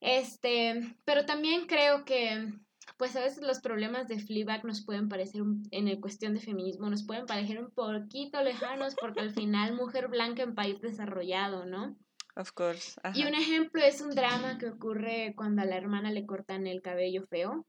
Este, 0.00 0.96
pero 1.04 1.26
también 1.26 1.66
creo 1.66 2.04
que 2.04 2.52
pues 2.96 3.16
a 3.16 3.20
veces 3.20 3.42
los 3.42 3.60
problemas 3.60 4.08
de 4.08 4.18
Fleabag 4.18 4.64
nos 4.64 4.84
pueden 4.84 5.08
parecer, 5.08 5.42
en 5.70 5.88
el 5.88 6.00
cuestión 6.00 6.34
de 6.34 6.40
feminismo, 6.40 6.90
nos 6.90 7.04
pueden 7.04 7.26
parecer 7.26 7.60
un 7.60 7.70
poquito 7.70 8.42
lejanos 8.42 8.94
porque 9.00 9.20
al 9.20 9.30
final 9.30 9.74
mujer 9.74 10.08
blanca 10.08 10.42
en 10.42 10.54
país 10.54 10.80
desarrollado, 10.80 11.64
¿no? 11.66 11.96
Of 12.36 12.52
course. 12.52 13.00
Y 13.14 13.24
un 13.24 13.34
ejemplo 13.34 13.82
es 13.82 14.00
un 14.00 14.10
drama 14.10 14.58
que 14.58 14.68
ocurre 14.68 15.34
cuando 15.36 15.62
a 15.62 15.66
la 15.66 15.76
hermana 15.76 16.10
le 16.10 16.24
cortan 16.24 16.66
el 16.66 16.80
cabello 16.80 17.26
feo 17.26 17.66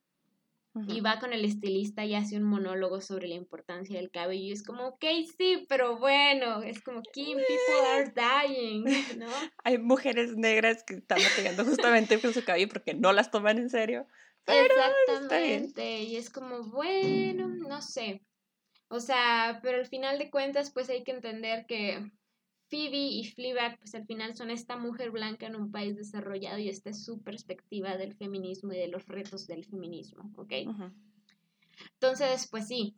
y 0.88 1.02
va 1.02 1.20
con 1.20 1.34
el 1.34 1.46
estilista 1.46 2.04
y 2.04 2.16
hace 2.16 2.36
un 2.36 2.44
monólogo 2.44 3.00
sobre 3.00 3.28
la 3.28 3.36
importancia 3.36 4.00
del 4.00 4.10
cabello 4.10 4.46
y 4.46 4.52
es 4.52 4.64
como, 4.64 4.88
ok, 4.88 5.06
sí, 5.38 5.66
pero 5.70 5.98
bueno, 5.98 6.64
es 6.64 6.82
como, 6.82 7.04
Kim, 7.14 7.38
people 7.38 7.88
are 7.92 8.12
dying, 8.16 8.84
¿no? 9.20 9.28
Hay 9.64 9.78
mujeres 9.78 10.36
negras 10.36 10.84
que 10.84 10.96
están 10.96 11.20
batallando 11.22 11.66
justamente 11.66 12.20
con 12.20 12.34
su 12.34 12.44
cabello 12.44 12.70
porque 12.70 12.96
no 12.96 13.14
las 13.14 13.30
toman 13.30 13.60
en 13.60 13.70
serio. 13.70 14.08
Exactamente. 14.46 16.02
Y 16.04 16.16
es 16.18 16.30
como, 16.30 16.64
bueno, 16.64 17.48
no 17.48 17.82
sé. 17.82 18.22
O 18.90 19.00
sea, 19.00 19.60
pero 19.64 19.80
al 19.80 19.88
final 19.88 20.20
de 20.20 20.30
cuentas, 20.30 20.72
pues 20.72 20.90
hay 20.90 21.04
que 21.04 21.12
entender 21.12 21.66
que 21.66 22.12
Phoebe 22.70 22.98
y 22.98 23.26
Fleabag, 23.26 23.80
pues 23.80 23.96
al 23.96 24.06
final 24.06 24.36
son 24.36 24.50
esta 24.50 24.78
mujer 24.78 25.12
blanca 25.12 25.46
en 25.46 25.56
un 25.56 25.72
país 25.72 25.96
desarrollado 25.96 26.60
y 26.60 26.70
esta 26.70 26.90
es 26.90 27.04
su 27.04 27.22
perspectiva 27.22 27.98
del 27.98 28.16
feminismo 28.16 28.74
y 28.74 28.78
de 28.78 28.88
los 28.88 29.06
retos 29.08 29.48
del 29.48 29.66
feminismo, 29.66 30.32
¿ok? 30.38 30.54
Entonces, 31.94 32.48
pues 32.50 32.68
sí. 32.68 32.96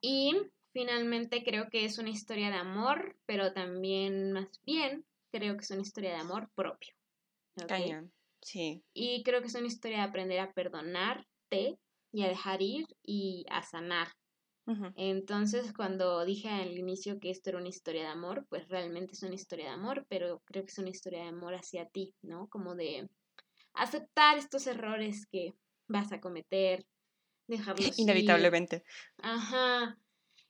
Y 0.00 0.34
finalmente 0.72 1.42
creo 1.42 1.68
que 1.70 1.84
es 1.84 1.98
una 1.98 2.10
historia 2.10 2.50
de 2.50 2.56
amor, 2.56 3.16
pero 3.26 3.52
también, 3.52 4.32
más 4.32 4.60
bien, 4.64 5.04
creo 5.30 5.56
que 5.56 5.62
es 5.62 5.70
una 5.70 5.82
historia 5.82 6.10
de 6.10 6.16
amor 6.16 6.50
propio. 6.54 6.94
¿okay? 7.62 7.92
Sí. 8.50 8.82
Y 8.94 9.22
creo 9.24 9.40
que 9.40 9.48
es 9.48 9.54
una 9.54 9.66
historia 9.66 9.98
de 9.98 10.04
aprender 10.04 10.40
a 10.40 10.52
perdonarte 10.52 11.78
y 12.12 12.22
a 12.22 12.28
dejar 12.28 12.62
ir 12.62 12.86
y 13.02 13.44
a 13.50 13.62
sanar. 13.62 14.08
Entonces, 14.96 15.72
cuando 15.74 16.24
dije 16.24 16.48
al 16.48 16.78
inicio 16.78 17.20
que 17.20 17.30
esto 17.30 17.50
era 17.50 17.58
una 17.58 17.68
historia 17.68 18.02
de 18.02 18.08
amor, 18.08 18.46
pues 18.48 18.68
realmente 18.68 19.12
es 19.12 19.22
una 19.22 19.34
historia 19.34 19.66
de 19.66 19.72
amor, 19.72 20.06
pero 20.08 20.42
creo 20.46 20.64
que 20.64 20.72
es 20.72 20.78
una 20.78 20.90
historia 20.90 21.20
de 21.22 21.28
amor 21.28 21.54
hacia 21.54 21.86
ti, 21.86 22.14
¿no? 22.22 22.48
Como 22.48 22.74
de 22.74 23.08
aceptar 23.74 24.38
estos 24.38 24.66
errores 24.66 25.26
que 25.30 25.54
vas 25.88 26.12
a 26.12 26.20
cometer, 26.20 26.84
dejarlos 27.48 27.98
inevitablemente. 27.98 28.84
Ajá. 29.18 29.98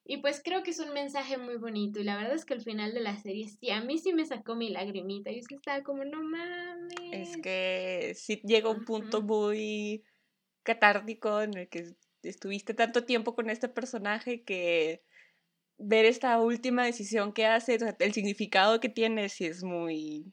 Y 0.08 0.18
pues 0.18 0.40
creo 0.42 0.62
que 0.62 0.70
es 0.70 0.78
un 0.78 0.92
mensaje 0.92 1.36
muy 1.36 1.56
bonito. 1.56 1.98
Y 1.98 2.04
la 2.04 2.16
verdad 2.16 2.34
es 2.34 2.44
que 2.44 2.54
al 2.54 2.62
final 2.62 2.94
de 2.94 3.00
la 3.00 3.16
serie, 3.16 3.48
sí, 3.48 3.70
a 3.70 3.80
mí 3.80 3.98
sí 3.98 4.12
me 4.12 4.24
sacó 4.24 4.54
mi 4.54 4.70
lagrimita. 4.70 5.32
Y 5.32 5.38
es 5.40 5.48
que 5.48 5.56
estaba 5.56 5.82
como, 5.82 6.04
no 6.04 6.22
mames. 6.22 7.30
Es 7.30 7.36
que 7.42 8.12
sí 8.14 8.40
llega 8.44 8.70
un 8.70 8.84
punto 8.84 9.20
muy 9.20 10.04
catártico 10.62 11.42
en 11.42 11.56
el 11.56 11.68
que 11.68 11.96
estuviste 12.22 12.72
tanto 12.72 13.04
tiempo 13.04 13.34
con 13.34 13.50
este 13.50 13.68
personaje 13.68 14.44
que 14.44 15.02
ver 15.78 16.04
esta 16.04 16.40
última 16.40 16.84
decisión 16.84 17.32
que 17.32 17.46
hace, 17.46 17.78
el 17.98 18.12
significado 18.12 18.78
que 18.80 18.88
tiene, 18.88 19.28
sí 19.28 19.44
es 19.44 19.64
muy 19.64 20.32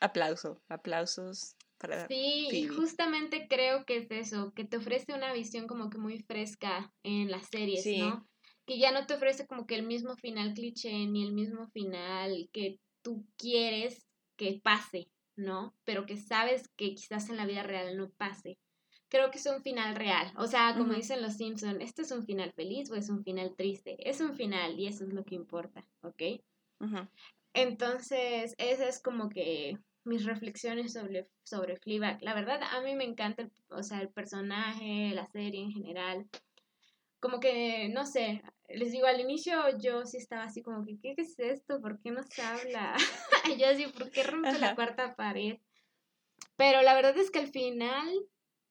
aplauso, 0.00 0.62
aplausos 0.68 1.56
para 1.78 2.06
Sí, 2.06 2.48
y 2.52 2.66
justamente 2.68 3.46
creo 3.48 3.84
que 3.84 3.98
es 3.98 4.10
eso, 4.10 4.52
que 4.54 4.64
te 4.64 4.76
ofrece 4.76 5.12
una 5.14 5.32
visión 5.32 5.66
como 5.66 5.90
que 5.90 5.98
muy 5.98 6.20
fresca 6.22 6.92
en 7.02 7.30
las 7.30 7.48
series, 7.48 7.84
¿no? 7.98 8.26
Que 8.66 8.78
ya 8.78 8.92
no 8.92 9.06
te 9.06 9.14
ofrece 9.14 9.46
como 9.46 9.66
que 9.66 9.76
el 9.76 9.86
mismo 9.86 10.16
final 10.16 10.54
cliché 10.54 10.92
ni 11.06 11.24
el 11.24 11.32
mismo 11.32 11.68
final 11.68 12.48
que 12.52 12.80
tú 13.02 13.24
quieres 13.36 14.06
que 14.36 14.60
pase, 14.62 15.08
¿no? 15.36 15.74
Pero 15.84 16.04
que 16.04 16.16
sabes 16.16 16.68
que 16.76 16.94
quizás 16.94 17.30
en 17.30 17.36
la 17.36 17.46
vida 17.46 17.62
real 17.62 17.96
no 17.96 18.10
pase. 18.10 18.58
Creo 19.08 19.30
que 19.30 19.38
es 19.38 19.46
un 19.46 19.62
final 19.62 19.94
real. 19.94 20.32
O 20.36 20.48
sea, 20.48 20.74
como 20.76 20.92
dicen 20.92 21.22
los 21.22 21.34
Simpson, 21.34 21.80
¿este 21.80 22.02
es 22.02 22.10
un 22.10 22.24
final 22.24 22.52
feliz 22.52 22.90
o 22.90 22.96
es 22.96 23.08
un 23.08 23.22
final 23.22 23.54
triste? 23.56 23.96
Es 24.00 24.20
un 24.20 24.34
final 24.34 24.78
y 24.78 24.88
eso 24.88 25.04
es 25.04 25.12
lo 25.12 25.24
que 25.24 25.36
importa, 25.36 25.86
¿ok? 26.02 26.22
Entonces, 27.54 28.54
esa 28.58 28.88
es 28.88 29.00
como 29.00 29.28
que 29.28 29.78
mis 30.04 30.24
reflexiones 30.24 30.92
sobre, 30.92 31.28
sobre 31.44 31.76
Fleabag. 31.76 32.20
La 32.22 32.34
verdad, 32.34 32.60
a 32.62 32.80
mí 32.80 32.94
me 32.96 33.04
encanta, 33.04 33.48
o 33.68 33.82
sea, 33.82 34.00
el 34.00 34.08
personaje, 34.08 35.12
la 35.14 35.26
serie 35.26 35.62
en 35.62 35.70
general. 35.70 36.26
Como 37.20 37.40
que, 37.40 37.88
no 37.88 38.06
sé, 38.06 38.42
les 38.68 38.92
digo, 38.92 39.06
al 39.06 39.20
inicio 39.20 39.78
yo 39.78 40.04
sí 40.06 40.16
estaba 40.16 40.44
así 40.44 40.62
como 40.62 40.84
que, 40.84 40.98
¿qué 41.00 41.14
es 41.16 41.38
esto? 41.38 41.80
¿Por 41.80 42.00
qué 42.00 42.10
no 42.10 42.22
se 42.22 42.42
habla? 42.42 42.94
y 43.50 43.56
yo 43.58 43.68
así, 43.68 43.86
¿por 43.86 44.10
qué 44.10 44.22
rompe 44.22 44.58
la 44.58 44.74
cuarta 44.74 45.14
pared? 45.16 45.58
Pero 46.56 46.82
la 46.82 46.94
verdad 46.94 47.16
es 47.16 47.30
que 47.30 47.38
al 47.38 47.48
final 47.48 48.08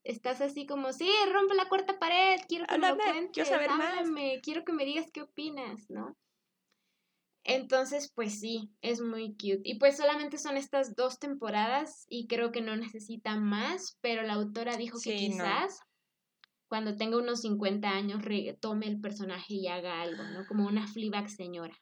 estás 0.03 0.41
así 0.41 0.65
como, 0.65 0.93
sí, 0.93 1.09
rompe 1.31 1.55
la 1.55 1.67
cuarta 1.67 1.97
pared, 1.99 2.39
quiero 2.47 2.65
que 2.65 2.77
me 2.77 2.89
lo 2.89 2.97
cuentes, 2.97 3.31
quiero 3.33 3.49
saber 3.49 3.69
háblame, 3.69 4.39
quiero 4.41 4.63
que 4.63 4.73
me 4.73 4.85
digas 4.85 5.11
qué 5.11 5.23
opinas, 5.23 5.89
¿no? 5.89 6.15
Entonces, 7.43 8.11
pues 8.13 8.39
sí, 8.39 8.71
es 8.81 9.01
muy 9.01 9.33
cute. 9.33 9.61
Y 9.63 9.77
pues 9.77 9.97
solamente 9.97 10.39
son 10.39 10.57
estas 10.57 10.95
dos 10.95 11.19
temporadas 11.19 12.07
y 12.09 12.27
creo 12.27 12.51
que 12.51 12.61
no 12.61 12.75
necesita 12.75 13.35
más, 13.37 13.99
pero 14.01 14.23
la 14.23 14.33
autora 14.33 14.77
dijo 14.77 14.97
que 14.99 15.15
quizás 15.15 15.79
cuando 16.67 16.95
tenga 16.95 17.17
unos 17.17 17.41
50 17.41 17.89
años 17.89 18.21
tome 18.59 18.87
el 18.87 18.99
personaje 18.99 19.53
y 19.53 19.67
haga 19.67 20.01
algo, 20.01 20.23
¿no? 20.23 20.45
Como 20.47 20.67
una 20.67 20.87
Fleabag 20.87 21.29
señora. 21.29 21.75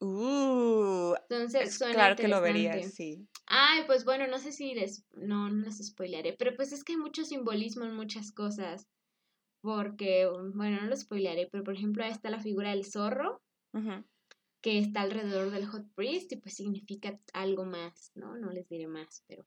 Uh, 0.00 1.14
Entonces, 1.28 1.78
claro 1.78 2.16
que 2.16 2.28
lo 2.28 2.40
vería, 2.40 2.82
sí. 2.82 3.26
Ay, 3.46 3.84
pues 3.86 4.04
bueno, 4.04 4.26
no 4.26 4.38
sé 4.38 4.52
si 4.52 4.74
les, 4.74 5.04
no, 5.12 5.48
no 5.48 5.64
les 5.64 5.78
spoilearé, 5.78 6.34
pero 6.34 6.54
pues 6.54 6.72
es 6.72 6.84
que 6.84 6.92
hay 6.92 6.98
mucho 6.98 7.24
simbolismo 7.24 7.84
en 7.84 7.94
muchas 7.94 8.32
cosas, 8.32 8.86
porque, 9.62 10.28
bueno, 10.54 10.82
no 10.82 10.86
lo 10.86 10.96
spoilearé, 10.96 11.48
pero 11.50 11.64
por 11.64 11.74
ejemplo 11.74 12.04
ahí 12.04 12.10
está 12.10 12.28
la 12.28 12.40
figura 12.40 12.70
del 12.70 12.84
zorro, 12.84 13.42
que 14.62 14.78
está 14.78 15.02
alrededor 15.02 15.50
del 15.50 15.66
Hot 15.66 15.86
Priest 15.94 16.32
y 16.32 16.36
pues 16.36 16.54
significa 16.54 17.18
algo 17.32 17.64
más, 17.64 18.10
¿no? 18.14 18.36
No 18.36 18.50
les 18.50 18.68
diré 18.68 18.88
más, 18.88 19.22
pero 19.26 19.46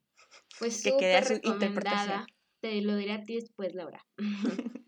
pues 0.58 0.82
súper 0.82 1.24
recomendada. 1.24 2.26
Te 2.60 2.80
lo 2.82 2.96
diré 2.96 3.12
a 3.12 3.24
ti 3.24 3.36
después, 3.36 3.74
Laura. 3.74 4.04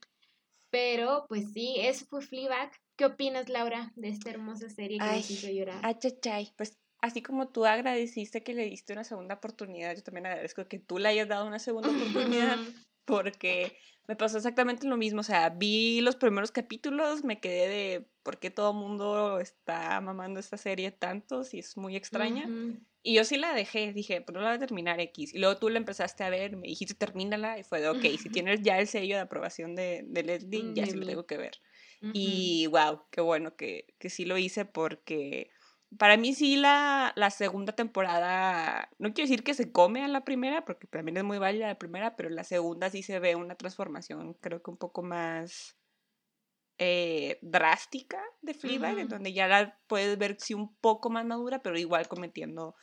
pero 0.70 1.26
pues 1.28 1.52
sí, 1.52 1.76
eso 1.78 2.06
fue 2.06 2.22
Fleabag. 2.22 2.72
¿Qué 2.96 3.06
opinas, 3.06 3.48
Laura, 3.48 3.92
de 3.96 4.08
esta 4.08 4.30
hermosa 4.30 4.68
serie 4.68 4.98
que 4.98 5.04
me 5.04 5.18
hizo 5.18 5.50
llorar? 5.50 5.80
Ay, 5.82 6.52
pues 6.56 6.78
así 7.00 7.20
como 7.22 7.48
tú 7.48 7.66
agradeciste 7.66 8.42
que 8.42 8.54
le 8.54 8.64
diste 8.64 8.92
una 8.92 9.04
segunda 9.04 9.34
oportunidad, 9.36 9.96
yo 9.96 10.02
también 10.02 10.26
agradezco 10.26 10.68
que 10.68 10.78
tú 10.78 10.98
le 10.98 11.08
hayas 11.08 11.28
dado 11.28 11.46
una 11.46 11.58
segunda 11.58 11.90
oportunidad 11.90 12.56
porque 13.04 13.76
me 14.06 14.16
pasó 14.16 14.36
exactamente 14.36 14.86
lo 14.86 14.96
mismo. 14.96 15.20
O 15.20 15.24
sea, 15.24 15.48
vi 15.50 16.00
los 16.00 16.16
primeros 16.16 16.52
capítulos, 16.52 17.24
me 17.24 17.40
quedé 17.40 17.68
de 17.68 18.06
por 18.22 18.38
qué 18.38 18.50
todo 18.50 18.70
el 18.70 18.76
mundo 18.76 19.40
está 19.40 20.00
mamando 20.00 20.38
esta 20.40 20.56
serie 20.56 20.90
tanto, 20.90 21.44
si 21.44 21.58
es 21.58 21.76
muy 21.76 21.96
extraña. 21.96 22.48
Y 23.02 23.14
yo 23.14 23.24
sí 23.24 23.36
la 23.36 23.52
dejé, 23.52 23.92
dije, 23.92 24.20
pues 24.20 24.34
no 24.34 24.40
la 24.40 24.48
voy 24.48 24.56
a 24.56 24.60
terminar 24.60 25.00
X. 25.00 25.34
Y 25.34 25.38
luego 25.38 25.56
tú 25.56 25.68
la 25.68 25.78
empezaste 25.78 26.22
a 26.22 26.30
ver, 26.30 26.56
me 26.56 26.68
dijiste, 26.68 26.94
termínala. 26.94 27.58
Y 27.58 27.64
fue 27.64 27.80
de, 27.80 27.88
ok, 27.88 28.02
si 28.20 28.28
tienes 28.46 28.62
ya 28.62 28.78
el 28.78 28.86
sello 28.86 29.16
de 29.16 29.22
aprobación 29.22 29.74
de, 29.74 30.04
de 30.06 30.22
Leslie, 30.22 30.72
ya 30.74 30.86
sí 30.86 30.96
lo 30.96 31.06
tengo 31.06 31.26
que 31.26 31.36
ver. 31.36 31.60
Y 32.12 32.66
wow, 32.66 33.02
qué 33.10 33.20
bueno 33.20 33.54
que, 33.54 33.94
que 33.98 34.10
sí 34.10 34.24
lo 34.24 34.36
hice 34.36 34.64
porque 34.64 35.50
para 35.98 36.16
mí 36.16 36.34
sí 36.34 36.56
la, 36.56 37.12
la, 37.16 37.30
segunda 37.30 37.74
temporada, 37.74 38.88
no 38.98 39.12
quiero 39.12 39.28
decir 39.28 39.44
que 39.44 39.54
se 39.54 39.70
come 39.70 40.02
a 40.02 40.08
la 40.08 40.24
primera, 40.24 40.64
porque 40.64 40.86
también 40.86 41.18
es 41.18 41.24
muy 41.24 41.38
válida 41.38 41.68
la 41.68 41.78
primera, 41.78 42.16
pero 42.16 42.28
la 42.30 42.44
segunda 42.44 42.90
sí 42.90 43.02
se 43.02 43.18
ve 43.18 43.36
una 43.36 43.54
transformación, 43.54 44.34
creo 44.34 44.62
que 44.62 44.70
un 44.70 44.78
poco 44.78 45.02
más 45.02 45.76
eh, 46.78 47.38
drástica 47.42 48.22
de 48.40 48.54
Fleabag, 48.54 48.98
en 48.98 49.08
donde 49.08 49.32
ya 49.32 49.46
la 49.46 49.78
puedes 49.86 50.16
ver 50.18 50.36
sí 50.38 50.54
un 50.54 50.74
poco 50.76 51.10
más 51.10 51.24
madura, 51.24 51.62
pero 51.62 51.78
igual 51.78 52.08
cometiendo 52.08 52.74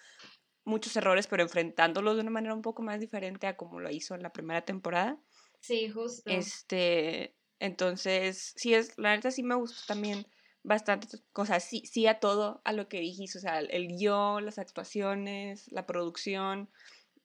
muchos 0.66 0.96
errores, 0.96 1.28
pero 1.28 1.44
enfrentándolos 1.44 2.16
de 2.16 2.22
una 2.22 2.32
manera 2.32 2.54
un 2.54 2.62
poco 2.62 2.82
más 2.82 3.00
diferente 3.00 3.48
a 3.48 3.58
como 3.58 3.80
lo 3.80 3.90
hizo 3.90 4.16
en 4.16 4.24
la 4.24 4.32
primera 4.32 4.64
temporada. 4.64 5.20
Sí, 5.60 5.90
justo. 5.90 6.30
Este, 6.30 7.36
entonces, 7.60 8.54
sí 8.56 8.74
es, 8.74 8.98
la 8.98 9.16
neta 9.16 9.32
sí 9.32 9.44
me 9.44 9.56
gusta 9.56 9.82
también 9.88 10.26
bastante 10.64 11.08
cosas, 11.32 11.64
sí, 11.64 11.84
sí 11.86 12.08
a 12.08 12.20
todo, 12.20 12.62
a 12.64 12.74
lo 12.74 12.88
que 12.88 13.00
dijiste, 13.00 13.40
o 13.40 13.42
sea, 13.42 13.60
el 13.60 13.88
guion, 13.88 14.46
las 14.46 14.60
actuaciones, 14.60 15.72
la 15.72 15.86
producción, 15.86 16.70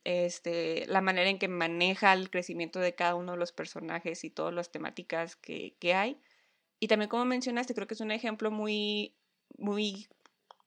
este, 0.04 0.86
la 0.86 1.00
manera 1.00 1.28
en 1.30 1.38
que 1.38 1.48
maneja 1.48 2.12
el 2.12 2.30
crecimiento 2.30 2.78
de 2.78 2.94
cada 2.94 3.14
uno 3.14 3.32
de 3.32 3.38
los 3.38 3.52
personajes 3.52 4.24
y 4.24 4.30
todas 4.30 4.54
las 4.54 4.70
temáticas 4.70 5.36
que, 5.36 5.76
que 5.80 5.94
hay. 5.94 6.20
Y 6.84 6.88
también 6.88 7.08
como 7.08 7.24
mencionaste, 7.24 7.74
creo 7.74 7.86
que 7.86 7.94
es 7.94 8.02
un 8.02 8.10
ejemplo 8.10 8.50
muy, 8.50 9.16
muy 9.56 10.06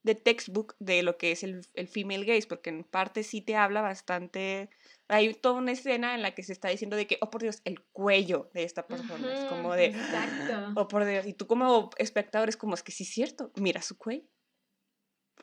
de 0.02 0.16
textbook 0.16 0.76
de 0.80 1.04
lo 1.04 1.20
que 1.20 1.32
es 1.32 1.44
el, 1.44 1.62
el 1.76 1.88
female 1.88 2.26
gaze, 2.26 2.48
porque 2.48 2.72
en 2.72 2.84
parte 2.84 3.22
sí 3.22 3.42
te 3.42 3.56
habla 3.56 3.82
bastante 3.84 4.72
hay 5.10 5.32
toda 5.36 5.60
una 5.60 5.74
escena 5.74 6.16
en 6.16 6.24
la 6.24 6.34
que 6.34 6.42
se 6.42 6.54
está 6.54 6.70
diciendo 6.70 6.96
de 6.96 7.06
que, 7.06 7.20
oh 7.22 7.30
por 7.30 7.44
Dios, 7.44 7.62
el 7.66 7.84
cuello 7.92 8.50
de 8.56 8.64
esta 8.64 8.88
persona. 8.88 9.32
es 9.32 9.46
como 9.46 9.74
de, 9.74 9.86
Exacto. 9.86 10.74
oh 10.76 10.88
por 10.88 11.06
Dios. 11.06 11.28
Y 11.28 11.34
tú 11.34 11.46
como 11.46 11.92
espectador 12.00 12.50
es 12.50 12.58
como, 12.58 12.74
es 12.74 12.82
que 12.82 12.92
sí 12.92 13.04
es 13.04 13.10
cierto, 13.10 13.52
mira 13.56 13.84
su 13.84 13.96
cuello. 13.96 14.28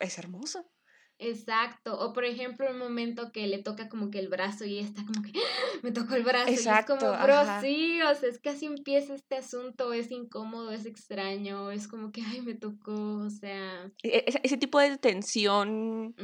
Es 0.01 0.18
hermoso. 0.18 0.68
Exacto. 1.19 1.99
O 1.99 2.12
por 2.12 2.25
ejemplo, 2.25 2.71
un 2.71 2.79
momento 2.79 3.31
que 3.33 3.47
le 3.47 3.62
toca 3.62 3.89
como 3.89 4.11
que 4.11 4.19
el 4.19 4.29
brazo 4.29 4.65
y 4.65 4.79
está 4.79 5.05
como 5.05 5.23
que 5.23 5.33
¡Ah! 5.39 5.79
me 5.83 5.93
tocó 5.93 6.15
el 6.15 6.25
brazo. 6.25 6.51
Exacto, 6.51 6.95
y 6.95 6.97
es 6.97 7.03
como, 7.03 7.23
bro, 7.23 7.61
sí, 7.61 8.03
o 8.03 8.15
sea, 8.15 8.29
es 8.29 8.39
que 8.41 8.51
así 8.51 8.67
empieza 8.67 9.15
este 9.15 9.37
asunto, 9.37 9.93
es 9.93 10.11
incómodo, 10.11 10.73
es 10.73 10.87
extraño, 10.87 11.71
es 11.71 11.89
como 11.89 12.12
que, 12.12 12.23
ay, 12.23 12.43
me 12.43 12.55
tocó, 12.55 13.19
o 13.19 13.31
sea. 13.31 13.91
E, 14.03 14.19
e, 14.19 14.41
ese, 14.43 14.57
tipo 14.57 14.79
de 14.79 14.97
tensión 14.99 16.15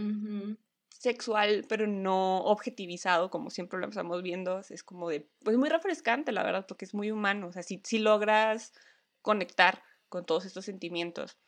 sexual, 0.89 1.65
pero 1.69 1.87
no 1.87 2.39
objetivizado, 2.45 3.31
como 3.31 3.51
siempre 3.51 3.79
lo 3.81 3.89
estamos 3.89 4.23
viendo, 4.23 4.61
es 4.69 4.83
como 4.83 5.09
de, 5.09 5.29
pues 5.43 5.57
muy 5.57 5.69
refrescante, 5.69 6.33
la 6.33 6.43
verdad, 6.43 6.67
porque 6.69 6.85
es 6.85 6.95
muy 6.95 7.11
humano, 7.11 7.49
o 7.49 7.53
sea, 7.53 7.63
si, 7.63 7.81
si 7.85 7.99
logras 7.99 8.73
conectar 9.23 9.83
con 10.09 10.27
todos 10.27 10.45
estos 10.45 10.65
sentimientos. 10.65 11.39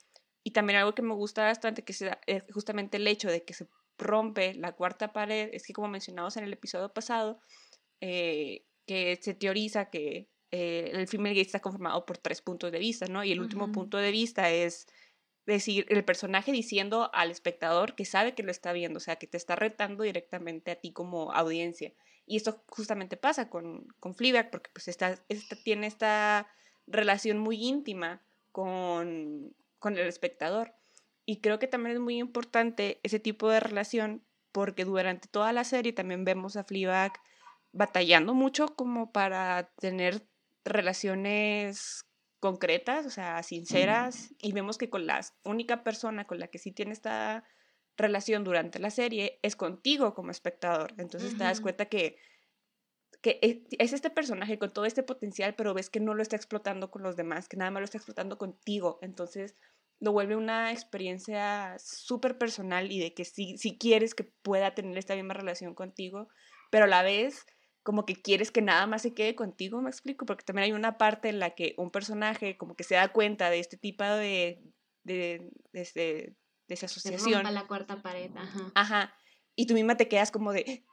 Y 0.42 0.50
también 0.52 0.78
algo 0.80 0.94
que 0.94 1.02
me 1.02 1.14
gusta 1.14 1.44
bastante, 1.44 1.84
que 1.84 1.92
es 1.92 2.44
justamente 2.52 2.96
el 2.96 3.06
hecho 3.06 3.28
de 3.28 3.44
que 3.44 3.54
se 3.54 3.68
rompe 3.98 4.54
la 4.54 4.72
cuarta 4.72 5.12
pared, 5.12 5.50
es 5.52 5.66
que 5.66 5.72
como 5.72 5.88
mencionamos 5.88 6.36
en 6.36 6.44
el 6.44 6.52
episodio 6.52 6.92
pasado, 6.92 7.40
eh, 8.00 8.64
que 8.86 9.18
se 9.22 9.34
teoriza 9.34 9.90
que 9.90 10.28
eh, 10.50 10.90
el 10.92 11.06
female 11.06 11.40
está 11.40 11.60
conformado 11.60 12.04
por 12.04 12.18
tres 12.18 12.42
puntos 12.42 12.72
de 12.72 12.78
vista, 12.78 13.06
¿no? 13.06 13.22
Y 13.22 13.32
el 13.32 13.40
último 13.40 13.70
punto 13.70 13.98
de 13.98 14.10
vista 14.10 14.50
es 14.50 14.86
decir, 15.46 15.86
el 15.88 16.04
personaje 16.04 16.52
diciendo 16.52 17.10
al 17.12 17.30
espectador 17.30 17.94
que 17.94 18.04
sabe 18.04 18.34
que 18.34 18.42
lo 18.42 18.50
está 18.50 18.72
viendo, 18.72 18.98
o 18.98 19.00
sea, 19.00 19.16
que 19.16 19.26
te 19.26 19.36
está 19.36 19.56
retando 19.56 20.04
directamente 20.04 20.70
a 20.70 20.76
ti 20.76 20.92
como 20.92 21.32
audiencia. 21.32 21.92
Y 22.26 22.36
esto 22.36 22.62
justamente 22.68 23.16
pasa 23.16 23.50
con, 23.50 23.86
con 23.98 24.14
Fleabag, 24.14 24.50
porque 24.50 24.70
pues 24.72 24.88
esta, 24.88 25.16
tiene 25.64 25.86
esta 25.86 26.48
relación 26.86 27.38
muy 27.38 27.56
íntima 27.64 28.22
con, 28.52 29.54
con 29.82 29.98
el 29.98 30.06
espectador. 30.06 30.74
Y 31.26 31.40
creo 31.40 31.58
que 31.58 31.66
también 31.66 31.96
es 31.96 32.00
muy 32.00 32.18
importante 32.18 33.00
ese 33.02 33.18
tipo 33.18 33.50
de 33.50 33.60
relación, 33.60 34.24
porque 34.52 34.84
durante 34.84 35.28
toda 35.28 35.52
la 35.52 35.64
serie 35.64 35.92
también 35.92 36.24
vemos 36.24 36.56
a 36.56 36.64
Fleabag 36.64 37.12
batallando 37.72 38.32
mucho 38.32 38.74
como 38.76 39.12
para 39.12 39.72
tener 39.80 40.26
relaciones 40.64 42.06
concretas, 42.38 43.06
o 43.06 43.10
sea, 43.10 43.42
sinceras, 43.42 44.34
y 44.38 44.52
vemos 44.52 44.78
que 44.78 44.88
con 44.88 45.06
la 45.06 45.20
única 45.44 45.82
persona 45.82 46.26
con 46.26 46.38
la 46.38 46.46
que 46.46 46.58
sí 46.58 46.72
tiene 46.72 46.92
esta 46.92 47.44
relación 47.96 48.44
durante 48.44 48.78
la 48.78 48.90
serie 48.90 49.38
es 49.42 49.56
contigo 49.56 50.14
como 50.14 50.30
espectador. 50.30 50.94
Entonces 50.96 51.36
te 51.36 51.44
das 51.44 51.60
cuenta 51.60 51.86
que, 51.86 52.16
que 53.22 53.38
es, 53.40 53.92
este 53.92 54.10
personaje 54.10 54.58
con 54.58 54.72
todo 54.72 54.84
este 54.84 55.04
potencial, 55.04 55.54
pero 55.54 55.74
ves 55.74 55.88
que 55.88 56.00
no 56.00 56.12
lo 56.12 56.22
está 56.22 56.34
explotando 56.36 56.90
con 56.90 57.02
los 57.02 57.16
demás, 57.16 57.48
que 57.48 57.56
nada 57.56 57.70
más 57.70 57.80
lo 57.80 57.84
está 57.84 57.98
explotando 57.98 58.36
contigo. 58.36 58.98
Entonces 59.00 59.56
lo 60.00 60.10
vuelve 60.10 60.34
una 60.34 60.72
experiencia 60.72 61.76
súper 61.78 62.36
personal 62.36 62.90
y 62.90 62.98
de 62.98 63.14
que 63.14 63.24
si, 63.24 63.56
si 63.58 63.78
quieres 63.78 64.16
que 64.16 64.24
pueda 64.24 64.74
tener 64.74 64.98
esta 64.98 65.14
misma 65.14 65.34
relación 65.34 65.74
contigo, 65.74 66.28
pero 66.70 66.84
a 66.84 66.88
la 66.88 67.04
vez 67.04 67.46
como 67.84 68.04
que 68.04 68.20
quieres 68.20 68.50
que 68.50 68.60
nada 68.60 68.86
más 68.88 69.02
se 69.02 69.14
quede 69.14 69.36
contigo, 69.36 69.80
me 69.80 69.90
explico, 69.90 70.26
porque 70.26 70.44
también 70.44 70.64
hay 70.64 70.72
una 70.72 70.98
parte 70.98 71.28
en 71.28 71.38
la 71.38 71.50
que 71.50 71.74
un 71.78 71.90
personaje 71.90 72.56
como 72.56 72.74
que 72.74 72.84
se 72.84 72.96
da 72.96 73.12
cuenta 73.12 73.50
de 73.50 73.60
este 73.60 73.76
tipo 73.76 74.02
de, 74.02 74.62
de, 75.04 75.48
de, 75.72 75.80
este, 75.80 76.36
de, 76.68 76.74
esa 76.74 76.86
asociación. 76.86 77.46
Se 77.46 77.52
la 77.52 77.66
cuarta 77.68 78.02
pared, 78.02 78.30
ajá. 78.36 78.72
Ajá, 78.74 79.14
y 79.54 79.66
tú 79.66 79.74
misma 79.74 79.96
te 79.96 80.08
quedas 80.08 80.30
como 80.30 80.52
de, 80.52 80.84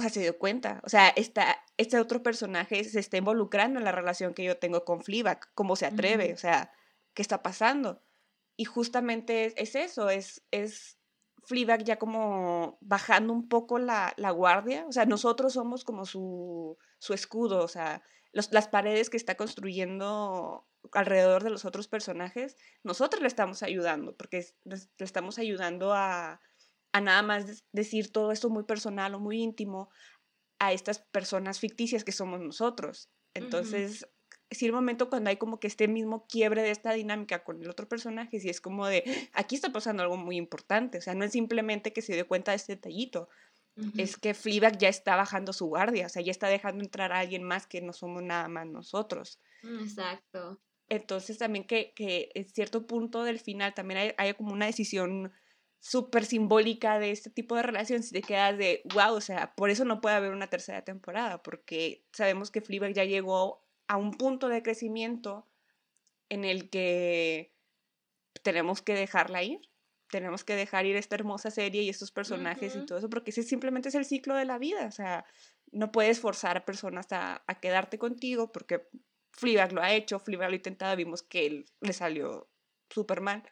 o 0.00 0.02
sea, 0.02 0.10
se 0.10 0.20
dio 0.20 0.38
cuenta, 0.38 0.80
o 0.82 0.88
sea, 0.88 1.08
esta, 1.10 1.62
este 1.76 1.98
otro 1.98 2.22
personaje 2.22 2.82
se 2.84 2.98
está 2.98 3.18
involucrando 3.18 3.78
en 3.78 3.84
la 3.84 3.92
relación 3.92 4.32
que 4.32 4.44
yo 4.44 4.56
tengo 4.56 4.84
con 4.84 5.02
Fleabag, 5.02 5.52
cómo 5.54 5.76
se 5.76 5.84
atreve, 5.84 6.32
o 6.32 6.38
sea, 6.38 6.72
¿qué 7.12 7.20
está 7.20 7.42
pasando? 7.42 8.02
Y 8.56 8.64
justamente 8.64 9.52
es, 9.62 9.74
eso, 9.74 10.08
es, 10.08 10.42
es 10.50 10.98
Fleabag 11.44 11.84
ya 11.84 11.98
como 11.98 12.78
bajando 12.80 13.34
un 13.34 13.48
poco 13.48 13.78
la, 13.78 14.14
la, 14.16 14.30
guardia, 14.30 14.86
o 14.88 14.92
sea, 14.92 15.04
nosotros 15.04 15.52
somos 15.52 15.84
como 15.84 16.06
su, 16.06 16.78
su 16.98 17.12
escudo, 17.12 17.62
o 17.62 17.68
sea, 17.68 18.02
los, 18.32 18.50
las 18.52 18.68
paredes 18.68 19.10
que 19.10 19.18
está 19.18 19.36
construyendo 19.36 20.66
alrededor 20.92 21.44
de 21.44 21.50
los 21.50 21.66
otros 21.66 21.88
personajes, 21.88 22.56
nosotros 22.82 23.20
le 23.20 23.28
estamos 23.28 23.62
ayudando, 23.62 24.16
porque 24.16 24.46
le 24.64 24.78
estamos 24.98 25.38
ayudando 25.38 25.92
a, 25.92 26.40
a 26.92 27.00
nada 27.00 27.22
más 27.22 27.64
decir 27.72 28.10
todo 28.12 28.32
esto 28.32 28.50
muy 28.50 28.64
personal 28.64 29.14
o 29.14 29.20
muy 29.20 29.42
íntimo 29.42 29.90
a 30.58 30.72
estas 30.72 30.98
personas 30.98 31.60
ficticias 31.60 32.04
que 32.04 32.12
somos 32.12 32.40
nosotros. 32.40 33.08
Entonces, 33.34 34.08
sí 34.50 34.66
el 34.66 34.72
momento 34.72 35.08
cuando 35.08 35.30
hay 35.30 35.36
como 35.36 35.60
que 35.60 35.66
este 35.66 35.88
mismo 35.88 36.26
quiebre 36.26 36.62
de 36.62 36.70
esta 36.70 36.92
dinámica 36.92 37.44
con 37.44 37.62
el 37.62 37.70
otro 37.70 37.88
personaje, 37.88 38.40
sí 38.40 38.48
es 38.48 38.60
como 38.60 38.86
de, 38.86 39.04
aquí 39.32 39.54
está 39.54 39.72
pasando 39.72 40.02
algo 40.02 40.16
muy 40.16 40.36
importante, 40.36 40.98
o 40.98 41.00
sea, 41.00 41.14
no 41.14 41.24
es 41.24 41.32
simplemente 41.32 41.92
que 41.92 42.02
se 42.02 42.14
dio 42.14 42.26
cuenta 42.26 42.52
de 42.52 42.56
este 42.56 42.76
detallito, 42.76 43.28
es 43.96 44.18
que 44.18 44.34
Fleabag 44.34 44.76
ya 44.76 44.90
está 44.90 45.16
bajando 45.16 45.54
su 45.54 45.66
guardia, 45.66 46.04
o 46.04 46.08
sea, 46.10 46.20
ya 46.20 46.32
está 46.32 46.48
dejando 46.48 46.84
entrar 46.84 47.12
a 47.12 47.20
alguien 47.20 47.42
más 47.42 47.66
que 47.66 47.80
no 47.80 47.94
somos 47.94 48.22
nada 48.22 48.46
más 48.48 48.66
nosotros. 48.66 49.40
Mm, 49.62 49.84
exacto. 49.84 50.60
Entonces 50.90 51.38
también 51.38 51.66
que, 51.66 51.94
que 51.94 52.30
en 52.34 52.46
cierto 52.46 52.86
punto 52.86 53.24
del 53.24 53.38
final 53.38 53.72
también 53.72 54.00
hay, 54.00 54.12
hay 54.18 54.34
como 54.34 54.52
una 54.52 54.66
decisión 54.66 55.32
súper 55.80 56.26
simbólica 56.26 56.98
de 56.98 57.10
este 57.10 57.30
tipo 57.30 57.56
de 57.56 57.62
relaciones 57.62 58.10
y 58.10 58.12
te 58.12 58.22
quedas 58.22 58.56
de, 58.58 58.82
wow, 58.94 59.14
o 59.14 59.20
sea, 59.20 59.54
por 59.54 59.70
eso 59.70 59.84
no 59.84 60.00
puede 60.00 60.16
haber 60.16 60.32
una 60.32 60.48
tercera 60.48 60.84
temporada, 60.84 61.42
porque 61.42 62.04
sabemos 62.12 62.50
que 62.50 62.60
Fleabag 62.60 62.92
ya 62.92 63.04
llegó 63.04 63.66
a 63.88 63.96
un 63.96 64.12
punto 64.12 64.48
de 64.48 64.62
crecimiento 64.62 65.48
en 66.28 66.44
el 66.44 66.68
que 66.68 67.54
tenemos 68.42 68.82
que 68.82 68.94
dejarla 68.94 69.42
ir, 69.42 69.60
tenemos 70.10 70.44
que 70.44 70.54
dejar 70.54 70.86
ir 70.86 70.96
esta 70.96 71.14
hermosa 71.14 71.50
serie 71.50 71.82
y 71.82 71.88
estos 71.88 72.12
personajes 72.12 72.76
y 72.76 72.84
todo 72.84 72.98
eso, 72.98 73.08
porque 73.08 73.30
ese 73.30 73.42
simplemente 73.42 73.88
es 73.88 73.94
el 73.94 74.04
ciclo 74.04 74.34
de 74.34 74.44
la 74.44 74.58
vida, 74.58 74.86
o 74.86 74.92
sea, 74.92 75.24
no 75.72 75.92
puedes 75.92 76.20
forzar 76.20 76.58
a 76.58 76.64
personas 76.64 77.10
a, 77.12 77.42
a 77.46 77.60
quedarte 77.60 77.98
contigo 77.98 78.52
porque 78.52 78.86
Fleabag 79.32 79.72
lo 79.72 79.80
ha 79.80 79.92
hecho, 79.94 80.18
Fleabag 80.18 80.50
lo 80.50 80.54
ha 80.54 80.56
intentado, 80.56 80.96
vimos 80.96 81.22
que 81.22 81.46
él 81.46 81.66
le 81.80 81.92
salió 81.92 82.50
súper 82.90 83.20
mal. 83.20 83.42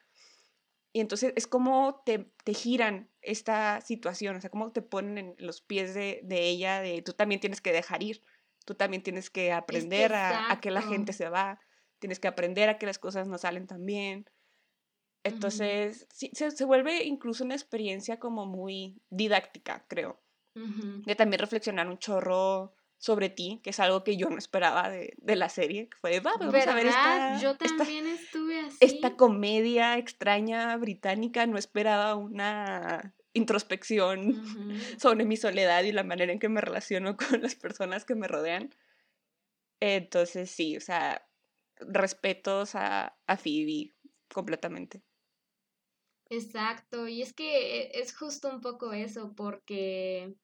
Y 0.93 1.01
entonces 1.01 1.33
es 1.37 1.47
como 1.47 2.03
te, 2.05 2.31
te, 2.45 2.55
giran 2.55 3.11
esta 3.21 3.81
situación, 3.81 4.37
o 4.37 4.41
sea, 4.41 4.51
como 4.51 4.73
te 4.73 4.83
ponen 4.83 5.19
en 5.19 5.35
los 5.39 5.61
pies 5.61 5.95
de, 5.95 6.21
de, 6.25 6.49
ella, 6.49 6.81
de 6.81 7.03
tú 7.03 7.13
también 7.13 7.41
tienes 7.41 7.61
que 7.61 7.73
dejar 7.73 8.03
ir, 8.03 8.23
tú 8.65 8.75
también 8.75 9.03
tienes 9.03 9.31
que 9.31 9.53
aprender 9.53 10.15
a, 10.15 10.51
a, 10.51 10.61
que 10.61 10.71
la 10.71 10.83
gente 10.83 11.13
se 11.13 11.29
va, 11.29 11.61
tienes 11.99 12.21
que 12.21 12.29
aprender 12.29 12.69
a 12.69 12.79
que 12.79 12.87
las 12.87 12.99
cosas 12.99 13.29
no 13.29 13.39
salen 13.39 13.67
tan 13.67 13.85
bien. 13.85 14.31
Entonces, 15.25 16.03
uh 16.03 16.05
-huh. 16.05 16.13
sí, 16.13 16.31
se, 16.33 16.51
se, 16.51 16.65
vuelve 16.65 17.05
incluso 17.05 17.45
una 17.45 17.55
experiencia 17.55 18.19
como 18.19 18.47
muy 18.47 19.03
didáctica, 19.11 19.85
creo. 19.89 20.23
Uh 20.55 20.61
-huh. 20.61 21.05
De 21.05 21.15
también 21.17 21.41
reflexionar 21.41 21.89
un 21.89 21.99
chorro 21.99 22.75
sobre 22.99 23.29
ti, 23.29 23.61
que 23.63 23.71
es 23.71 23.81
algo 23.81 24.03
que 24.03 24.17
yo 24.17 24.29
no 24.29 24.39
esperaba 24.39 24.91
de, 24.91 25.15
de 25.19 25.37
la 25.37 25.49
serie, 25.49 25.89
que 25.89 25.97
fue 26.01 26.11
de, 26.11 26.21
va, 26.21 26.33
vamos 26.37 26.53
¿verdad? 26.53 26.71
a 26.71 26.75
ver 26.75 26.87
esta, 26.87 27.41
yo 27.41 27.57
también 27.57 28.07
esta, 28.07 28.28
así. 28.69 28.79
esta 28.81 29.17
comedia 29.17 29.99
extraña 29.99 30.77
británica, 30.77 31.47
no 31.47 31.59
esperaba 31.59 32.15
una 32.15 33.15
introspección 33.35 34.31
uh 34.31 34.33
-huh. 34.33 34.99
sobre 34.99 35.25
mi 35.25 35.37
soledad 35.37 35.85
y 35.85 35.93
la 35.93 36.05
manera 36.05 36.33
en 36.33 36.39
que 36.39 36.49
me 36.49 36.61
relaciono 36.61 37.17
con 37.41 37.43
las 37.43 37.55
personas 37.55 38.05
que 38.05 38.15
me 38.15 38.29
rodean. 38.29 38.71
Entonces 39.81 40.51
sí, 40.51 40.77
o 40.77 40.81
sea, 40.81 41.29
respetos 41.77 42.75
a, 42.75 43.17
a 43.27 43.37
Phoebe 43.37 43.95
completamente. 44.33 45.03
Exacto, 46.31 47.09
y 47.09 47.23
es 47.23 47.33
que 47.33 47.81
e, 47.81 48.01
es 48.01 48.15
justo 48.15 48.51
un 48.51 48.61
poco 48.61 48.93
eso, 48.93 49.33
porque 49.35 50.35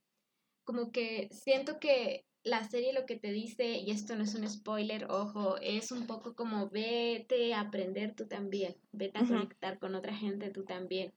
como 0.65 0.93
que 0.93 1.29
siento 1.31 1.79
que 1.79 2.27
la 2.45 2.63
serie 2.65 2.93
lo 2.93 3.07
que 3.07 3.17
te 3.17 3.33
dice, 3.33 3.79
y 3.79 3.91
esto 3.91 4.17
no 4.17 4.23
es 4.25 4.35
un 4.35 4.49
spoiler, 4.49 5.07
ojo, 5.11 5.57
es 5.63 5.91
un 5.93 6.07
poco 6.07 6.35
como 6.37 6.69
vete 6.69 7.55
a 7.55 7.61
aprender 7.61 8.15
tú 8.15 8.27
también, 8.27 8.77
vete 8.93 9.19
a 9.19 9.23
uh 9.23 9.25
-huh. 9.25 9.29
conectar 9.29 9.79
con 9.79 9.95
otra 9.95 10.15
gente 10.15 10.51
tú 10.51 10.65
también. 10.65 11.13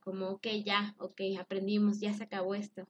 Como, 0.00 0.28
ok, 0.30 0.46
ya, 0.64 0.94
ok, 0.98 1.20
aprendimos, 1.40 2.00
ya 2.00 2.12
se 2.14 2.24
acabó 2.24 2.54
esto. 2.54 2.86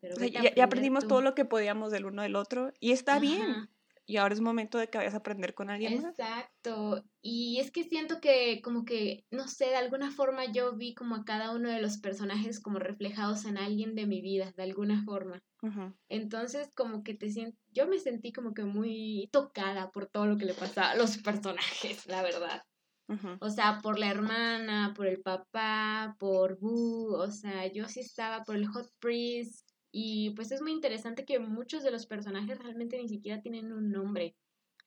Pero 0.00 0.14
o 0.16 0.18
sea, 0.18 0.28
ya, 0.28 0.54
ya, 0.54 0.64
aprendimos 0.64 1.04
tú. 1.04 1.08
todo 1.08 1.22
lo 1.22 1.34
que 1.34 1.44
podíamos 1.44 1.90
del 1.92 2.04
uno 2.06 2.22
del 2.22 2.36
otro 2.36 2.72
y 2.80 2.92
está 2.92 3.12
Ajá. 3.12 3.20
bien. 3.20 3.68
Y 4.08 4.16
ahora 4.16 4.32
es 4.34 4.40
momento 4.40 4.78
de 4.78 4.88
que 4.88 4.96
vayas 4.96 5.12
a 5.12 5.18
aprender 5.18 5.52
con 5.54 5.68
alguien 5.68 5.92
Exacto. 5.92 6.22
más. 6.22 6.28
Exacto. 6.30 7.04
Y 7.20 7.58
es 7.60 7.70
que 7.70 7.84
siento 7.84 8.22
que 8.22 8.62
como 8.62 8.86
que, 8.86 9.26
no 9.30 9.48
sé, 9.48 9.66
de 9.66 9.76
alguna 9.76 10.10
forma 10.10 10.46
yo 10.50 10.74
vi 10.76 10.94
como 10.94 11.14
a 11.14 11.24
cada 11.26 11.54
uno 11.54 11.68
de 11.68 11.82
los 11.82 11.98
personajes 11.98 12.58
como 12.58 12.78
reflejados 12.78 13.44
en 13.44 13.58
alguien 13.58 13.94
de 13.94 14.06
mi 14.06 14.22
vida, 14.22 14.50
de 14.56 14.62
alguna 14.62 15.04
forma. 15.04 15.42
Uh 15.60 15.68
-huh. 15.68 15.94
Entonces 16.08 16.70
como 16.74 17.02
que 17.02 17.14
te 17.14 17.28
siento, 17.30 17.58
yo 17.70 17.86
me 17.86 17.98
sentí 17.98 18.32
como 18.32 18.54
que 18.54 18.64
muy 18.64 19.28
tocada 19.30 19.90
por 19.90 20.06
todo 20.08 20.24
lo 20.26 20.38
que 20.38 20.46
le 20.46 20.54
pasaba 20.54 20.92
a 20.92 20.96
los 20.96 21.18
personajes, 21.18 22.06
la 22.06 22.22
verdad. 22.22 22.62
Uh 23.08 23.14
-huh. 23.14 23.38
O 23.40 23.50
sea, 23.50 23.80
por 23.82 23.98
la 23.98 24.10
hermana, 24.10 24.94
por 24.96 25.06
el 25.06 25.20
papá, 25.22 26.16
por 26.18 26.58
Boo, 26.58 27.12
o 27.18 27.30
sea, 27.30 27.66
yo 27.70 27.86
sí 27.88 28.00
estaba 28.00 28.42
por 28.44 28.56
el 28.56 28.66
Hot 28.68 28.88
Priest, 29.00 29.67
y 29.90 30.30
pues 30.30 30.52
es 30.52 30.60
muy 30.60 30.72
interesante 30.72 31.24
que 31.24 31.38
muchos 31.38 31.82
de 31.82 31.90
los 31.90 32.06
personajes 32.06 32.58
realmente 32.58 32.98
ni 32.98 33.08
siquiera 33.08 33.40
tienen 33.40 33.72
un 33.72 33.90
nombre. 33.90 34.36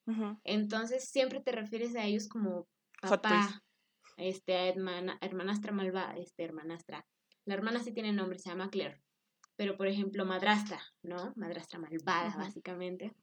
Uh 0.06 0.12
-huh. 0.14 0.40
Entonces 0.44 1.10
siempre 1.10 1.42
te 1.42 1.52
refieres 1.52 1.96
a 1.96 2.06
ellos 2.06 2.28
como 2.28 2.68
papá, 3.02 3.64
este, 4.18 4.70
hermana, 4.70 5.18
hermanastra 5.22 5.72
malvada, 5.72 6.18
este, 6.18 6.44
hermanastra. 6.44 7.06
La 7.46 7.56
hermana 7.56 7.84
sí 7.84 7.94
tiene 7.94 8.14
nombre, 8.14 8.38
se 8.38 8.50
llama 8.50 8.70
Claire. 8.70 9.02
Pero 9.56 9.78
por 9.78 9.88
ejemplo, 9.88 10.26
madrastra, 10.26 10.82
¿no? 11.02 11.34
Madrastra 11.36 11.80
malvada, 11.80 12.30
uh 12.30 12.34
-huh. 12.34 12.38
básicamente. 12.38 13.14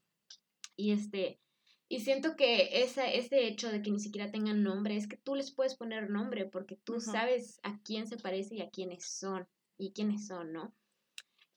Y 0.77 0.93
este, 0.93 1.41
y 1.89 2.01
siento 2.01 2.37
que 2.37 2.83
esa, 2.83 3.11
ese 3.11 3.47
hecho 3.47 3.71
de 3.71 3.83
que 3.83 3.91
ni 3.91 4.01
siquiera 4.01 4.31
tengan 4.31 4.63
nombre 4.63 4.97
es 4.97 5.09
que 5.09 5.17
tú 5.17 5.35
les 5.35 5.53
puedes 5.55 5.77
poner 5.77 6.11
nombre 6.11 6.45
porque 6.47 6.77
tú 6.77 6.95
uh 6.95 6.99
-huh. 6.99 7.13
sabes 7.13 7.61
a 7.63 7.81
quién 7.83 8.07
se 8.07 8.19
parece 8.19 8.57
y 8.57 8.63
a 8.63 8.71
quiénes 8.71 9.05
son. 9.05 9.47
Y 9.81 9.93
quiénes 9.93 10.27
son, 10.27 10.53
¿no? 10.53 10.75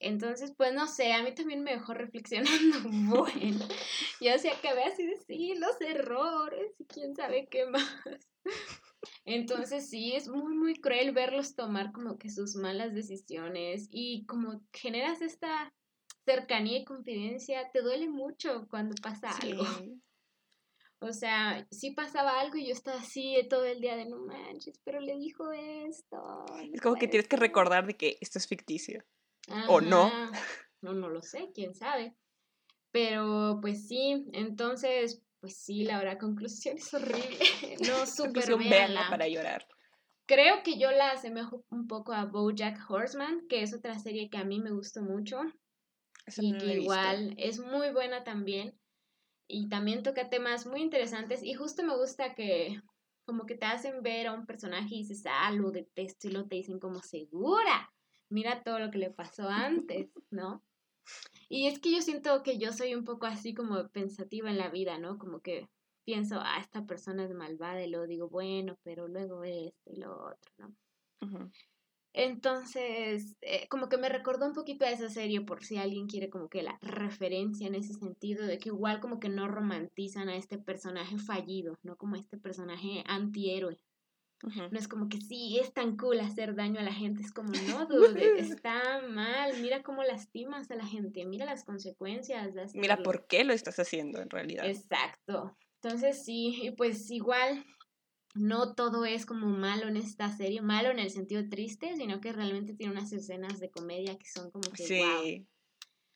Entonces, 0.02 0.52
pues 0.58 0.74
no 0.74 0.88
sé, 0.88 1.14
a 1.14 1.22
mí 1.22 1.34
también 1.34 1.62
me 1.64 1.74
dejó 1.74 1.94
reflexionando 1.94 2.50
bueno. 2.92 3.68
Yo 4.20 4.32
que 4.62 4.74
ve 4.74 4.84
así 4.84 5.06
de 5.06 5.18
sí, 5.28 5.54
los 5.56 5.80
errores 5.80 6.74
y 6.80 6.86
quién 6.86 7.16
sabe 7.16 7.48
qué 7.50 7.68
más. 7.68 7.88
Entonces 9.26 9.90
sí, 9.90 10.14
es 10.14 10.28
muy, 10.28 10.56
muy 10.56 10.74
cruel 10.74 11.12
verlos 11.12 11.56
tomar 11.56 11.92
como 11.92 12.18
que 12.18 12.32
sus 12.32 12.56
malas 12.56 12.96
decisiones 12.96 13.88
y 13.92 14.26
como 14.26 14.62
generas 14.74 15.22
esta 15.22 15.72
cercanía 16.26 16.80
y 16.80 16.86
confidencia, 16.86 17.70
te 17.72 17.82
duele 17.82 18.10
mucho 18.10 18.68
cuando 18.70 18.96
pasa 19.02 19.32
sí. 19.34 19.52
algo. 19.52 19.64
O 21.04 21.14
sea, 21.14 21.68
sí 21.72 21.90
pasaba 21.96 22.40
algo 22.40 22.58
y 22.58 22.68
yo 22.68 22.74
estaba 22.74 23.00
así 23.00 23.36
todo 23.50 23.66
el 23.66 23.82
día 23.82 23.96
de 23.96 24.06
no 24.06 24.20
manches, 24.20 24.80
pero 24.84 25.00
le 25.00 25.18
dijo 25.18 25.52
esto. 25.52 26.46
No 26.48 26.76
es 26.76 26.80
como 26.80 26.94
que 26.94 27.08
tienes 27.08 27.28
que 27.28 27.38
recordar 27.38 27.88
de 27.88 27.98
que 27.98 28.20
esto 28.22 28.38
es 28.38 28.46
ficticio. 28.46 29.04
Ajá. 29.48 29.70
¿O 29.70 29.82
no? 29.82 30.12
No, 30.82 30.94
no 30.94 31.10
lo 31.10 31.22
sé, 31.22 31.52
quién 31.54 31.76
sabe. 31.76 32.16
Pero 32.92 33.60
pues 33.62 33.88
sí, 33.88 34.26
entonces, 34.34 35.22
pues 35.40 35.58
sí, 35.58 35.84
la 35.84 35.98
verdad, 35.98 36.20
conclusión 36.20 36.78
es 36.78 36.94
horrible. 36.94 37.40
No, 37.88 38.06
súper 38.06 38.46
para 39.10 39.28
llorar. 39.28 39.68
Creo 40.28 40.62
que 40.64 40.78
yo 40.78 40.92
la 40.92 41.12
asemejo 41.12 41.66
un 41.70 41.88
poco 41.88 42.14
a 42.14 42.26
Bojack 42.26 42.80
Horseman, 42.90 43.48
que 43.48 43.64
es 43.64 43.74
otra 43.74 43.98
serie 44.00 44.30
que 44.30 44.38
a 44.38 44.44
mí 44.44 44.60
me 44.60 44.72
gustó 44.72 45.02
mucho. 45.02 45.42
Eso 46.26 46.42
y 46.44 46.52
no 46.52 46.60
que 46.60 46.74
igual 46.74 47.34
es 47.38 47.60
muy 47.60 47.92
buena 47.92 48.24
también. 48.24 48.80
Y 49.48 49.68
también 49.68 50.04
toca 50.04 50.30
temas 50.30 50.66
muy 50.66 50.82
interesantes. 50.82 51.44
Y 51.44 51.54
justo 51.54 51.84
me 51.84 51.98
gusta 51.98 52.36
que 52.36 52.82
como 53.26 53.46
que 53.46 53.56
te 53.56 53.66
hacen 53.66 54.04
ver 54.04 54.28
a 54.28 54.34
un 54.34 54.46
personaje 54.46 54.96
y 54.96 55.00
dices, 55.00 55.24
ah, 55.26 55.52
lo 55.52 55.72
detesto 55.72 56.28
y 56.28 56.32
lo 56.32 56.48
te 56.48 56.56
dicen 56.56 56.80
como 56.80 57.02
segura 57.02 57.92
mira 58.32 58.64
todo 58.64 58.80
lo 58.80 58.92
que 58.92 58.98
le 58.98 59.12
pasó 59.12 59.48
antes, 59.50 60.10
¿no? 60.32 60.64
Y 61.50 61.68
es 61.68 61.80
que 61.80 61.92
yo 61.92 62.02
siento 62.02 62.44
que 62.44 62.58
yo 62.58 62.72
soy 62.72 62.96
un 62.96 63.04
poco 63.04 63.26
así 63.26 63.54
como 63.54 63.90
pensativa 63.90 64.50
en 64.50 64.58
la 64.58 64.70
vida, 64.70 64.98
¿no? 64.98 65.18
Como 65.18 65.42
que 65.42 65.70
pienso, 66.06 66.40
ah, 66.40 66.60
esta 66.60 66.86
persona 66.86 67.26
es 67.26 67.34
malvada 67.34 67.84
y 67.84 67.90
luego 67.90 68.08
digo, 68.08 68.30
bueno, 68.30 68.78
pero 68.84 69.08
luego 69.08 69.44
esto 69.44 69.92
y 69.92 69.98
lo 69.98 70.14
otro, 70.14 70.52
¿no? 70.58 70.68
Uh 71.22 71.28
-huh. 71.28 71.52
Entonces, 72.14 73.38
eh, 73.42 73.68
como 73.70 73.88
que 73.88 73.98
me 73.98 74.10
recordó 74.10 74.46
un 74.46 74.54
poquito 74.54 74.84
a 74.84 74.92
esa 74.92 75.10
serie 75.10 75.42
por 75.42 75.64
si 75.64 75.78
alguien 75.78 76.08
quiere 76.08 76.30
como 76.30 76.50
que 76.50 76.62
la 76.62 76.78
referencia 76.82 77.68
en 77.68 77.76
ese 77.76 77.94
sentido, 77.94 78.46
de 78.46 78.58
que 78.58 78.70
igual 78.70 79.00
como 79.00 79.20
que 79.20 79.30
no 79.30 79.48
romantizan 79.48 80.28
a 80.28 80.36
este 80.36 80.58
personaje 80.58 81.18
fallido, 81.18 81.80
¿no? 81.84 81.96
Como 81.96 82.16
a 82.16 82.20
este 82.20 82.38
personaje 82.38 83.04
antihéroe, 83.08 83.80
Uh 84.44 84.50
-huh. 84.50 84.72
No 84.72 84.80
es 84.80 84.88
como 84.88 85.08
que 85.08 85.22
sí, 85.22 85.60
es 85.60 85.74
tan 85.74 85.98
cool 85.98 86.20
hacer 86.20 86.56
daño 86.56 86.80
a 86.80 86.84
la 86.84 86.94
gente. 86.94 87.22
Es 87.22 87.32
como, 87.32 87.52
no, 87.68 87.86
dude, 87.86 88.40
está 88.40 89.02
mal. 89.08 89.62
Mira 89.62 89.84
cómo 89.84 90.04
lastimas 90.04 90.72
a 90.72 90.76
la 90.76 90.86
gente. 90.86 91.26
Mira 91.26 91.46
las 91.46 91.64
consecuencias. 91.64 92.54
Mira 92.74 92.98
por 92.98 93.28
qué 93.28 93.44
lo 93.44 93.54
estás 93.54 93.80
haciendo 93.80 94.22
en 94.22 94.30
realidad. 94.30 94.66
Exacto. 94.66 95.56
Entonces, 95.82 96.24
sí, 96.24 96.74
pues 96.78 97.10
igual 97.12 97.66
no 98.36 98.76
todo 98.76 99.06
es 99.06 99.26
como 99.26 99.48
malo 99.48 99.88
en 99.88 99.98
esta 99.98 100.30
serie. 100.30 100.62
Malo 100.62 100.90
en 100.90 101.00
el 101.00 101.10
sentido 101.10 101.48
triste, 101.50 101.96
sino 101.96 102.22
que 102.22 102.32
realmente 102.32 102.74
tiene 102.74 102.94
unas 102.94 103.12
escenas 103.12 103.60
de 103.60 103.70
comedia 103.70 104.18
que 104.18 104.28
son 104.28 104.52
como 104.52 104.72
que, 104.72 104.84
sí. 104.84 105.00
wow. 105.00 105.48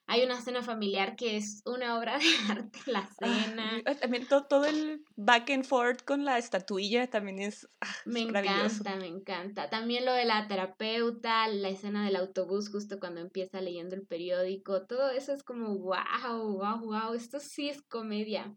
Hay 0.08 0.24
una 0.24 0.40
cena 0.40 0.62
familiar 0.62 1.16
que 1.16 1.36
es 1.36 1.64
una 1.66 1.98
obra 1.98 2.20
de 2.20 2.26
arte, 2.50 2.80
la 2.86 3.08
cena. 3.20 3.82
Ah, 3.86 3.96
también 3.96 4.28
todo, 4.28 4.46
todo, 4.46 4.66
el 4.66 5.04
back 5.16 5.50
and 5.50 5.66
forth 5.66 6.04
con 6.04 6.26
la 6.26 6.38
estatuilla 6.38 7.10
también 7.10 7.40
es. 7.40 7.68
Ah, 7.82 7.96
me 8.06 8.22
es 8.22 8.28
encanta, 8.28 8.96
me 8.98 9.08
encanta. 9.08 9.70
También 9.70 10.06
lo 10.06 10.14
de 10.14 10.26
la 10.26 10.48
terapeuta, 10.48 11.48
la 11.48 11.70
escena 11.70 12.06
del 12.06 12.18
autobús 12.18 12.70
justo 12.70 13.00
cuando 13.00 13.22
empieza 13.22 13.62
leyendo 13.62 13.96
el 13.96 14.06
periódico, 14.06 14.86
todo 14.86 15.10
eso 15.10 15.34
es 15.34 15.44
como 15.44 15.76
wow, 15.80 16.54
wow, 16.58 16.80
wow, 16.80 17.14
esto 17.16 17.40
sí 17.40 17.70
es 17.70 17.82
comedia. 17.82 18.56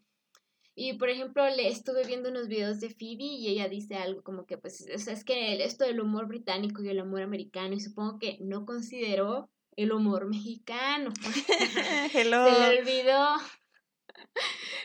Y 0.75 0.93
por 0.93 1.09
ejemplo, 1.09 1.45
le 1.49 1.67
estuve 1.67 2.05
viendo 2.07 2.29
unos 2.29 2.47
videos 2.47 2.79
de 2.79 2.91
Phoebe 2.91 3.25
y 3.25 3.49
ella 3.49 3.69
dice 3.69 3.97
algo 3.97 4.23
como 4.23 4.47
que, 4.47 4.59
pues, 4.59 4.87
o 4.95 4.99
sea, 4.99 5.13
es 5.13 5.25
que 5.25 5.61
esto 5.65 5.85
del 5.85 5.99
humor 5.99 6.29
británico 6.29 6.83
y 6.83 6.89
el 6.89 7.01
humor 7.01 7.23
americano, 7.23 7.75
y 7.75 7.81
supongo 7.81 8.21
que 8.21 8.39
no 8.41 8.65
consideró 8.65 9.51
el 9.79 9.93
humor 9.93 10.29
mexicano. 10.29 11.13
Hello. 12.13 12.45
Se 12.53 12.59
le 12.59 12.81
olvidó. 12.81 13.37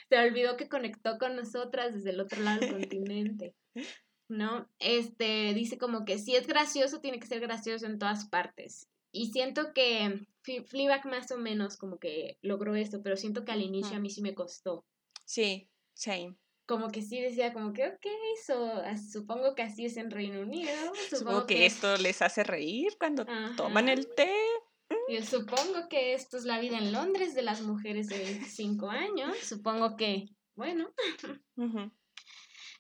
Se 0.08 0.16
le 0.16 0.28
olvidó 0.28 0.56
que 0.56 0.70
conectó 0.70 1.18
con 1.18 1.36
nosotras 1.36 1.96
desde 1.96 2.12
el 2.12 2.20
otro 2.20 2.42
lado 2.44 2.60
del 2.60 2.72
continente. 2.72 3.56
¿No? 4.30 4.70
Este 4.78 5.54
dice 5.56 5.80
como 5.80 6.06
que 6.06 6.20
si 6.20 6.36
es 6.36 6.46
gracioso, 6.46 7.02
tiene 7.02 7.20
que 7.20 7.26
ser 7.26 7.40
gracioso 7.40 7.88
en 7.88 7.98
todas 7.98 8.30
partes. 8.30 8.88
Y 9.12 9.32
siento 9.32 9.74
que 9.74 10.28
Fleabag 10.44 11.08
más 11.08 11.32
o 11.32 11.38
menos 11.38 11.78
como 11.78 11.98
que 11.98 12.38
logró 12.42 12.76
esto, 12.76 13.02
pero 13.02 13.18
siento 13.18 13.46
que 13.46 13.52
al 13.52 13.62
inicio 13.62 13.98
a 13.98 14.00
mí 14.00 14.12
sí 14.12 14.22
me 14.22 14.36
costó. 14.36 14.86
Sí, 15.26 15.72
same 15.96 16.38
como 16.66 16.90
que 16.90 17.02
sí 17.02 17.20
decía 17.20 17.54
como 17.54 17.74
que, 17.74 17.88
ok, 17.88 18.06
so, 18.46 18.82
supongo 19.12 19.54
que 19.54 19.64
así 19.64 19.86
es 19.86 19.98
en 19.98 20.10
Reino 20.10 20.42
Unido. 20.42 20.72
Supongo, 21.10 21.46
que, 21.46 21.66
esto 21.66 21.98
les 21.98 22.22
hace 22.22 22.44
reír 22.44 22.96
cuando 22.98 23.26
toman 23.58 23.90
el 23.90 24.08
té. 24.08 24.34
Yo 25.10 25.22
supongo 25.24 25.88
que 25.90 26.14
esto 26.14 26.38
es 26.38 26.46
la 26.46 26.60
vida 26.60 26.78
en 26.78 26.92
Londres 26.92 27.36
de 27.36 27.42
las 27.42 27.62
mujeres 27.62 28.08
de 28.08 28.20
25 28.20 28.90
años. 28.90 29.38
Supongo 29.38 29.96
que, 29.98 30.30
bueno. 30.56 30.90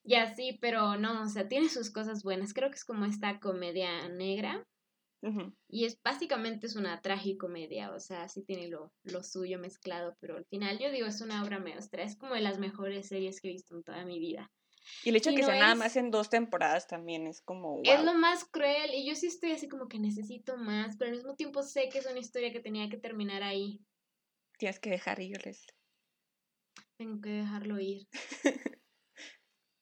Y 0.05 0.15
así, 0.15 0.57
pero 0.61 0.97
no, 0.97 1.24
o 1.24 1.30
sea, 1.30 1.47
tiene 1.47 1.69
sus 1.69 1.91
cosas 1.91 2.24
buenas. 2.24 2.53
Creo 2.53 2.69
que 2.69 2.76
es 2.76 2.86
como 2.86 3.05
esta 3.05 3.39
comedia 3.39 4.09
negra. 4.09 4.65
Y 5.69 5.86
es 5.86 6.01
básicamente 6.03 6.67
es 6.67 6.76
una 6.76 6.99
tragicomedia, 6.99 7.93
o 7.93 7.99
sea, 8.01 8.28
sí 8.28 8.43
tiene 8.43 8.67
lo, 8.67 8.91
lo, 9.03 9.24
suyo 9.24 9.57
mezclado, 9.57 10.17
pero 10.19 10.36
al 10.36 10.45
final 10.45 10.80
yo 10.80 10.91
digo 10.91 11.07
es 11.07 11.21
una 11.21 11.41
obra 11.41 11.59
maestra, 11.59 12.03
es 12.03 12.17
como 12.17 12.36
de 12.36 12.41
las 12.41 12.59
mejores 12.59 13.07
series 13.07 13.39
que 13.39 13.47
he 13.47 13.53
visto 13.53 13.74
en 13.74 13.84
toda 13.84 14.03
mi 14.03 14.19
vida. 14.19 14.51
Y 15.03 15.09
el 15.09 15.15
hecho 15.15 15.29
de 15.29 15.38
que 15.38 15.43
sea 15.43 15.59
nada 15.59 15.75
más 15.75 15.95
en 15.95 16.11
dos 16.11 16.29
temporadas 16.29 16.88
también 16.88 17.27
es 17.27 17.41
como. 17.41 17.81
Es 17.84 18.03
lo 18.03 18.13
más 18.13 18.45
cruel 18.45 18.93
y 18.93 19.07
yo 19.07 19.15
sí 19.15 19.27
estoy 19.27 19.51
así 19.51 19.67
como 19.67 19.88
que 19.88 19.99
necesito 19.99 20.57
más, 20.57 20.97
pero 20.97 21.11
al 21.11 21.17
mismo 21.17 21.36
tiempo 21.36 21.63
sé 21.63 21.89
que 21.89 21.99
es 21.99 22.05
una 22.05 22.19
historia 22.19 22.51
que 22.51 22.59
tenía 22.59 22.89
que 22.89 22.97
terminar 22.97 23.43
ahí. 23.43 23.81
Tienes 24.57 24.79
que 24.79 24.89
dejar 24.89 25.19
irles. 25.19 25.65
Tengo 26.97 27.21
que 27.21 27.29
dejarlo 27.29 27.79
ir. 27.79 28.07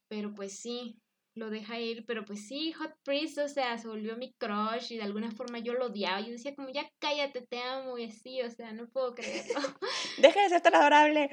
pero 0.09 0.33
pues 0.33 0.57
sí, 0.57 1.01
lo 1.35 1.49
deja 1.49 1.79
ir, 1.79 2.05
pero 2.05 2.25
pues 2.25 2.47
sí, 2.47 2.73
Hot 2.73 2.93
Priest, 3.03 3.37
o 3.37 3.47
sea, 3.47 3.77
se 3.77 3.87
volvió 3.87 4.17
mi 4.17 4.33
crush 4.33 4.91
y 4.91 4.97
de 4.97 5.03
alguna 5.03 5.31
forma 5.31 5.59
yo 5.59 5.73
lo 5.73 5.87
odiaba. 5.87 6.19
Yo 6.19 6.31
decía 6.31 6.55
como, 6.55 6.69
ya 6.69 6.89
cállate, 6.99 7.41
te 7.41 7.59
amo 7.59 7.97
y 7.97 8.05
así, 8.05 8.41
o 8.41 8.49
sea, 8.49 8.73
no 8.73 8.89
puedo 8.89 9.13
creerlo. 9.13 9.53
Deja 10.17 10.41
de 10.41 10.49
ser 10.49 10.61
tan 10.61 10.75
adorable. 10.75 11.29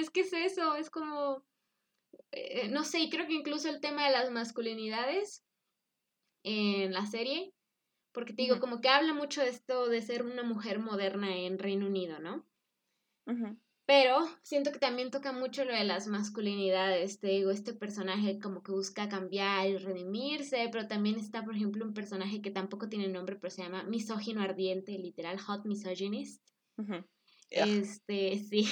es 0.00 0.10
que 0.10 0.20
es 0.20 0.32
eso, 0.32 0.76
es 0.76 0.90
como, 0.90 1.44
eh, 2.32 2.68
no 2.68 2.84
sé, 2.84 3.00
y 3.00 3.10
creo 3.10 3.26
que 3.26 3.34
incluso 3.34 3.68
el 3.68 3.80
tema 3.80 4.06
de 4.06 4.12
las 4.12 4.30
masculinidades 4.30 5.44
en 6.42 6.92
la 6.92 7.06
serie, 7.06 7.52
porque 8.12 8.32
te 8.32 8.42
digo, 8.42 8.60
como 8.60 8.80
que 8.80 8.88
habla 8.88 9.14
mucho 9.14 9.40
de 9.40 9.48
esto 9.48 9.88
de 9.88 10.02
ser 10.02 10.24
una 10.24 10.42
mujer 10.42 10.78
moderna 10.78 11.36
en 11.36 11.58
Reino 11.58 11.86
Unido, 11.86 12.18
¿no? 12.20 12.46
Pero 13.86 14.26
siento 14.42 14.72
que 14.72 14.78
también 14.78 15.10
toca 15.10 15.32
mucho 15.32 15.64
lo 15.64 15.74
de 15.74 15.84
las 15.84 16.06
masculinidades, 16.06 17.20
te 17.20 17.28
digo, 17.28 17.50
este 17.50 17.74
personaje 17.74 18.38
como 18.38 18.62
que 18.62 18.72
busca 18.72 19.08
cambiar 19.10 19.68
y 19.68 19.76
redimirse, 19.76 20.68
pero 20.72 20.86
también 20.86 21.18
está, 21.18 21.44
por 21.44 21.54
ejemplo, 21.54 21.84
un 21.84 21.92
personaje 21.92 22.40
que 22.40 22.50
tampoco 22.50 22.88
tiene 22.88 23.08
nombre, 23.08 23.36
pero 23.36 23.50
se 23.50 23.62
llama 23.62 23.82
misógino 23.84 24.40
ardiente, 24.40 24.98
literal, 24.98 25.38
hot 25.38 25.66
misogynist. 25.66 26.42
Este, 27.50 28.38
sí. 28.48 28.66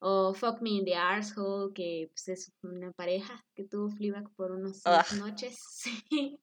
O 0.00 0.34
Fuck 0.34 0.60
Me 0.60 0.70
in 0.70 0.84
the 0.84 0.94
Arsehole, 0.94 1.72
que 1.74 2.10
pues, 2.12 2.28
es 2.28 2.52
una 2.62 2.92
pareja 2.92 3.44
que 3.54 3.64
tuvo 3.64 3.90
Fleabag 3.90 4.30
por 4.34 4.52
unos 4.52 4.80
seis 4.80 5.20
noches. 5.20 5.58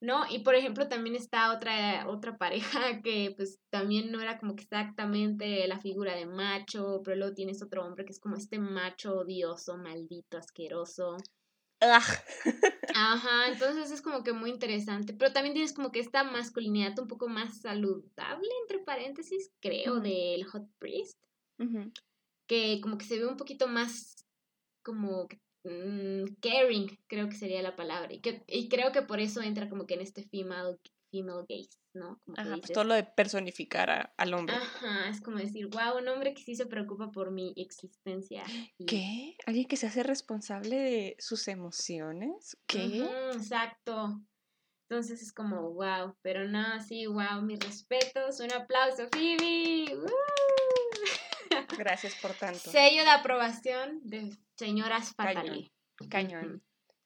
¿no? 0.00 0.24
Y 0.30 0.40
por 0.40 0.54
ejemplo 0.54 0.88
también 0.88 1.16
está 1.16 1.52
otra, 1.52 2.06
otra 2.08 2.36
pareja 2.36 3.00
que 3.02 3.32
pues 3.36 3.60
también 3.70 4.12
no 4.12 4.20
era 4.20 4.38
como 4.38 4.54
que 4.54 4.64
exactamente 4.64 5.66
la 5.66 5.80
figura 5.80 6.14
de 6.14 6.26
macho, 6.26 7.00
pero 7.04 7.16
luego 7.16 7.34
tienes 7.34 7.62
otro 7.62 7.84
hombre 7.84 8.04
que 8.04 8.12
es 8.12 8.20
como 8.20 8.36
este 8.36 8.58
macho 8.58 9.18
odioso, 9.18 9.76
maldito, 9.76 10.38
asqueroso. 10.38 11.16
Ajá, 12.94 13.48
entonces 13.48 13.90
es 13.90 14.00
como 14.00 14.22
que 14.22 14.32
muy 14.32 14.50
interesante, 14.50 15.12
pero 15.12 15.32
también 15.32 15.54
tienes 15.54 15.74
como 15.74 15.92
que 15.92 16.00
esta 16.00 16.24
masculinidad 16.24 16.98
un 16.98 17.08
poco 17.08 17.28
más 17.28 17.60
saludable, 17.60 18.48
entre 18.62 18.78
paréntesis, 18.78 19.50
creo, 19.60 20.00
del 20.00 20.44
Hot 20.44 20.66
Priest, 20.78 21.18
que 22.46 22.80
como 22.80 22.98
que 22.98 23.06
se 23.06 23.18
ve 23.18 23.26
un 23.26 23.36
poquito 23.36 23.68
más 23.68 24.24
como 24.82 25.28
Mm, 25.66 26.36
caring, 26.40 26.96
creo 27.08 27.28
que 27.28 27.34
sería 27.34 27.60
la 27.60 27.74
palabra. 27.74 28.12
Y, 28.12 28.20
que, 28.20 28.44
y 28.46 28.68
creo 28.68 28.92
que 28.92 29.02
por 29.02 29.18
eso 29.18 29.42
entra 29.42 29.68
como 29.68 29.86
que 29.86 29.94
en 29.94 30.00
este 30.00 30.22
female, 30.22 30.78
female 31.10 31.44
gaze, 31.48 31.80
¿no? 31.92 32.20
Como 32.24 32.38
Ajá, 32.38 32.56
pues 32.58 32.72
todo 32.72 32.84
lo 32.84 32.94
de 32.94 33.02
personificar 33.02 34.12
al 34.16 34.34
hombre. 34.34 34.54
Ajá, 34.54 35.08
es 35.08 35.20
como 35.20 35.38
decir, 35.38 35.66
wow, 35.66 35.98
un 35.98 36.06
hombre 36.08 36.34
que 36.34 36.42
sí 36.42 36.54
se 36.54 36.66
preocupa 36.66 37.10
por 37.10 37.32
mi 37.32 37.52
existencia. 37.56 38.44
¿Qué? 38.86 39.36
¿Alguien 39.46 39.66
que 39.66 39.76
se 39.76 39.88
hace 39.88 40.04
responsable 40.04 40.76
de 40.76 41.16
sus 41.18 41.48
emociones? 41.48 42.56
¿Qué? 42.66 43.10
exacto. 43.34 44.20
Entonces 44.88 45.20
es 45.20 45.32
como, 45.32 45.72
wow, 45.72 46.16
pero 46.22 46.46
no, 46.46 46.80
sí, 46.80 47.06
wow, 47.06 47.42
mis 47.42 47.58
respetos, 47.58 48.38
un 48.38 48.52
aplauso, 48.52 49.08
Phoebe. 49.10 49.98
Gracias 51.78 52.14
por 52.16 52.32
tanto. 52.34 52.70
Sello 52.70 53.02
de 53.04 53.10
aprobación 53.10 54.00
de 54.04 54.36
señoras 54.56 55.12
Fatale. 55.14 55.70
Cañón. 56.08 56.62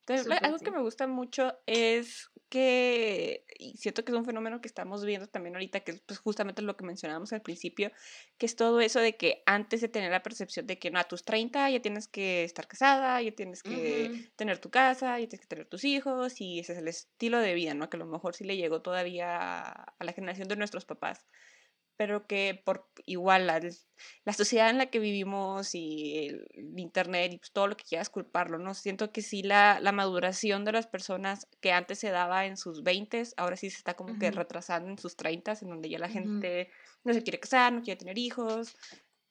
Entonces, 0.06 0.42
algo 0.42 0.58
que 0.58 0.70
me 0.70 0.80
gusta 0.80 1.06
mucho 1.06 1.54
es 1.66 2.30
que, 2.48 3.44
y 3.58 3.76
siento 3.76 4.04
que 4.04 4.10
es 4.10 4.18
un 4.18 4.24
fenómeno 4.24 4.60
que 4.60 4.66
estamos 4.66 5.04
viendo 5.04 5.28
también 5.28 5.54
ahorita, 5.54 5.80
que 5.80 5.92
es 5.92 6.00
pues, 6.00 6.18
justamente 6.18 6.62
lo 6.62 6.76
que 6.76 6.84
mencionábamos 6.84 7.32
al 7.32 7.42
principio, 7.42 7.92
que 8.36 8.46
es 8.46 8.56
todo 8.56 8.80
eso 8.80 8.98
de 8.98 9.16
que 9.16 9.44
antes 9.46 9.80
de 9.80 9.88
tener 9.88 10.10
la 10.10 10.24
percepción 10.24 10.66
de 10.66 10.78
que 10.78 10.90
no, 10.90 10.98
a 10.98 11.04
tus 11.04 11.22
30 11.22 11.70
ya 11.70 11.80
tienes 11.80 12.08
que 12.08 12.42
estar 12.42 12.66
casada, 12.66 13.22
ya 13.22 13.30
tienes 13.30 13.62
que 13.62 14.32
tener 14.34 14.58
tu 14.58 14.68
casa, 14.68 15.20
ya 15.20 15.28
tienes 15.28 15.46
que 15.46 15.54
tener 15.54 15.66
tus 15.66 15.84
hijos, 15.84 16.40
y 16.40 16.58
ese 16.58 16.72
es 16.72 16.78
el 16.80 16.88
estilo 16.88 17.38
de 17.38 17.54
vida, 17.54 17.74
¿no? 17.74 17.88
Que 17.88 17.96
a 17.96 18.00
lo 18.00 18.06
mejor 18.06 18.34
sí 18.34 18.42
le 18.42 18.56
llegó 18.56 18.82
todavía 18.82 19.68
a 19.68 20.04
la 20.04 20.12
generación 20.12 20.48
de 20.48 20.56
nuestros 20.56 20.84
papás 20.84 21.24
pero 22.00 22.26
que 22.26 22.58
por 22.64 22.88
igual 23.04 23.46
la, 23.46 23.60
la 24.24 24.32
sociedad 24.32 24.70
en 24.70 24.78
la 24.78 24.86
que 24.86 24.98
vivimos 24.98 25.74
y 25.74 26.28
el, 26.28 26.78
internet 26.78 27.34
y 27.34 27.36
pues 27.36 27.52
todo 27.52 27.66
lo 27.66 27.76
que 27.76 27.84
quieras 27.84 28.08
culparlo, 28.08 28.58
¿no? 28.58 28.72
Siento 28.72 29.12
que 29.12 29.20
sí 29.20 29.42
la, 29.42 29.80
la, 29.80 29.92
maduración 29.92 30.64
de 30.64 30.72
las 30.72 30.86
personas 30.86 31.46
que 31.60 31.72
antes 31.72 31.98
se 31.98 32.08
daba 32.08 32.46
en 32.46 32.56
sus 32.56 32.82
20, 32.82 33.22
ahora 33.36 33.56
sí 33.56 33.68
se 33.68 33.76
está 33.76 33.96
como 33.96 34.18
que 34.18 34.30
retrasando 34.30 34.88
en 34.88 34.96
sus 34.96 35.14
30, 35.14 35.58
en 35.60 35.68
donde 35.68 35.90
ya 35.90 35.98
la 35.98 36.08
gente 36.08 36.70
no 37.04 37.12
se 37.12 37.22
quiere 37.22 37.38
casar, 37.38 37.70
no 37.70 37.82
quiere 37.82 37.98
tener 37.98 38.16
hijos, 38.16 38.78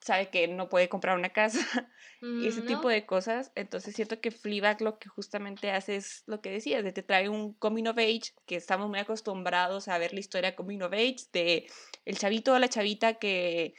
sabe 0.01 0.29
que 0.29 0.47
no 0.47 0.69
puede 0.69 0.89
comprar 0.89 1.17
una 1.17 1.29
casa 1.29 1.59
y 2.21 2.47
ese 2.47 2.61
mm, 2.61 2.65
tipo 2.65 2.89
de 2.89 3.05
cosas. 3.05 3.51
Entonces 3.55 3.95
siento 3.95 4.21
que 4.21 4.31
Fleabag 4.31 4.81
lo 4.81 4.97
que 4.99 5.09
justamente 5.09 5.71
hace 5.71 5.95
es 5.95 6.23
lo 6.25 6.41
que 6.41 6.51
decías, 6.51 6.83
de 6.83 6.91
te 6.91 7.03
trae 7.03 7.29
un 7.29 7.53
coming 7.53 7.87
of 7.87 7.97
age, 7.97 8.33
que 8.45 8.55
estamos 8.55 8.89
muy 8.89 8.99
acostumbrados 8.99 9.87
a 9.87 9.97
ver 9.97 10.13
la 10.13 10.19
historia 10.19 10.55
coming 10.55 10.81
of 10.81 10.93
age, 10.93 11.27
de 11.33 11.67
el 12.05 12.17
chavito 12.17 12.53
o 12.53 12.59
la 12.59 12.69
chavita 12.69 13.15
que 13.15 13.73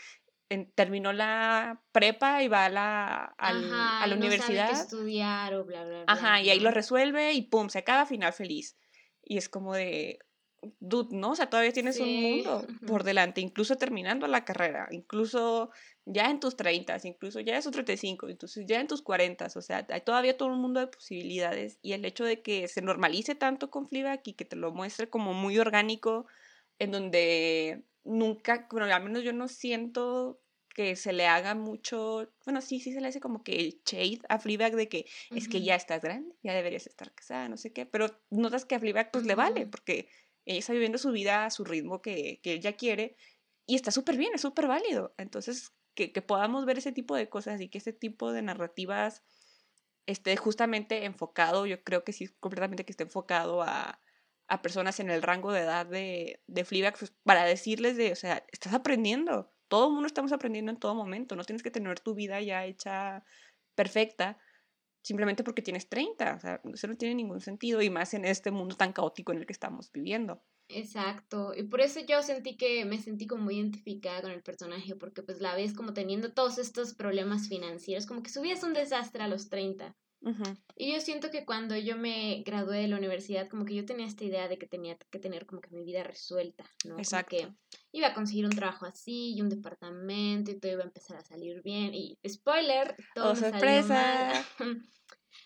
terminó 0.75 1.13
la 1.13 1.81
prepa 1.93 2.43
y 2.43 2.49
va 2.49 2.65
a 2.65 2.69
la, 2.69 3.25
a 3.39 4.07
la 4.07 4.17
universidad. 4.17 4.71
estudiar 4.73 5.55
o 5.55 5.65
bla, 5.65 5.85
bla, 5.85 6.05
bla. 6.05 6.13
Ajá, 6.13 6.41
y 6.41 6.51
ahí 6.51 6.59
lo 6.59 6.73
resuelve 6.73 7.33
y 7.35 7.43
pum, 7.43 7.69
se 7.69 7.79
acaba 7.79 8.05
final 8.05 8.33
feliz. 8.33 8.77
Y 9.23 9.39
es 9.39 9.49
como 9.49 9.75
de, 9.75 10.19
dude, 10.79 11.17
¿no? 11.17 11.31
O 11.31 11.37
sea, 11.37 11.49
todavía 11.49 11.73
tienes 11.73 11.99
un 12.01 12.23
mundo 12.23 12.67
por 12.87 13.05
delante, 13.05 13.41
incluso 13.41 13.77
terminando 13.77 14.27
la 14.27 14.45
carrera, 14.45 14.89
incluso 14.91 15.71
ya 16.05 16.31
en 16.31 16.41
tus 16.41 16.57
30, 16.57 16.99
incluso 17.05 17.41
ya 17.41 17.57
en 17.57 17.63
tus 17.63 17.73
35, 17.73 18.29
incluso 18.29 18.61
ya 18.63 18.81
en 18.81 18.87
tus 18.87 19.03
40, 19.03 19.47
o 19.55 19.63
sea, 19.63 19.87
hay 19.89 20.01
todavía 20.03 20.37
todo 20.37 20.49
un 20.49 20.61
mundo 20.61 20.81
de 20.81 20.89
posibilidades 20.89 21.79
y 21.83 21.93
el 21.93 22.05
hecho 22.05 22.25
de 22.25 22.43
que 22.43 22.69
se 22.69 22.83
normalice 22.83 23.35
tanto 23.35 23.71
con 23.71 23.89
Fleabag 23.89 24.21
y 24.25 24.35
que 24.35 24.45
te 24.45 24.57
lo 24.57 24.73
muestre 24.73 25.09
como 25.09 25.33
muy 25.33 25.59
orgánico, 25.59 26.27
en 26.79 26.91
donde 26.93 27.85
nunca, 28.05 28.67
bueno, 28.71 28.93
al 28.93 29.03
menos 29.03 29.23
yo 29.23 29.33
no 29.33 29.49
siento 29.49 30.41
que 30.75 30.95
se 30.97 31.13
le 31.13 31.27
haga 31.27 31.55
mucho, 31.55 32.33
bueno, 32.45 32.61
sí, 32.61 32.81
sí 32.81 32.93
se 32.93 33.01
le 33.01 33.09
hace 33.09 33.21
como 33.21 33.43
que 33.43 33.57
el 33.57 33.83
shade 33.85 34.21
a 34.29 34.39
Fleabag 34.39 34.77
de 34.77 34.89
que 34.89 35.07
es 35.31 35.49
que 35.49 35.63
ya 35.63 35.75
estás 35.75 36.01
grande, 36.01 36.35
ya 36.43 36.55
deberías 36.55 36.87
estar 36.87 37.13
casada, 37.13 37.49
no 37.49 37.57
sé 37.57 37.73
qué, 37.73 37.87
pero 37.87 38.07
notas 38.31 38.65
que 38.65 38.77
a 38.77 38.81
Fleabag 38.81 39.11
pues 39.11 39.27
le 39.27 39.35
vale, 39.35 39.67
porque 39.67 40.09
ella 40.51 40.59
está 40.59 40.73
viviendo 40.73 40.99
su 40.99 41.13
vida 41.13 41.45
a 41.45 41.51
su 41.51 41.65
ritmo 41.65 42.03
que, 42.03 42.41
que 42.43 42.55
ella 42.55 42.73
quiere 42.73 43.17
y 43.67 43.77
está 43.77 43.93
súper 43.93 44.17
bien, 44.17 44.33
es 44.35 44.41
súper 44.41 44.67
válido. 44.67 45.15
Entonces, 45.17 45.73
que, 45.95 46.13
que, 46.13 46.23
podamos 46.23 46.67
ver 46.67 46.79
ese 46.79 46.91
tipo 46.91 47.15
de 47.15 47.29
cosas 47.29 47.61
y 47.61 47.69
que 47.69 47.79
ese 47.79 47.93
tipo 47.93 48.33
de 48.33 48.43
narrativas 48.43 49.23
esté 50.07 50.37
justamente 50.37 51.05
enfocado, 51.05 51.67
yo 51.67 51.85
creo 51.85 52.03
que 52.03 52.13
sí, 52.13 52.29
completamente 52.41 52.85
que 52.85 52.93
esté 52.93 53.05
enfocado 53.05 53.63
a, 53.63 54.01
a 54.49 54.63
personas 54.63 54.99
en 54.99 55.09
el 55.09 55.23
rango 55.23 55.53
de 55.53 55.61
edad 55.61 55.87
de, 55.87 56.43
de 56.49 56.65
Fleabag, 56.65 56.99
pues, 56.99 57.13
para 57.23 57.45
decirles 57.45 57.97
de, 57.97 58.11
o 58.11 58.17
sea, 58.17 58.45
estás 58.51 58.75
aprendiendo, 58.75 59.53
todo 59.69 59.87
el 59.87 59.93
mundo 59.93 60.09
estamos 60.09 60.33
aprendiendo 60.33 60.73
en 60.73 60.81
todo 60.81 60.97
momento, 60.97 61.37
no 61.37 61.45
tienes 61.45 61.63
que 61.63 61.71
tener 61.71 62.01
tu 62.01 62.15
vida 62.15 62.41
ya 62.41 62.65
hecha 62.65 63.25
perfecta 63.77 64.37
simplemente 65.03 65.45
porque 65.45 65.63
tienes 65.63 65.89
30, 65.89 66.35
o 66.35 66.41
sea, 66.41 66.61
eso 66.73 66.87
no 66.87 66.97
tiene 66.97 67.15
ningún 67.15 67.41
sentido 67.41 67.83
y 67.83 67.91
más 67.91 68.15
en 68.15 68.25
este 68.25 68.51
mundo 68.51 68.77
tan 68.77 68.93
caótico 68.93 69.33
en 69.33 69.39
el 69.39 69.47
que 69.47 69.53
estamos 69.53 69.91
viviendo. 69.93 70.43
Exacto, 70.69 71.53
y 71.57 71.65
por 71.65 71.81
eso 71.81 71.99
yo 72.01 72.23
sentí 72.23 72.57
que 72.57 72.85
me 72.85 72.99
sentí 72.99 73.27
como 73.27 73.43
muy 73.43 73.57
identificada 73.57 74.23
con 74.23 74.31
el 74.31 74.43
personaje, 74.43 74.95
porque 74.95 75.23
pues 75.23 75.41
la 75.41 75.57
ves 75.57 75.75
como 75.75 75.95
teniendo 75.95 76.33
todos 76.33 76.59
estos 76.59 76.95
problemas 76.95 77.49
financieros, 77.49 78.07
como 78.07 78.23
que 78.23 78.31
su 78.31 78.41
un 78.41 78.73
desastre 78.73 79.23
a 79.23 79.29
los 79.29 79.49
30. 79.49 79.97
Y 80.77 80.93
yo 80.93 81.01
siento 81.01 81.31
que 81.31 81.45
cuando 81.45 81.77
yo 81.77 81.97
me 81.97 82.43
gradué 82.45 82.79
de 82.79 82.89
la 82.89 82.97
universidad, 82.97 83.49
como 83.49 83.65
que 83.65 83.75
yo 83.75 83.85
tenía 83.85 84.07
esta 84.07 84.25
idea 84.25 84.49
de 84.49 84.59
que 84.59 84.67
tenía 84.67 84.97
que 85.11 85.19
tener 85.19 85.47
como 85.47 85.61
que 85.61 85.71
mi 85.71 85.83
vida 85.83 86.03
resuelta, 86.03 86.65
¿no? 86.85 86.99
Exacto. 86.99 87.37
que 87.37 87.49
iba 87.93 88.09
a 88.09 88.15
conseguir 88.15 88.45
un 88.45 88.51
trabajo 88.51 88.87
así 88.87 89.35
y 89.35 89.41
un 89.41 89.49
departamento 89.49 90.51
y 90.51 90.59
todo 90.59 90.73
iba 90.73 90.83
a 90.83 90.87
empezar 90.87 91.17
a 91.17 91.25
salir 91.25 91.63
bien. 91.63 91.95
Y 91.95 92.19
spoiler, 92.29 92.97
todo 93.15 93.31
oh, 93.31 93.35
me 93.35 93.41
sorpresa. 93.41 94.45
Salió 94.59 94.75
mal. 94.75 94.83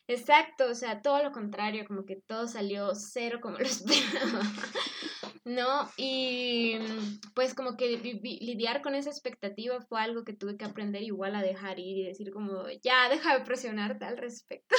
Exacto, 0.07 0.66
o 0.70 0.74
sea, 0.74 1.00
todo 1.00 1.22
lo 1.22 1.32
contrario, 1.32 1.84
como 1.86 2.05
que 2.05 2.16
todo 2.16 2.46
salió 2.46 2.94
cero 2.94 3.38
como 3.40 3.59
lo 3.59 3.64
esperaba. 3.64 4.40
¿No? 5.44 5.90
Y 5.98 6.78
pues 7.34 7.55
como 7.55 7.76
que 7.76 7.98
lidiar 7.98 8.80
con 8.80 8.94
esa 8.94 9.11
expectativa 9.11 9.80
fue 9.82 10.00
algo 10.00 10.24
que 10.24 10.32
tuve 10.32 10.57
que 10.57 10.64
aprender 10.64 11.02
igual 11.02 11.34
a 11.34 11.42
dejar 11.42 11.78
ir 11.78 11.98
y 11.98 12.05
decir 12.05 12.30
como, 12.32 12.64
ya, 12.82 13.09
deja 13.11 13.38
de 13.38 13.44
presionarte 13.44 14.07
al 14.07 14.16
respecto. 14.16 14.74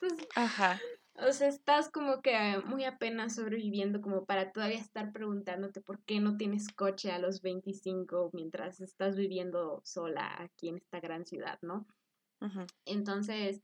Ajá. 0.34 0.78
O 1.14 1.32
sea, 1.32 1.48
estás 1.48 1.90
como 1.90 2.22
que 2.22 2.60
muy 2.64 2.84
apenas 2.84 3.34
sobreviviendo 3.34 4.00
como 4.00 4.24
para 4.24 4.52
todavía 4.52 4.78
estar 4.78 5.12
preguntándote 5.12 5.80
por 5.80 6.02
qué 6.04 6.20
no 6.20 6.36
tienes 6.36 6.68
coche 6.68 7.10
a 7.10 7.18
los 7.18 7.42
25 7.42 8.30
mientras 8.32 8.80
estás 8.80 9.16
viviendo 9.16 9.82
sola 9.84 10.34
aquí 10.40 10.68
en 10.68 10.76
esta 10.76 11.00
gran 11.00 11.26
ciudad, 11.26 11.58
¿no? 11.62 11.86
Ajá. 12.40 12.66
Entonces, 12.86 13.62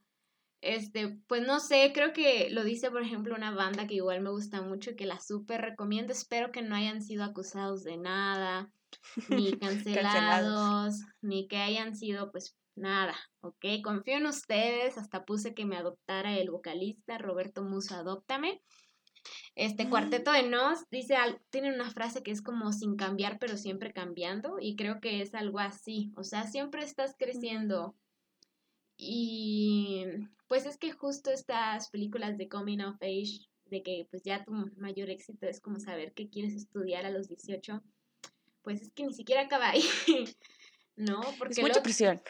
este, 0.60 1.18
pues 1.26 1.46
no 1.46 1.60
sé, 1.60 1.92
creo 1.94 2.12
que 2.12 2.48
lo 2.50 2.64
dice, 2.64 2.90
por 2.90 3.02
ejemplo, 3.02 3.34
una 3.34 3.52
banda 3.52 3.86
que 3.86 3.94
igual 3.94 4.20
me 4.20 4.30
gusta 4.30 4.62
mucho 4.62 4.90
y 4.90 4.96
que 4.96 5.06
la 5.06 5.20
súper 5.20 5.60
recomiendo. 5.60 6.12
Espero 6.12 6.52
que 6.52 6.62
no 6.62 6.74
hayan 6.74 7.02
sido 7.02 7.24
acusados 7.24 7.84
de 7.84 7.96
nada, 7.96 8.70
ni 9.28 9.52
cancelados, 9.58 11.00
ni 11.20 11.48
que 11.48 11.58
hayan 11.58 11.94
sido, 11.96 12.30
pues, 12.32 12.56
nada, 12.76 13.14
¿ok? 13.40 13.64
Confío 13.82 14.18
en 14.18 14.26
ustedes, 14.26 14.98
hasta 14.98 15.24
puse 15.24 15.54
que 15.54 15.64
me 15.64 15.76
adoptara 15.76 16.36
el 16.36 16.50
vocalista 16.50 17.18
Roberto 17.18 17.62
Musa, 17.62 18.00
adóptame. 18.00 18.62
Este 19.54 19.88
cuarteto 19.88 20.30
de 20.30 20.44
Nos 20.44 20.88
dice, 20.90 21.16
tiene 21.50 21.74
una 21.74 21.90
frase 21.90 22.22
que 22.22 22.30
es 22.30 22.42
como 22.42 22.72
sin 22.72 22.96
cambiar, 22.96 23.38
pero 23.38 23.56
siempre 23.56 23.92
cambiando, 23.92 24.56
y 24.60 24.76
creo 24.76 25.00
que 25.00 25.22
es 25.22 25.34
algo 25.34 25.58
así, 25.58 26.12
o 26.16 26.22
sea, 26.22 26.46
siempre 26.46 26.84
estás 26.84 27.16
creciendo. 27.18 27.96
Y 28.96 30.04
pues 30.48 30.66
es 30.66 30.78
que 30.78 30.92
justo 30.92 31.30
estas 31.30 31.90
películas 31.90 32.38
de 32.38 32.48
Coming 32.48 32.80
of 32.80 32.96
Age, 33.02 33.48
de 33.66 33.82
que 33.82 34.06
pues 34.10 34.22
ya 34.22 34.44
tu 34.44 34.52
mayor 34.76 35.10
éxito 35.10 35.46
es 35.46 35.60
como 35.60 35.80
saber 35.80 36.12
qué 36.14 36.28
quieres 36.30 36.54
estudiar 36.54 37.04
a 37.04 37.10
los 37.10 37.28
18, 37.28 37.82
pues 38.62 38.82
es 38.82 38.92
que 38.92 39.04
ni 39.04 39.12
siquiera 39.12 39.42
acaba 39.42 39.70
ahí, 39.70 39.82
¿no? 40.96 41.20
Porque 41.38 41.54
es 41.54 41.60
mucha 41.60 41.82
presión. 41.82 42.20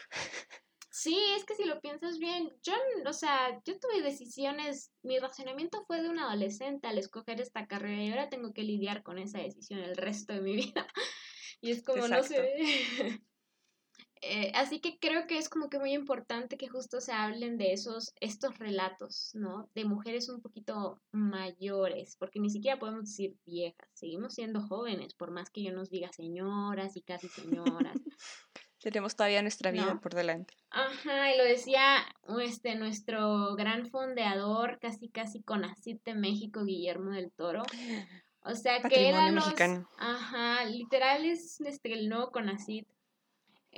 Sí, 0.90 1.18
es 1.36 1.44
que 1.44 1.54
si 1.54 1.64
lo 1.64 1.78
piensas 1.82 2.18
bien, 2.18 2.50
yo, 2.62 2.72
o 3.06 3.12
sea, 3.12 3.60
yo 3.66 3.78
tuve 3.78 4.00
decisiones, 4.00 4.92
mi 5.02 5.18
razonamiento 5.18 5.84
fue 5.84 6.00
de 6.00 6.08
un 6.08 6.18
adolescente 6.18 6.86
al 6.86 6.96
escoger 6.96 7.38
esta 7.38 7.66
carrera 7.66 8.02
y 8.02 8.08
ahora 8.08 8.30
tengo 8.30 8.54
que 8.54 8.62
lidiar 8.62 9.02
con 9.02 9.18
esa 9.18 9.38
decisión 9.38 9.80
el 9.80 9.94
resto 9.94 10.32
de 10.32 10.40
mi 10.40 10.56
vida. 10.56 10.86
Y 11.60 11.70
es 11.70 11.82
como, 11.82 12.08
no 12.08 12.22
sé, 12.22 13.20
eh, 14.22 14.50
así 14.54 14.80
que 14.80 14.98
creo 14.98 15.26
que 15.26 15.38
es 15.38 15.48
como 15.48 15.68
que 15.68 15.78
muy 15.78 15.92
importante 15.92 16.56
que 16.56 16.68
justo 16.68 17.00
se 17.00 17.12
hablen 17.12 17.58
de 17.58 17.72
esos, 17.72 18.14
estos 18.20 18.58
relatos, 18.58 19.30
¿no? 19.34 19.68
De 19.74 19.84
mujeres 19.84 20.28
un 20.28 20.40
poquito 20.40 21.00
mayores, 21.12 22.16
porque 22.18 22.40
ni 22.40 22.50
siquiera 22.50 22.78
podemos 22.78 23.04
decir 23.04 23.36
viejas, 23.44 23.88
seguimos 23.92 24.34
siendo 24.34 24.60
jóvenes, 24.60 25.14
por 25.14 25.30
más 25.30 25.50
que 25.50 25.62
yo 25.62 25.72
nos 25.72 25.90
diga 25.90 26.12
señoras 26.12 26.96
y 26.96 27.02
casi 27.02 27.28
señoras. 27.28 27.94
Tenemos 28.80 29.16
todavía 29.16 29.42
nuestra 29.42 29.72
vida 29.72 29.98
por 30.00 30.14
delante. 30.14 30.54
Ajá, 30.70 31.34
y 31.34 31.38
lo 31.38 31.44
decía 31.44 32.06
este, 32.40 32.76
nuestro 32.76 33.56
gran 33.56 33.86
fondeador, 33.90 34.78
casi 34.78 35.08
casi 35.08 35.42
con 35.42 35.62
de 35.84 36.14
México, 36.14 36.64
Guillermo 36.64 37.10
del 37.10 37.32
Toro. 37.32 37.64
O 38.42 38.54
sea 38.54 38.80
que 38.82 39.08
era 39.08 39.32
los, 39.32 39.44
ajá, 39.98 40.64
literal 40.66 41.24
es 41.24 41.60
este, 41.62 41.94
el 41.94 42.08
nuevo 42.08 42.30
Conacit 42.30 42.86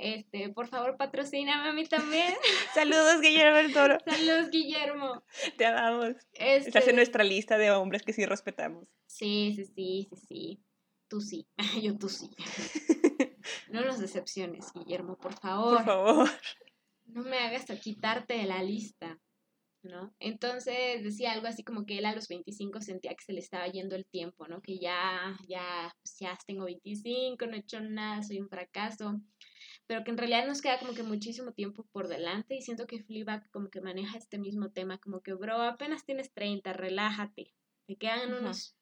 este, 0.01 0.49
por 0.49 0.67
favor, 0.67 0.97
patrocíname 0.97 1.69
a 1.69 1.73
mí 1.73 1.85
también. 1.85 2.33
Saludos, 2.73 3.21
Guillermo 3.21 3.57
del 3.57 3.73
Toro. 3.73 3.97
Saludos, 4.05 4.49
Guillermo. 4.49 5.23
Te 5.57 5.65
amamos. 5.65 6.15
Este... 6.33 6.69
Estás 6.69 6.87
en 6.87 6.95
nuestra 6.95 7.23
lista 7.23 7.57
de 7.57 7.71
hombres 7.71 8.03
que 8.03 8.13
sí 8.13 8.25
respetamos. 8.25 8.87
Sí, 9.07 9.53
sí, 9.55 9.65
sí, 9.65 10.07
sí, 10.09 10.25
sí. 10.27 10.63
Tú 11.07 11.21
sí. 11.21 11.47
Yo 11.83 11.97
tú 11.97 12.09
sí. 12.09 12.29
no 13.69 13.81
nos 13.81 13.99
decepciones, 13.99 14.71
Guillermo, 14.73 15.17
por 15.17 15.33
favor. 15.33 15.77
Por 15.77 15.85
favor. 15.85 16.29
No 17.05 17.23
me 17.23 17.39
hagas 17.39 17.65
quitarte 17.81 18.35
de 18.35 18.45
la 18.45 18.63
lista. 18.63 19.19
¿no? 19.83 20.13
Entonces 20.19 21.03
decía 21.03 21.31
algo 21.31 21.47
así 21.47 21.63
como 21.63 21.85
que 21.85 21.97
él 21.97 22.05
a 22.05 22.13
los 22.13 22.27
25 22.27 22.81
sentía 22.81 23.11
que 23.11 23.23
se 23.23 23.33
le 23.33 23.39
estaba 23.39 23.67
yendo 23.67 23.95
el 23.95 24.05
tiempo, 24.05 24.47
¿no? 24.47 24.61
Que 24.61 24.77
ya, 24.77 25.37
ya, 25.47 25.93
pues 26.01 26.17
ya 26.19 26.37
tengo 26.45 26.65
25, 26.65 27.45
no 27.45 27.55
he 27.55 27.59
hecho 27.59 27.79
nada, 27.79 28.21
soy 28.21 28.39
un 28.39 28.49
fracaso 28.49 29.21
pero 29.89 30.03
que 30.03 30.11
en 30.11 30.19
realidad 30.19 30.45
nos 30.45 30.61
queda 30.61 30.77
como 30.77 30.93
que 30.93 31.01
muchísimo 31.01 31.51
tiempo 31.51 31.83
por 31.91 32.07
delante 32.07 32.53
y 32.53 32.61
siento 32.61 32.85
que 32.85 33.01
Fleabag 33.01 33.49
como 33.49 33.71
que 33.71 33.81
maneja 33.81 34.19
este 34.19 34.37
mismo 34.37 34.69
tema, 34.71 34.99
como 34.99 35.23
que, 35.23 35.33
bro, 35.33 35.63
apenas 35.63 36.05
tienes 36.05 36.31
30, 36.31 36.73
relájate, 36.73 37.55
te 37.87 37.97
quedan 37.97 38.35
unos, 38.35 38.77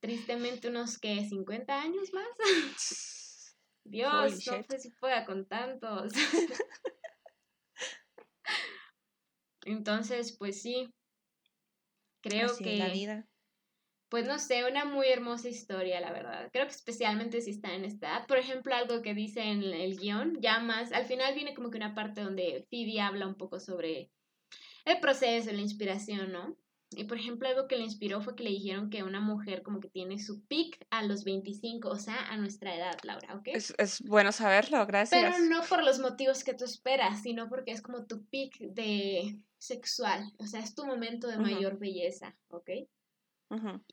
tristemente 0.00 0.70
unos, 0.70 0.98
que 0.98 1.22
50 1.28 1.82
años 1.82 2.10
más. 2.14 2.24
Dios, 3.84 4.46
no 4.46 4.62
sé 4.66 4.78
si 4.78 4.88
pueda 4.92 5.26
con 5.26 5.46
tantos. 5.46 6.14
Entonces, 9.66 10.34
pues 10.38 10.62
sí, 10.62 10.90
creo 12.22 12.56
que... 12.56 12.78
la 12.78 12.88
vida 12.88 13.28
pues 14.12 14.26
no 14.26 14.38
sé, 14.38 14.70
una 14.70 14.84
muy 14.84 15.08
hermosa 15.08 15.48
historia, 15.48 15.98
la 15.98 16.12
verdad. 16.12 16.50
Creo 16.52 16.66
que 16.66 16.72
especialmente 16.72 17.40
si 17.40 17.52
está 17.52 17.72
en 17.72 17.86
esta 17.86 18.08
edad. 18.08 18.26
Por 18.26 18.36
ejemplo, 18.36 18.74
algo 18.74 19.00
que 19.00 19.14
dice 19.14 19.40
en 19.40 19.62
el 19.62 19.96
guion, 19.96 20.36
ya 20.38 20.60
más, 20.60 20.92
al 20.92 21.06
final 21.06 21.34
viene 21.34 21.54
como 21.54 21.70
que 21.70 21.78
una 21.78 21.94
parte 21.94 22.20
donde 22.20 22.66
Phoebe 22.68 23.00
habla 23.00 23.26
un 23.26 23.36
poco 23.36 23.58
sobre 23.58 24.10
el 24.84 25.00
proceso, 25.00 25.50
la 25.50 25.62
inspiración, 25.62 26.30
¿no? 26.30 26.58
Y 26.90 27.04
por 27.04 27.16
ejemplo, 27.16 27.48
algo 27.48 27.66
que 27.66 27.76
le 27.76 27.84
inspiró 27.84 28.20
fue 28.20 28.36
que 28.36 28.42
le 28.42 28.50
dijeron 28.50 28.90
que 28.90 29.02
una 29.02 29.22
mujer 29.22 29.62
como 29.62 29.80
que 29.80 29.88
tiene 29.88 30.18
su 30.18 30.44
pic 30.44 30.86
a 30.90 31.02
los 31.04 31.24
25, 31.24 31.88
o 31.88 31.96
sea, 31.96 32.26
a 32.26 32.36
nuestra 32.36 32.76
edad, 32.76 32.98
Laura, 33.04 33.34
¿ok? 33.36 33.44
Es, 33.46 33.72
es 33.78 34.02
bueno 34.02 34.30
saberlo, 34.30 34.84
gracias. 34.84 35.18
Pero 35.18 35.42
no 35.46 35.62
por 35.62 35.82
los 35.82 36.00
motivos 36.00 36.44
que 36.44 36.52
tú 36.52 36.66
esperas, 36.66 37.22
sino 37.22 37.48
porque 37.48 37.70
es 37.70 37.80
como 37.80 38.04
tu 38.04 38.26
pic 38.26 38.58
de 38.58 39.38
sexual, 39.56 40.34
o 40.36 40.46
sea, 40.46 40.60
es 40.60 40.74
tu 40.74 40.84
momento 40.84 41.28
de 41.28 41.38
mayor 41.38 41.78
belleza, 41.78 42.36
¿ok? 42.48 42.68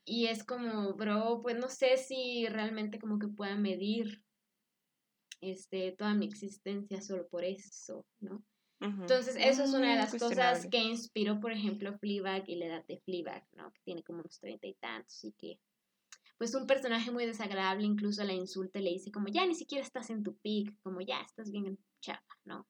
Y 0.04 0.26
es 0.26 0.44
como, 0.44 0.94
bro, 0.94 1.40
pues 1.42 1.56
no 1.56 1.68
sé 1.68 1.96
si 1.96 2.46
realmente 2.48 2.98
como 2.98 3.18
que 3.18 3.28
pueda 3.28 3.56
medir 3.56 4.22
este, 5.40 5.92
toda 5.92 6.14
mi 6.14 6.26
existencia 6.26 7.00
solo 7.00 7.28
por 7.28 7.44
eso, 7.44 8.06
¿no? 8.20 8.44
Entonces, 8.82 9.36
eso 9.38 9.64
es 9.64 9.74
una 9.74 9.90
de 9.90 9.96
mm, 9.96 9.98
las 9.98 10.14
cosas 10.14 10.66
que 10.70 10.78
inspiró, 10.78 11.38
por 11.38 11.52
ejemplo, 11.52 11.98
Fleabag 11.98 12.48
y 12.48 12.56
la 12.56 12.66
edad 12.66 12.86
de 12.86 12.98
Fleabag, 13.00 13.46
¿no? 13.52 13.70
Que 13.72 13.80
tiene 13.84 14.02
como 14.02 14.20
unos 14.20 14.40
treinta 14.40 14.66
y 14.66 14.74
tantos 14.74 15.22
y 15.22 15.32
que, 15.32 15.60
pues, 16.38 16.54
un 16.54 16.66
personaje 16.66 17.10
muy 17.10 17.26
desagradable 17.26 17.84
incluso 17.84 18.24
la 18.24 18.32
insulta 18.32 18.78
y 18.78 18.82
le 18.84 18.90
dice 18.92 19.12
como, 19.12 19.28
ya 19.28 19.44
ni 19.44 19.54
siquiera 19.54 19.84
estás 19.84 20.08
en 20.08 20.22
tu 20.22 20.34
pic, 20.38 20.74
como, 20.82 21.02
ya 21.02 21.20
estás 21.20 21.50
bien 21.50 21.78
chapa, 22.00 22.38
¿no? 22.44 22.66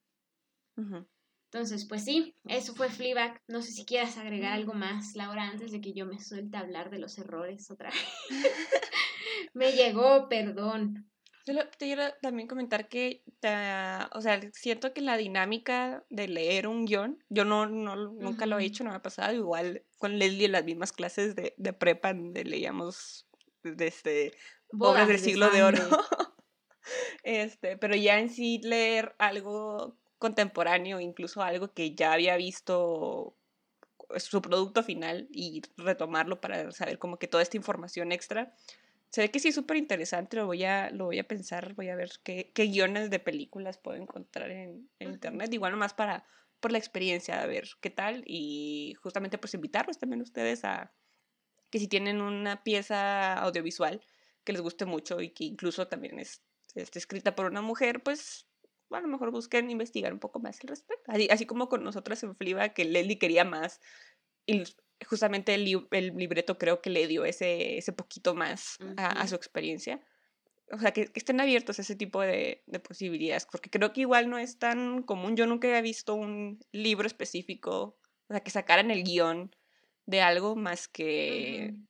Entonces, 1.53 1.85
pues 1.85 2.05
sí, 2.05 2.33
eso 2.47 2.73
fue 2.75 2.89
Fleabag. 2.89 3.41
No 3.49 3.61
sé 3.61 3.71
si 3.71 3.85
quieras 3.85 4.17
agregar 4.17 4.53
algo 4.53 4.73
más, 4.73 5.15
Laura, 5.15 5.43
antes 5.43 5.73
de 5.73 5.81
que 5.81 5.91
yo 5.91 6.05
me 6.05 6.17
suelte 6.17 6.55
a 6.55 6.61
hablar 6.61 6.89
de 6.89 6.99
los 6.99 7.17
errores 7.17 7.69
otra 7.69 7.89
vez. 7.89 7.99
me 9.53 9.73
llegó, 9.73 10.29
perdón. 10.29 11.11
Yo 11.45 11.55
te 11.55 11.77
quiero 11.77 12.03
también 12.21 12.47
comentar 12.47 12.87
que, 12.87 13.25
o 14.13 14.21
sea, 14.21 14.39
siento 14.53 14.93
que 14.93 15.01
la 15.01 15.17
dinámica 15.17 16.05
de 16.09 16.29
leer 16.29 16.67
un 16.67 16.85
guion, 16.85 17.21
yo 17.27 17.43
no, 17.43 17.65
no 17.65 17.97
nunca 17.97 18.45
lo 18.45 18.57
he 18.57 18.63
hecho, 18.63 18.85
no 18.85 18.91
me 18.91 18.95
ha 18.95 19.01
pasado, 19.01 19.35
igual 19.35 19.83
con 19.97 20.19
Leslie 20.19 20.45
en 20.45 20.53
las 20.53 20.63
mismas 20.63 20.93
clases 20.93 21.35
de, 21.35 21.53
de 21.57 21.73
prepa 21.73 22.13
donde 22.13 22.45
leíamos 22.45 23.27
desde 23.61 23.87
este, 23.87 24.33
obras 24.79 25.07
del 25.09 25.19
siglo 25.19 25.49
de 25.49 25.63
oro. 25.63 25.79
este, 27.23 27.75
pero 27.75 27.95
ya 27.95 28.19
en 28.19 28.29
sí 28.29 28.61
leer 28.63 29.15
algo 29.17 29.97
contemporáneo, 30.21 30.99
incluso 30.99 31.41
algo 31.41 31.73
que 31.73 31.95
ya 31.95 32.13
había 32.13 32.37
visto 32.37 33.35
su 34.17 34.41
producto 34.41 34.83
final 34.83 35.27
y 35.31 35.63
retomarlo 35.77 36.39
para 36.39 36.71
saber 36.71 36.99
como 36.99 37.17
que 37.17 37.27
toda 37.27 37.41
esta 37.41 37.57
información 37.57 38.11
extra, 38.11 38.53
se 39.09 39.21
ve 39.21 39.31
que 39.31 39.39
sí 39.39 39.47
es 39.47 39.55
súper 39.55 39.77
interesante, 39.77 40.37
lo 40.37 40.45
voy 40.45 40.63
a, 40.63 40.91
lo 40.91 41.05
voy 41.05 41.17
a 41.17 41.27
pensar, 41.27 41.73
voy 41.73 41.89
a 41.89 41.95
ver 41.95 42.11
qué, 42.23 42.51
qué 42.53 42.65
guiones 42.67 43.09
de 43.09 43.17
películas 43.17 43.79
puedo 43.79 43.97
encontrar 43.97 44.51
en, 44.51 44.89
en 44.99 45.09
internet, 45.09 45.51
igual 45.53 45.71
nomás 45.71 45.93
para 45.93 46.23
por 46.59 46.71
la 46.71 46.77
experiencia, 46.77 47.41
a 47.41 47.47
ver 47.47 47.67
qué 47.81 47.89
tal 47.89 48.23
y 48.27 48.95
justamente 49.01 49.39
pues 49.39 49.55
invitarlos 49.55 49.97
también 49.97 50.21
ustedes 50.21 50.63
a 50.63 50.93
que 51.71 51.79
si 51.79 51.87
tienen 51.87 52.21
una 52.21 52.63
pieza 52.63 53.33
audiovisual 53.33 54.01
que 54.43 54.53
les 54.53 54.61
guste 54.61 54.85
mucho 54.85 55.19
y 55.19 55.29
que 55.31 55.45
incluso 55.45 55.87
también 55.87 56.19
es, 56.19 56.43
este, 56.75 56.99
escrita 56.99 57.35
por 57.35 57.47
una 57.47 57.61
mujer, 57.61 58.03
pues 58.03 58.45
a 58.93 59.01
lo 59.01 59.07
mejor 59.07 59.31
busquen 59.31 59.69
investigar 59.69 60.13
un 60.13 60.19
poco 60.19 60.39
más 60.39 60.59
al 60.61 60.69
respecto. 60.69 61.11
Así, 61.11 61.27
así 61.31 61.45
como 61.45 61.69
con 61.69 61.83
nosotras 61.83 62.23
en 62.23 62.35
Fliba, 62.35 62.69
que 62.69 62.85
Leslie 62.85 63.19
quería 63.19 63.45
más 63.45 63.79
y 64.45 64.63
justamente 65.05 65.53
el, 65.53 65.87
el, 65.91 66.15
libreto 66.15 66.57
creo 66.57 66.81
que 66.81 66.89
le 66.89 67.07
dio 67.07 67.25
ese, 67.25 67.77
ese 67.77 67.93
poquito 67.93 68.35
más 68.35 68.77
a, 68.97 69.07
a, 69.21 69.27
su 69.27 69.35
experiencia. 69.35 70.01
O 70.71 70.79
sea, 70.79 70.91
que, 70.91 71.07
que 71.07 71.19
estén 71.19 71.41
abiertos 71.41 71.79
a 71.79 71.81
ese 71.81 71.95
tipo 71.95 72.21
de, 72.21 72.63
de, 72.65 72.79
posibilidades, 72.79 73.45
porque 73.45 73.69
creo 73.69 73.93
que 73.93 74.01
igual 74.01 74.29
no 74.29 74.37
es 74.37 74.57
tan 74.57 75.03
común. 75.03 75.35
Yo 75.35 75.45
nunca 75.47 75.67
había 75.67 75.81
visto 75.81 76.15
un 76.15 76.59
libro 76.71 77.07
específico, 77.07 77.97
o 78.27 78.33
sea, 78.33 78.41
que 78.41 78.51
sacaran 78.51 78.91
el 78.91 79.03
guion 79.03 79.55
de 80.05 80.21
algo 80.21 80.55
más 80.55 80.87
que... 80.87 81.71
Uh 81.71 81.75
-huh. 81.75 81.87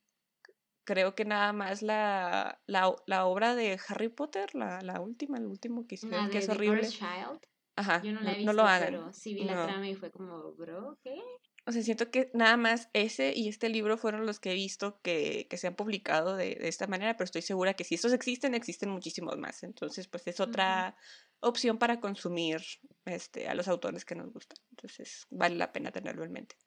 Creo 0.91 1.15
que 1.15 1.23
nada 1.23 1.53
más 1.53 1.81
la, 1.81 2.59
la, 2.67 2.93
la, 3.05 3.25
obra 3.25 3.55
de 3.55 3.79
Harry 3.87 4.09
Potter, 4.09 4.53
la, 4.53 4.81
la 4.81 4.99
última, 4.99 5.37
el 5.37 5.45
último 5.45 5.87
que 5.87 5.95
hicieron, 5.95 6.29
que 6.29 6.39
es 6.39 6.49
horrible. 6.49 6.85
Child. 6.85 7.39
Ajá, 7.77 8.01
Yo 8.03 8.11
no, 8.11 8.19
la 8.19 8.33
he 8.33 8.35
visto, 8.35 8.51
no 8.51 8.53
lo 8.61 8.67
hagan. 8.67 8.89
pero 8.91 9.13
sí 9.13 9.33
vi 9.33 9.45
la 9.45 9.55
no. 9.55 9.65
trama 9.67 9.87
y 9.87 9.95
fue 9.95 10.11
como, 10.11 10.51
bro, 10.51 10.99
¿qué? 11.01 11.17
O 11.65 11.71
sea, 11.71 11.81
siento 11.81 12.11
que 12.11 12.29
nada 12.33 12.57
más 12.57 12.89
ese 12.91 13.31
y 13.33 13.47
este 13.47 13.69
libro 13.69 13.97
fueron 13.97 14.25
los 14.25 14.41
que 14.41 14.51
he 14.51 14.53
visto 14.53 14.99
que, 15.01 15.47
que 15.49 15.55
se 15.55 15.67
han 15.67 15.75
publicado 15.75 16.35
de, 16.35 16.55
de, 16.55 16.67
esta 16.67 16.87
manera, 16.87 17.15
pero 17.15 17.23
estoy 17.23 17.41
segura 17.41 17.73
que 17.73 17.85
si 17.85 17.95
estos 17.95 18.11
existen, 18.11 18.53
existen 18.53 18.89
muchísimos 18.89 19.37
más. 19.37 19.63
Entonces, 19.63 20.09
pues 20.09 20.27
es 20.27 20.41
otra 20.41 20.93
uh 20.93 21.45
-huh. 21.45 21.49
opción 21.49 21.77
para 21.77 22.01
consumir 22.01 22.61
este, 23.05 23.47
a 23.47 23.55
los 23.55 23.69
autores 23.69 24.03
que 24.03 24.15
nos 24.15 24.33
gustan. 24.33 24.57
Entonces, 24.71 25.25
vale 25.29 25.55
la 25.55 25.71
pena 25.71 25.91
tenerlo 25.91 26.25
en 26.25 26.33
mente. 26.33 26.57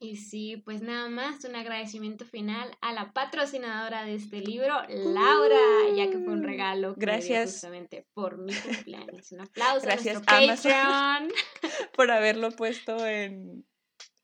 Y 0.00 0.16
sí, 0.16 0.56
pues 0.64 0.80
nada 0.80 1.08
más, 1.08 1.44
un 1.44 1.56
agradecimiento 1.56 2.24
final 2.24 2.70
a 2.80 2.92
la 2.92 3.12
patrocinadora 3.12 4.04
de 4.04 4.14
este 4.14 4.40
libro, 4.40 4.74
Laura, 4.88 5.58
ya 5.96 6.08
que 6.08 6.18
fue 6.18 6.34
un 6.34 6.44
regalo 6.44 6.94
que 6.94 7.00
Gracias. 7.00 7.52
Justamente 7.52 8.06
por 8.14 8.38
mi 8.38 8.54
cumpleaños. 8.54 9.32
Un 9.32 9.40
aplauso 9.40 9.86
Gracias 9.86 10.22
a 10.24 10.38
Amazon 10.38 10.72
Patreon. 10.72 11.32
por 11.96 12.10
haberlo 12.12 12.52
puesto 12.52 13.04
en, 13.04 13.66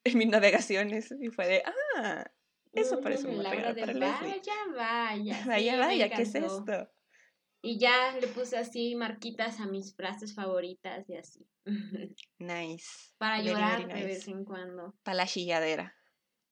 en 0.05 0.18
mis 0.18 0.29
navegaciones 0.29 1.12
y 1.20 1.31
fue 1.31 1.49
de, 1.49 1.62
ah, 1.97 2.25
eso 2.72 3.01
parece 3.01 3.27
un 3.27 3.43
Laura 3.43 3.72
regalo 3.72 3.99
para 3.99 4.20
vaya, 4.20 4.55
vaya. 4.77 5.43
Vaya, 5.47 5.72
sí, 5.72 5.79
vaya, 5.79 6.09
¿qué 6.11 6.22
es 6.22 6.35
esto? 6.37 6.89
Y 7.67 7.79
ya 7.79 8.12
le 8.21 8.27
puse 8.29 8.59
así 8.59 8.95
marquitas 8.95 9.59
a 9.59 9.67
mis 9.67 9.97
frases 9.97 10.35
favoritas 10.35 11.09
y 11.09 11.17
así. 11.17 11.47
Nice. 12.39 13.15
Para 13.17 13.41
llorar 13.43 13.79
very 13.79 13.89
de 13.89 13.95
nice. 13.95 14.07
vez 14.07 14.29
en 14.29 14.45
cuando. 14.45 14.95
Para 15.03 15.17
la 15.17 15.27
chilladera. 15.27 15.97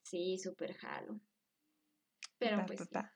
Sí, 0.04 0.38
súper 0.38 0.74
jalo. 0.74 1.20
Pero 2.38 2.56
Pa, 2.56 2.66
pues 2.66 2.78
pa, 2.78 2.84
sí. 2.84 2.90
pa. 2.94 3.12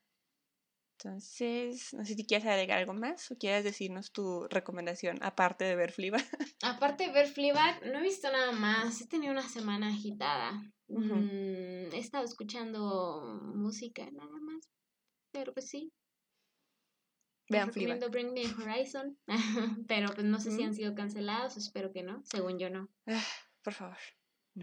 Entonces, 0.98 1.94
no 1.94 2.04
sé 2.04 2.14
si 2.14 2.26
quieres 2.26 2.46
agregar 2.46 2.78
algo 2.78 2.92
más 2.92 3.30
o 3.30 3.36
quieres 3.38 3.64
decirnos 3.64 4.12
tu 4.12 4.46
recomendación, 4.48 5.18
aparte 5.22 5.64
de 5.64 5.76
ver 5.76 5.92
Fliba. 5.92 6.18
Aparte 6.62 7.06
de 7.06 7.12
ver 7.12 7.28
Fleabag, 7.28 7.86
no 7.86 7.98
he 7.98 8.02
visto 8.02 8.30
nada 8.30 8.52
más. 8.52 9.00
He 9.00 9.06
tenido 9.06 9.32
una 9.32 9.48
semana 9.48 9.88
agitada. 9.88 10.52
Mm, 10.88 11.92
he 11.92 11.98
estado 11.98 12.24
escuchando 12.24 13.40
música 13.54 14.04
nada 14.10 14.38
más. 14.40 14.68
Pero 15.32 15.52
pues 15.54 15.68
sí. 15.68 15.92
Vean 17.48 17.68
recomiendo 17.68 18.10
Bring 18.10 18.32
Me 18.32 18.42
Horizon. 18.46 19.18
pero 19.88 20.08
pues 20.14 20.24
no 20.26 20.40
sé 20.40 20.50
si 20.50 20.62
Mm. 20.62 20.66
han 20.66 20.74
sido 20.74 20.94
cancelados. 20.94 21.56
Espero 21.56 21.92
que 21.92 22.02
no. 22.02 22.22
Según 22.24 22.58
yo 22.58 22.70
no. 22.70 22.88
Ah, 23.06 23.22
por 23.62 23.72
favor. 23.74 23.96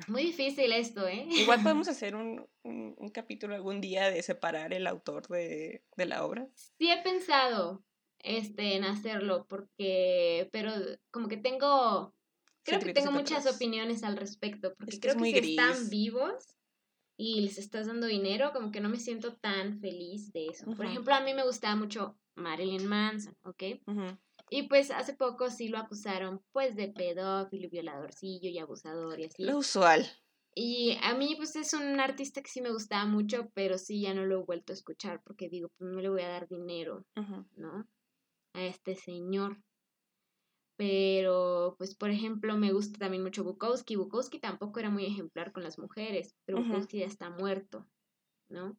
Muy 0.08 0.24
difícil 0.24 0.72
esto, 0.74 1.08
¿eh? 1.08 1.28
Igual 1.30 1.60
podemos 1.64 1.88
hacer 1.88 2.16
un, 2.16 2.46
un, 2.64 2.96
un 2.98 3.10
capítulo 3.10 3.54
algún 3.56 3.80
día 3.80 4.10
de 4.10 4.24
separar 4.24 4.74
el 4.74 4.88
autor 4.88 5.28
de, 5.28 5.84
de 5.96 6.06
la 6.06 6.26
obra. 6.26 6.48
Sí 6.56 6.90
he 6.90 7.02
pensado 7.04 7.84
este, 8.20 8.76
en 8.76 8.84
hacerlo 8.86 9.46
porque, 9.48 10.50
pero 10.52 10.72
como 11.12 11.28
que 11.28 11.38
tengo, 11.38 12.16
creo 12.64 12.80
que 12.80 12.94
tengo 12.94 13.12
muchas 13.12 13.46
opiniones 13.46 14.04
al 14.04 14.18
respecto, 14.18 14.74
porque 14.76 14.96
Es 14.96 15.00
que 15.00 15.10
creo 15.10 15.16
es 15.24 15.32
que 15.34 15.42
si 15.42 15.56
gris. 15.56 15.60
están 15.60 15.90
vivos 15.90 16.58
y 17.16 17.42
les 17.42 17.58
estás 17.60 17.86
dando 17.86 18.08
dinero, 18.08 18.52
como 18.52 18.72
que 18.72 18.82
no 18.82 18.90
me 18.90 18.98
siento 19.00 19.36
tan 19.36 19.80
feliz 19.80 20.34
de 20.34 20.48
eso. 20.48 20.66
Por 20.66 20.80
Ujú. 20.86 20.88
ejemplo, 20.88 21.14
a 21.14 21.22
mí 21.22 21.34
me 21.36 21.44
gustaba 21.46 21.76
mucho 21.76 22.18
Marilyn 22.36 22.88
Manson, 22.88 23.36
¿ok? 23.44 23.64
Y 24.50 24.68
pues 24.68 24.92
hace 24.92 25.14
poco 25.14 25.50
sí 25.50 25.68
lo 25.68 25.78
acusaron 25.78 26.42
pues 26.52 26.76
de 26.76 26.90
pedófilo, 26.90 27.70
violadorcillo 27.70 28.50
y 28.50 28.60
abusador 28.60 29.20
y 29.20 29.26
así. 29.26 29.44
Lo 29.44 29.58
usual. 29.58 30.06
Y 30.56 30.98
a 31.02 31.16
mí, 31.16 31.36
pues 31.36 31.56
es 31.56 31.74
un 31.74 32.00
artista 32.00 32.42
que 32.42 32.50
sí 32.50 32.62
me 32.62 32.72
gustaba 32.72 33.06
mucho, 33.06 33.50
pero 33.56 33.78
sí 33.78 34.02
ya 34.02 34.14
no 34.14 34.26
lo 34.26 34.42
he 34.42 34.44
vuelto 34.44 34.72
a 34.72 34.76
escuchar 34.76 35.22
porque 35.24 35.50
digo, 35.50 35.70
pues 35.78 35.90
no 35.92 36.00
le 36.00 36.10
voy 36.10 36.22
a 36.22 36.30
dar 36.30 36.48
dinero. 36.48 37.04
¿no? 37.56 37.88
A 38.54 38.64
este 38.64 38.96
señor. 38.96 39.58
Pero, 40.76 41.76
pues, 41.78 41.96
por 41.96 42.10
ejemplo, 42.10 42.58
me 42.58 42.74
gusta 42.74 42.98
también 42.98 43.24
mucho 43.24 43.44
Bukowski. 43.44 43.96
Bukowski 43.96 44.40
tampoco 44.40 44.80
era 44.80 44.90
muy 44.90 45.06
ejemplar 45.06 45.52
con 45.52 45.64
las 45.64 45.78
mujeres, 45.78 46.36
pero 46.46 46.60
Ujú. 46.60 46.68
Bukowski 46.68 47.00
ya 47.00 47.06
está 47.06 47.30
muerto, 47.30 47.88
¿no? 48.50 48.78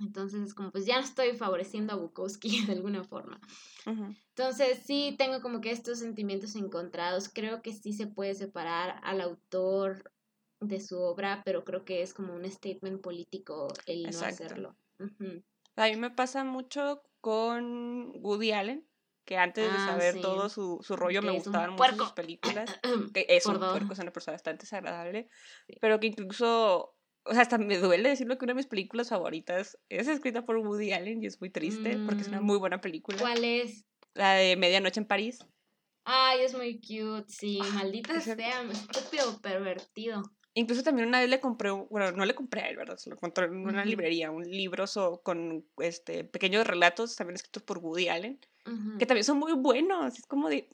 Entonces 0.00 0.42
es 0.42 0.54
como, 0.54 0.70
pues 0.72 0.86
ya 0.86 0.96
no 0.98 1.04
estoy 1.04 1.36
favoreciendo 1.36 1.92
a 1.92 1.96
Bukowski 1.96 2.66
de 2.66 2.72
alguna 2.72 3.04
forma. 3.04 3.40
Ujú. 3.86 4.20
Entonces 4.36 4.80
sí 4.86 5.14
tengo 5.18 5.40
como 5.42 5.60
que 5.60 5.70
estos 5.72 5.98
sentimientos 6.00 6.56
encontrados. 6.56 7.28
Creo 7.28 7.62
que 7.62 7.72
sí 7.74 7.92
se 7.92 8.06
puede 8.06 8.34
separar 8.34 9.00
al 9.04 9.20
autor 9.20 10.12
de 10.60 10.80
su 10.80 10.98
obra, 11.00 11.42
pero 11.44 11.64
creo 11.64 11.84
que 11.84 12.02
es 12.02 12.14
como 12.14 12.34
un 12.34 12.50
statement 12.50 13.02
político 13.02 13.82
el 13.86 14.12
no 14.12 14.20
Exacto. 14.20 14.22
hacerlo. 14.22 14.76
Ujú. 14.98 15.44
A 15.76 15.86
mí 15.88 15.96
me 15.96 16.10
pasa 16.10 16.44
mucho 16.44 17.02
con 17.20 18.12
Woody 18.22 18.52
Allen, 18.52 18.88
que 19.24 19.36
antes 19.36 19.72
de 19.72 19.78
Ah, 19.78 19.80
saber 19.80 20.18
sí. 20.20 20.20
todo 20.20 20.48
su, 20.48 20.78
su 20.82 20.96
rollo 20.96 21.22
Que 21.22 21.28
me 21.30 21.32
un 21.32 21.32
gustaban 21.32 21.72
mucho 21.72 21.96
sus 21.96 22.12
películas. 22.12 22.78
que 23.12 23.26
es 23.28 23.48
un 23.48 23.66
Perdón. 23.68 23.68
puerco, 23.68 23.92
es 23.92 23.98
una 23.98 24.12
persona 24.12 24.34
bastante 24.34 24.64
desagradable, 24.64 25.28
Sí. 25.68 25.80
pero 25.80 26.00
que 26.00 26.08
incluso, 26.08 26.96
o 27.30 27.32
sea, 27.32 27.42
hasta 27.42 27.58
me 27.58 27.78
duele 27.78 28.08
decirlo 28.08 28.36
que 28.36 28.44
una 28.44 28.52
de 28.54 28.56
mis 28.56 28.66
películas 28.66 29.08
favoritas 29.08 29.78
es 29.88 30.08
escrita 30.08 30.44
por 30.44 30.56
Woody 30.56 30.92
Allen 30.92 31.22
y 31.22 31.26
es 31.26 31.40
muy 31.40 31.48
triste 31.48 32.00
porque 32.04 32.22
es 32.22 32.28
una 32.28 32.40
Mm, 32.40 32.44
muy 32.44 32.58
buena 32.58 32.80
película. 32.80 33.16
¿Cuál 33.18 33.44
es? 33.44 33.86
La 34.14 34.34
de 34.34 34.56
Medianoche 34.56 34.98
en 34.98 35.06
París. 35.06 35.46
Ay, 36.04 36.40
es 36.40 36.54
muy 36.56 36.80
cute, 36.80 37.26
sí. 37.28 37.60
Maldita 37.74 38.14
ese- 38.16 38.34
sea, 38.34 38.62
estúpido 38.62 39.40
pervertido. 39.40 40.22
Incluso 40.54 40.82
también 40.82 41.06
una 41.06 41.20
vez 41.20 41.30
le 41.30 41.38
compré, 41.38 41.70
bueno, 41.70 42.10
no 42.10 42.24
le 42.24 42.34
compré 42.34 42.62
a 42.62 42.68
él, 42.70 42.76
¿verdad? 42.76 42.96
Se 42.96 43.08
lo 43.10 43.14
encontré 43.14 43.44
en 43.44 43.54
una 43.64 43.84
librería, 43.84 44.32
un 44.32 44.42
libro 44.42 44.88
so- 44.88 45.22
con 45.22 45.64
este, 45.78 46.24
pequeños 46.24 46.66
relatos 46.66 47.14
también 47.14 47.36
escritos 47.36 47.62
por 47.62 47.78
Woody 47.78 48.08
Allen, 48.08 48.40
que 48.98 49.06
también 49.06 49.22
son 49.24 49.38
muy 49.38 49.52
buenos. 49.52 50.18
Es 50.18 50.26
como 50.26 50.48
de... 50.48 50.68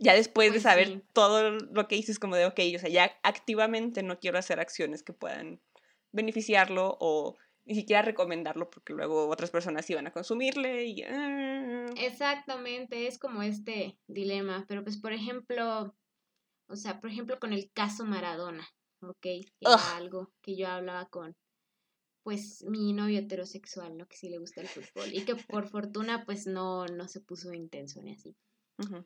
Ya 0.00 0.14
después 0.14 0.52
de 0.52 0.52
Pues 0.52 0.62
saber 0.62 0.88
sí. 0.88 1.02
todo 1.12 1.50
lo 1.50 1.88
que 1.88 1.96
hice, 1.96 2.12
es 2.12 2.18
como 2.18 2.36
de, 2.36 2.46
ok, 2.46 2.60
o 2.76 2.78
sea, 2.78 2.88
ya 2.88 3.18
activamente 3.22 4.02
no 4.02 4.18
quiero 4.20 4.38
hacer 4.38 4.60
acciones 4.60 5.02
que 5.02 5.12
puedan 5.12 5.60
beneficiarlo 6.12 6.96
o 7.00 7.36
ni 7.64 7.74
siquiera 7.74 8.02
recomendarlo 8.02 8.70
porque 8.70 8.94
luego 8.94 9.28
otras 9.28 9.50
personas 9.50 9.88
iban 9.90 10.06
a 10.06 10.12
consumirle 10.12 10.84
y... 10.86 11.02
ah. 11.02 11.86
Exactamente, 11.96 13.06
es 13.06 13.18
como 13.18 13.42
este 13.42 13.98
dilema, 14.06 14.64
pero 14.68 14.82
pues 14.84 14.98
por 14.98 15.12
ejemplo, 15.12 15.94
o 16.68 16.76
sea, 16.76 17.00
por 17.00 17.10
ejemplo 17.10 17.38
con 17.38 17.52
el 17.52 17.70
caso 17.72 18.04
Maradona, 18.04 18.66
¿ok? 19.02 19.20
Que 19.20 19.46
era 19.60 19.74
Ugh. 19.74 19.96
algo 19.96 20.32
que 20.42 20.56
yo 20.56 20.68
hablaba 20.68 21.06
con, 21.06 21.36
pues, 22.22 22.64
mi 22.64 22.92
novio 22.92 23.18
heterosexual, 23.18 23.96
¿no? 23.96 24.06
Que 24.06 24.16
sí 24.16 24.28
le 24.28 24.38
gusta 24.38 24.60
el 24.60 24.68
fútbol 24.68 25.12
y 25.12 25.24
que 25.24 25.34
por 25.36 25.68
fortuna, 25.68 26.24
pues, 26.24 26.46
no, 26.46 26.86
no 26.86 27.08
se 27.08 27.20
puso 27.20 27.52
intenso 27.52 28.00
ni 28.02 28.12
así. 28.12 28.36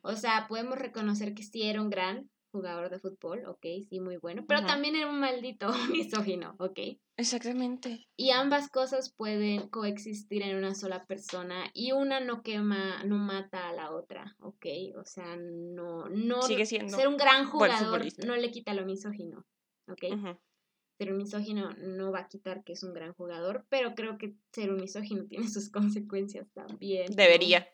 O 0.03 0.17
sea, 0.17 0.47
podemos 0.49 0.79
reconocer 0.79 1.35
que 1.35 1.43
sí 1.43 1.63
era 1.63 1.81
un 1.81 1.91
gran 1.91 2.31
jugador 2.53 2.91
de 2.91 3.01
fútbol, 3.01 3.45
¿ok? 3.47 3.67
Sí, 3.89 3.99
muy 3.99 4.19
bueno, 4.19 4.45
pero 4.47 4.65
también 4.67 4.95
era 4.95 5.09
un 5.09 5.19
maldito 5.19 5.69
misógino, 5.91 6.55
¿ok? 6.59 6.79
Exactamente. 7.17 8.07
Y 8.17 8.31
ambas 8.31 8.69
cosas 8.69 9.13
pueden 9.13 9.69
coexistir 9.69 10.43
en 10.43 10.57
una 10.57 10.75
sola 10.75 11.07
persona 11.07 11.71
y 11.73 11.93
una 11.93 12.21
no 12.21 12.43
quema, 12.43 13.03
no 13.05 13.17
mata 13.17 13.69
a 13.69 13.73
la 13.73 13.91
otra, 13.91 14.37
¿ok? 14.41 14.67
O 14.99 15.05
sea, 15.05 15.37
no, 15.37 16.09
no 16.11 16.43
Sigue 16.43 16.67
siendo 16.67 16.97
ser 16.97 17.09
un 17.09 17.17
gran 17.17 17.47
jugador 17.47 18.05
no 18.27 18.37
le 18.37 18.51
quita 18.51 18.75
lo 18.75 18.85
misógino, 18.85 19.47
¿ok? 19.89 20.05
Ser 20.99 21.11
un 21.11 21.17
misógino 21.17 21.71
no 21.79 22.13
va 22.13 22.21
a 22.21 22.29
quitar 22.29 22.63
que 22.65 22.75
es 22.75 22.83
un 22.83 22.93
gran 22.93 23.15
jugador, 23.15 23.65
pero 23.71 23.95
creo 23.95 24.19
que 24.19 24.35
ser 24.53 24.71
un 24.71 24.77
misógino 24.77 25.25
tiene 25.29 25.49
sus 25.49 25.71
consecuencias 25.71 26.53
también. 26.53 27.11
Debería. 27.13 27.67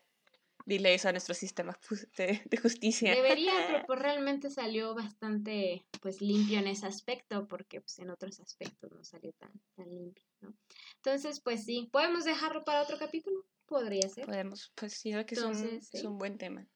Eso 0.69 1.09
a 1.09 1.11
nuestro 1.11 1.33
sistema 1.35 1.77
de, 2.17 2.41
de 2.45 2.57
justicia. 2.57 3.13
Debería, 3.13 3.51
pero 3.67 3.85
pues 3.85 3.99
realmente 3.99 4.49
salió 4.49 4.95
bastante 4.95 5.85
pues 6.01 6.21
limpio 6.21 6.59
en 6.59 6.67
ese 6.67 6.85
aspecto, 6.85 7.47
porque 7.47 7.81
pues 7.81 7.99
en 7.99 8.09
otros 8.09 8.39
aspectos 8.39 8.91
no 8.91 9.03
salió 9.03 9.33
tan, 9.33 9.51
tan 9.75 9.89
limpio, 9.89 10.23
¿no? 10.41 10.53
Entonces, 10.97 11.39
pues 11.39 11.65
sí, 11.65 11.89
¿podemos 11.91 12.25
dejarlo 12.25 12.63
para 12.63 12.81
otro 12.81 12.97
capítulo? 12.97 13.45
Podría 13.65 14.07
ser. 14.09 14.25
Podemos, 14.25 14.71
pues 14.75 14.93
sí, 14.93 15.11
creo 15.11 15.25
que 15.25 15.35
es, 15.35 15.41
un, 15.43 15.79
es 15.91 16.03
un 16.03 16.17
buen 16.17 16.37
tema. 16.37 16.67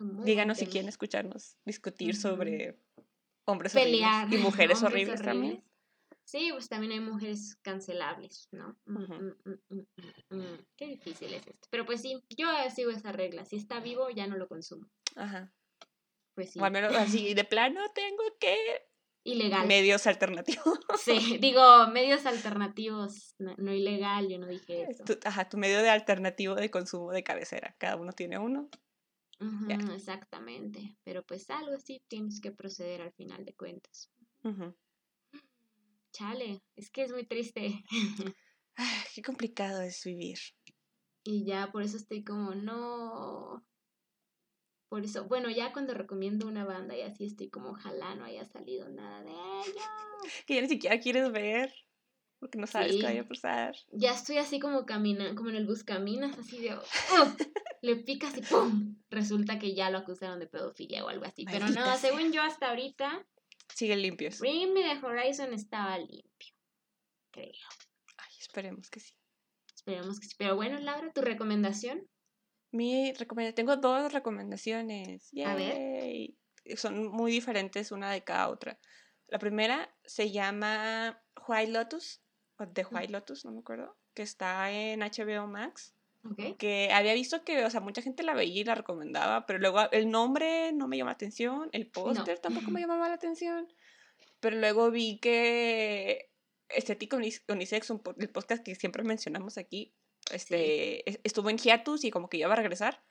Un 0.00 0.24
Díganos 0.24 0.58
buen 0.58 0.66
si 0.66 0.72
quieren 0.72 0.88
escucharnos 0.88 1.56
discutir 1.64 2.16
sobre 2.16 2.78
hombres 3.44 3.72
Pelear. 3.72 4.26
horribles 4.26 4.40
y 4.40 4.42
mujeres 4.42 4.82
horribles, 4.82 5.22
también. 5.22 5.64
Sí, 6.24 6.50
pues 6.52 6.68
también 6.68 6.92
hay 6.92 7.00
mujeres 7.00 7.56
cancelables, 7.62 8.48
¿no? 8.50 8.76
Mm, 8.86 9.02
mm, 9.44 10.36
mm. 10.36 10.66
Qué 10.76 10.86
difícil 10.86 11.34
es 11.34 11.46
esto. 11.46 11.68
Pero 11.70 11.84
pues 11.84 12.00
sí, 12.00 12.22
yo 12.30 12.48
sigo 12.74 12.90
esa 12.90 13.12
regla. 13.12 13.44
Si 13.44 13.56
está 13.56 13.80
vivo, 13.80 14.08
ya 14.10 14.26
no 14.26 14.36
lo 14.36 14.48
consumo. 14.48 14.88
Ajá. 15.16 15.52
Pues 16.34 16.52
sí. 16.52 16.60
O 16.60 16.64
al 16.64 16.72
menos 16.72 16.94
así, 16.96 17.34
de 17.34 17.44
plano 17.44 17.80
tengo 17.94 18.24
que 18.40 18.56
Ilegal. 19.24 19.66
medios 19.66 20.06
alternativos. 20.06 20.64
Sí, 21.04 21.38
digo, 21.38 21.88
medios 21.88 22.24
alternativos, 22.24 23.34
no, 23.38 23.54
no 23.58 23.72
ilegal, 23.72 24.28
yo 24.28 24.38
no 24.38 24.46
dije 24.46 24.86
eso. 24.88 25.04
Tu, 25.04 25.18
ajá, 25.24 25.48
tu 25.48 25.58
medio 25.58 25.82
de 25.82 25.90
alternativo 25.90 26.54
de 26.54 26.70
consumo 26.70 27.10
de 27.10 27.22
cabecera. 27.22 27.74
Cada 27.78 27.96
uno 27.96 28.12
tiene 28.12 28.38
uno. 28.38 28.70
Ya. 29.68 29.76
Exactamente, 29.94 30.96
pero 31.02 31.22
pues 31.24 31.50
algo 31.50 31.74
así 31.74 32.00
tienes 32.08 32.40
que 32.40 32.52
proceder 32.52 33.02
al 33.02 33.12
final 33.12 33.44
de 33.44 33.54
cuentas. 33.54 34.10
Ujú. 34.42 34.74
Chale, 36.14 36.62
es 36.76 36.90
que 36.90 37.02
es 37.02 37.10
muy 37.10 37.26
triste. 37.26 37.82
Ay, 38.76 38.86
qué 39.14 39.20
complicado 39.22 39.82
es 39.82 40.04
vivir. 40.04 40.38
Y 41.24 41.44
ya 41.44 41.72
por 41.72 41.82
eso 41.82 41.96
estoy 41.96 42.22
como, 42.22 42.54
no. 42.54 43.66
Por 44.88 45.04
eso, 45.04 45.24
bueno, 45.26 45.50
ya 45.50 45.72
cuando 45.72 45.92
recomiendo 45.92 46.46
una 46.46 46.64
banda 46.64 46.96
y 46.96 47.02
así 47.02 47.24
estoy 47.24 47.50
como, 47.50 47.70
ojalá 47.70 48.14
no 48.14 48.24
haya 48.24 48.44
salido 48.44 48.88
nada 48.90 49.24
de 49.24 49.30
ella. 49.32 49.90
Que 50.46 50.54
ya 50.54 50.60
ni 50.62 50.68
siquiera 50.68 51.00
quieres 51.00 51.32
ver. 51.32 51.74
Porque 52.38 52.58
no 52.58 52.66
sabes 52.68 52.92
Sí. 52.92 52.98
qué 52.98 53.06
vaya 53.06 53.22
a 53.22 53.28
pasar. 53.28 53.74
Ya 53.90 54.12
estoy 54.12 54.36
así 54.38 54.60
como 54.60 54.86
caminando, 54.86 55.34
como 55.34 55.50
en 55.50 55.56
el 55.56 55.66
bus 55.66 55.82
caminas, 55.82 56.38
así 56.38 56.60
de, 56.60 56.78
le 57.80 57.96
picas 57.96 58.36
y 58.36 58.42
¡pum! 58.42 58.96
Resulta 59.10 59.58
que 59.58 59.74
ya 59.74 59.90
lo 59.90 59.98
acusaron 59.98 60.38
de 60.38 60.46
pedofilia 60.46 61.04
o 61.04 61.08
algo 61.08 61.24
así. 61.24 61.44
Pero 61.44 61.66
no, 61.68 61.72
sea. 61.72 61.96
según 61.96 62.32
yo 62.32 62.42
hasta 62.42 62.68
ahorita, 62.68 63.26
Siguen 63.68 64.02
limpios. 64.02 64.38
Bring 64.38 64.72
Me 64.72 64.82
the 64.82 65.04
Horizon 65.04 65.52
estaba 65.52 65.98
limpio. 65.98 66.54
Creo. 67.30 67.52
Ay, 68.16 68.32
esperemos 68.38 68.90
que 68.90 69.00
sí. 69.00 69.14
Esperemos 69.74 70.20
que 70.20 70.28
sí. 70.28 70.34
Pero 70.38 70.56
bueno, 70.56 70.78
Laura, 70.78 71.12
¿tu 71.12 71.20
recomendación? 71.20 72.08
Mi 72.70 73.12
recomendación, 73.12 73.54
tengo 73.54 73.76
dos 73.76 74.12
recomendaciones. 74.12 75.30
A 75.44 75.54
ver. 75.54 76.34
Son 76.76 77.08
muy 77.08 77.30
diferentes 77.30 77.92
una 77.92 78.10
de 78.10 78.24
cada 78.24 78.48
otra. 78.48 78.78
La 79.28 79.38
primera 79.38 79.94
se 80.04 80.30
llama 80.30 81.22
White 81.46 81.72
Lotus, 81.72 82.22
o 82.58 82.68
The 82.68 82.84
White 82.90 83.12
Lotus, 83.12 83.44
no 83.44 83.52
me 83.52 83.60
acuerdo, 83.60 83.96
que 84.14 84.22
está 84.22 84.70
en 84.70 85.00
HBO 85.00 85.46
Max. 85.46 85.93
Ok. 86.30 86.56
Que 86.56 86.90
había 86.92 87.12
visto 87.14 87.44
que, 87.44 87.64
o 87.64 87.70
sea, 87.70 87.80
mucha 87.80 88.00
gente 88.02 88.22
la 88.22 88.34
veía 88.34 88.60
y 88.62 88.64
la 88.64 88.74
recomendaba, 88.74 89.44
pero 89.46 89.58
luego 89.58 89.90
el 89.92 90.10
nombre 90.10 90.72
no 90.72 90.88
me 90.88 90.96
llama 90.96 91.10
la 91.10 91.14
atención, 91.14 91.68
el 91.72 91.86
póster 91.90 92.38
tampoco 92.38 92.70
me 92.70 92.80
llamaba 92.80 93.08
la 93.08 93.14
atención. 93.14 93.68
Pero 94.40 94.56
luego 94.56 94.90
vi 94.90 95.18
que 95.20 96.30
Estética 96.68 97.16
Unis- 97.16 97.42
Unisex, 97.48 97.90
un 97.90 98.02
el 98.18 98.30
podcast 98.30 98.64
que 98.64 98.74
siempre 98.74 99.02
mencionamos 99.04 99.58
aquí, 99.58 99.94
este, 100.32 101.08
es- 101.08 101.20
estuvo 101.24 101.50
en 101.50 101.58
hiatus 101.58 102.04
y 102.04 102.10
como 102.10 102.28
que 102.28 102.38
ya 102.38 102.48
va 102.48 102.54
a 102.54 102.56
regresar. 102.56 103.04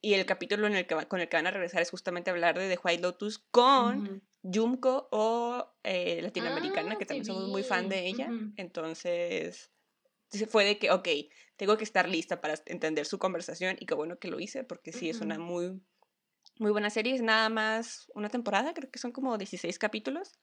Y 0.00 0.14
el 0.14 0.26
capítulo 0.26 0.66
en 0.66 0.74
el 0.76 0.86
que 0.86 0.94
con 1.06 1.20
el 1.20 1.28
que 1.28 1.36
van 1.36 1.46
a 1.46 1.50
regresar 1.50 1.82
es 1.82 1.90
justamente 1.90 2.30
hablar 2.30 2.58
de 2.58 2.68
The 2.68 2.80
White 2.82 3.02
Lotus 3.02 3.38
con 3.50 4.02
Ujú. 4.02 4.20
Yumko 4.42 5.08
o 5.10 5.74
eh, 5.82 6.20
Latinoamericana, 6.22 6.92
Ah, 6.94 6.98
que 6.98 7.04
sí 7.04 7.08
también 7.08 7.24
somos 7.24 7.48
muy 7.48 7.62
fan 7.64 7.88
de 7.88 8.06
ella. 8.06 8.28
Ujú. 8.30 8.52
Entonces, 8.56 9.56
se 9.56 9.77
fue 10.48 10.64
de 10.64 10.78
que, 10.78 10.90
ok, 10.90 11.08
tengo 11.56 11.76
que 11.76 11.84
estar 11.84 12.08
lista 12.08 12.40
para 12.40 12.54
entender 12.66 13.06
su 13.06 13.18
conversación 13.18 13.76
y 13.80 13.86
qué 13.86 13.94
bueno 13.94 14.18
que 14.18 14.28
lo 14.28 14.40
hice, 14.40 14.64
porque 14.64 14.92
sí, 14.92 15.10
es 15.10 15.20
una 15.20 15.38
muy, 15.38 15.80
muy 16.58 16.70
buena 16.70 16.90
serie. 16.90 17.14
Es 17.14 17.22
nada 17.22 17.48
más 17.48 18.10
una 18.14 18.28
temporada, 18.28 18.74
creo 18.74 18.90
que 18.90 18.98
son 18.98 19.12
como 19.12 19.38
16 19.38 19.78
capítulos. 19.78 20.38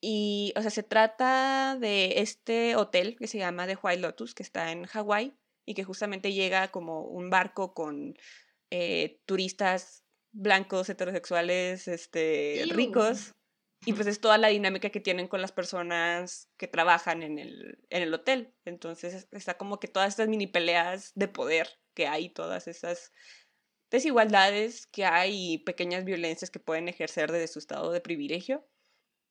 Y, 0.00 0.52
o 0.56 0.62
sea, 0.62 0.70
se 0.70 0.82
trata 0.82 1.76
de 1.78 2.20
este 2.20 2.74
hotel 2.76 3.16
que 3.16 3.28
se 3.28 3.38
llama 3.38 3.66
The 3.66 3.78
White 3.80 4.00
Lotus, 4.00 4.34
que 4.34 4.42
está 4.42 4.72
en 4.72 4.84
Hawái 4.84 5.36
y 5.64 5.74
que 5.74 5.84
justamente 5.84 6.32
llega 6.32 6.72
como 6.72 7.02
un 7.02 7.30
barco 7.30 7.72
con 7.72 8.16
eh, 8.70 9.20
turistas 9.26 10.02
blancos, 10.32 10.88
heterosexuales, 10.88 11.88
este, 11.88 12.64
ricos. 12.70 13.34
Y 13.84 13.94
pues 13.94 14.06
es 14.06 14.20
toda 14.20 14.38
la 14.38 14.48
dinámica 14.48 14.90
que 14.90 15.00
tienen 15.00 15.28
con 15.28 15.40
las 15.40 15.52
personas 15.52 16.50
que 16.56 16.68
trabajan 16.68 17.22
en 17.22 17.38
el, 17.38 17.84
en 17.90 18.02
el 18.02 18.14
hotel. 18.14 18.54
Entonces 18.64 19.14
es- 19.14 19.28
está 19.32 19.58
como 19.58 19.80
que 19.80 19.88
todas 19.88 20.08
estas 20.10 20.28
mini 20.28 20.46
peleas 20.46 21.12
de 21.14 21.28
poder 21.28 21.68
que 21.94 22.06
hay, 22.06 22.30
todas 22.30 22.68
esas 22.68 23.12
desigualdades 23.90 24.86
que 24.86 25.04
hay 25.04 25.54
y 25.54 25.58
pequeñas 25.58 26.04
violencias 26.04 26.50
que 26.50 26.60
pueden 26.60 26.88
ejercer 26.88 27.30
desde 27.32 27.48
su 27.48 27.58
estado 27.58 27.92
de 27.92 28.00
privilegio. 28.00 28.66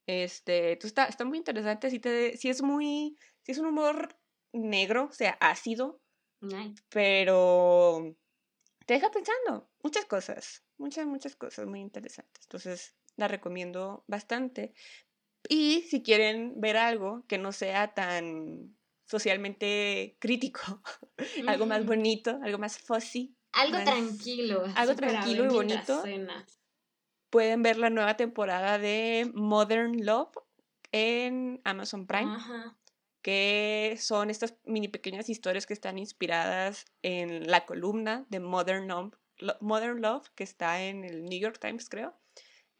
Este, 0.07 0.73
entonces 0.73 0.91
está, 0.91 1.05
está 1.05 1.25
muy 1.25 1.37
interesante, 1.37 1.89
sí, 1.89 1.99
te, 1.99 2.37
sí 2.37 2.49
es 2.49 2.61
muy, 2.61 3.17
sí 3.43 3.51
es 3.53 3.59
un 3.59 3.67
humor 3.67 4.17
negro, 4.53 5.05
o 5.05 5.13
sea, 5.13 5.31
ácido, 5.39 6.01
Ay, 6.53 6.73
pero 6.89 8.15
te 8.85 8.95
deja 8.95 9.11
pensando 9.11 9.71
muchas 9.83 10.05
cosas, 10.05 10.63
muchas, 10.77 11.05
muchas 11.07 11.35
cosas 11.35 11.67
muy 11.67 11.81
interesantes. 11.81 12.43
Entonces, 12.45 12.95
la 13.21 13.29
recomiendo 13.29 14.03
bastante. 14.07 14.73
Y 15.47 15.81
si 15.83 16.03
quieren 16.03 16.59
ver 16.59 16.75
algo 16.77 17.23
que 17.27 17.37
no 17.37 17.51
sea 17.53 17.93
tan 17.93 18.75
socialmente 19.05 20.17
crítico, 20.19 20.61
algo 21.47 21.65
más 21.65 21.79
Ujú. 21.81 21.87
bonito, 21.89 22.39
algo 22.43 22.57
más 22.57 22.77
fuzzy, 22.79 23.35
Algo 23.53 23.77
más- 23.77 23.85
tranquilo. 23.85 24.63
algo 24.75 24.95
tranquilo 24.95 25.45
y 25.45 25.47
bonito. 25.49 26.03
pueden 27.29 27.63
ver 27.63 27.77
la 27.77 27.89
nueva 27.89 28.17
temporada 28.17 28.77
de 28.77 29.29
Modern 29.33 30.05
Love 30.05 30.35
en 30.91 31.61
Amazon 31.63 32.05
Prime. 32.07 32.33
Ajá. 32.35 32.77
que 33.23 33.97
son 33.99 34.31
estas 34.31 34.55
mini 34.65 34.87
pequeñas 34.87 35.29
historias 35.29 35.67
que 35.67 35.75
están 35.75 35.99
inspiradas 35.99 36.85
en 37.03 37.45
la 37.51 37.67
columna 37.67 38.25
de 38.29 38.39
Modern 38.39 38.87
Love, 38.87 39.13
Lo- 39.37 39.57
Modern 39.61 40.01
Love 40.01 40.27
que 40.33 40.43
está 40.43 40.81
en 40.83 41.03
el 41.03 41.25
New 41.25 41.39
York 41.39 41.59
Times, 41.59 41.87
creo, 41.87 42.15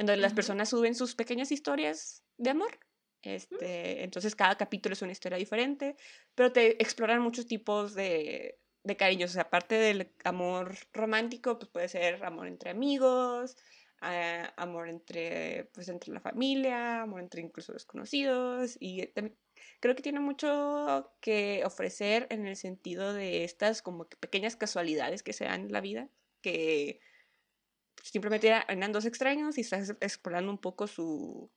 en 0.02 0.08
donde 0.08 0.22
las 0.22 0.34
personas 0.34 0.70
suben 0.70 0.96
sus 0.96 1.14
pequeñas 1.14 1.52
historias 1.52 2.24
de 2.38 2.50
amor. 2.50 2.80
Este, 3.22 4.04
Entonces 4.04 4.36
cada 4.36 4.58
capítulo 4.58 4.94
es 4.94 5.02
una 5.04 5.12
historia 5.12 5.38
diferente, 5.38 5.96
pero 6.34 6.52
te 6.52 6.82
exploran 6.82 7.22
muchos 7.22 7.46
tipos 7.46 7.94
de, 7.94 8.60
de 8.84 8.98
cariños. 8.98 9.30
O 9.30 9.34
sea, 9.34 9.44
aparte 9.44 9.76
del 9.76 10.12
amor 10.24 10.76
romántico, 10.92 11.60
pues 11.60 11.70
puede 11.70 11.88
ser 11.88 12.24
amor 12.24 12.48
entre 12.48 12.72
amigos, 12.72 13.56
ah, 14.02 14.52
amor 14.58 14.90
entre, 14.90 15.70
pues, 15.72 15.88
entre 15.88 16.12
la 16.12 16.20
familia, 16.20 17.04
amor 17.04 17.22
entre 17.22 17.42
incluso 17.44 17.72
desconocidos. 17.72 18.78
Y 18.80 19.06
también 19.06 19.38
creo 19.82 19.96
que 19.96 20.02
tiene 20.02 20.20
mucho 20.20 21.14
que 21.22 21.62
ofrecer 21.64 22.26
en 22.32 22.48
el 22.48 22.56
sentido 22.56 23.14
de 23.14 23.44
estas 23.44 23.84
como 23.84 24.10
que 24.10 24.18
pequeñas 24.18 24.56
casualidades 24.56 25.22
que 25.22 25.34
se 25.34 25.46
dan 25.46 25.62
en 25.62 25.72
la 25.72 25.82
vida, 25.82 26.10
que 26.42 27.02
simplemente 28.04 28.50
eran 28.50 28.92
dos 28.92 29.06
extraños 29.06 29.58
y 29.58 29.62
estás 29.62 29.96
explorando 30.02 30.52
un 30.52 30.58
poco 30.58 30.88
su, 30.88 31.50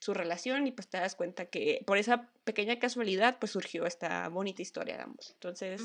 su 0.00 0.14
relación 0.14 0.66
y 0.66 0.72
pues 0.72 0.88
te 0.88 0.98
das 0.98 1.14
cuenta 1.14 1.46
que 1.46 1.82
por 1.86 1.98
esa 1.98 2.30
pequeña 2.44 2.78
casualidad 2.78 3.38
pues 3.38 3.52
surgió 3.52 3.86
esta 3.86 4.28
bonita 4.28 4.62
historia 4.62 4.96
de 4.96 5.02
ambos. 5.02 5.30
Entonces, 5.32 5.82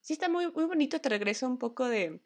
sí 0.00 0.12
está 0.12 0.28
muy, 0.28 0.50
muy 0.52 0.64
bonito, 0.64 1.00
te 1.00 1.08
regresa 1.08 1.46
un 1.46 1.58
poco 1.58 1.88
de 1.88 2.20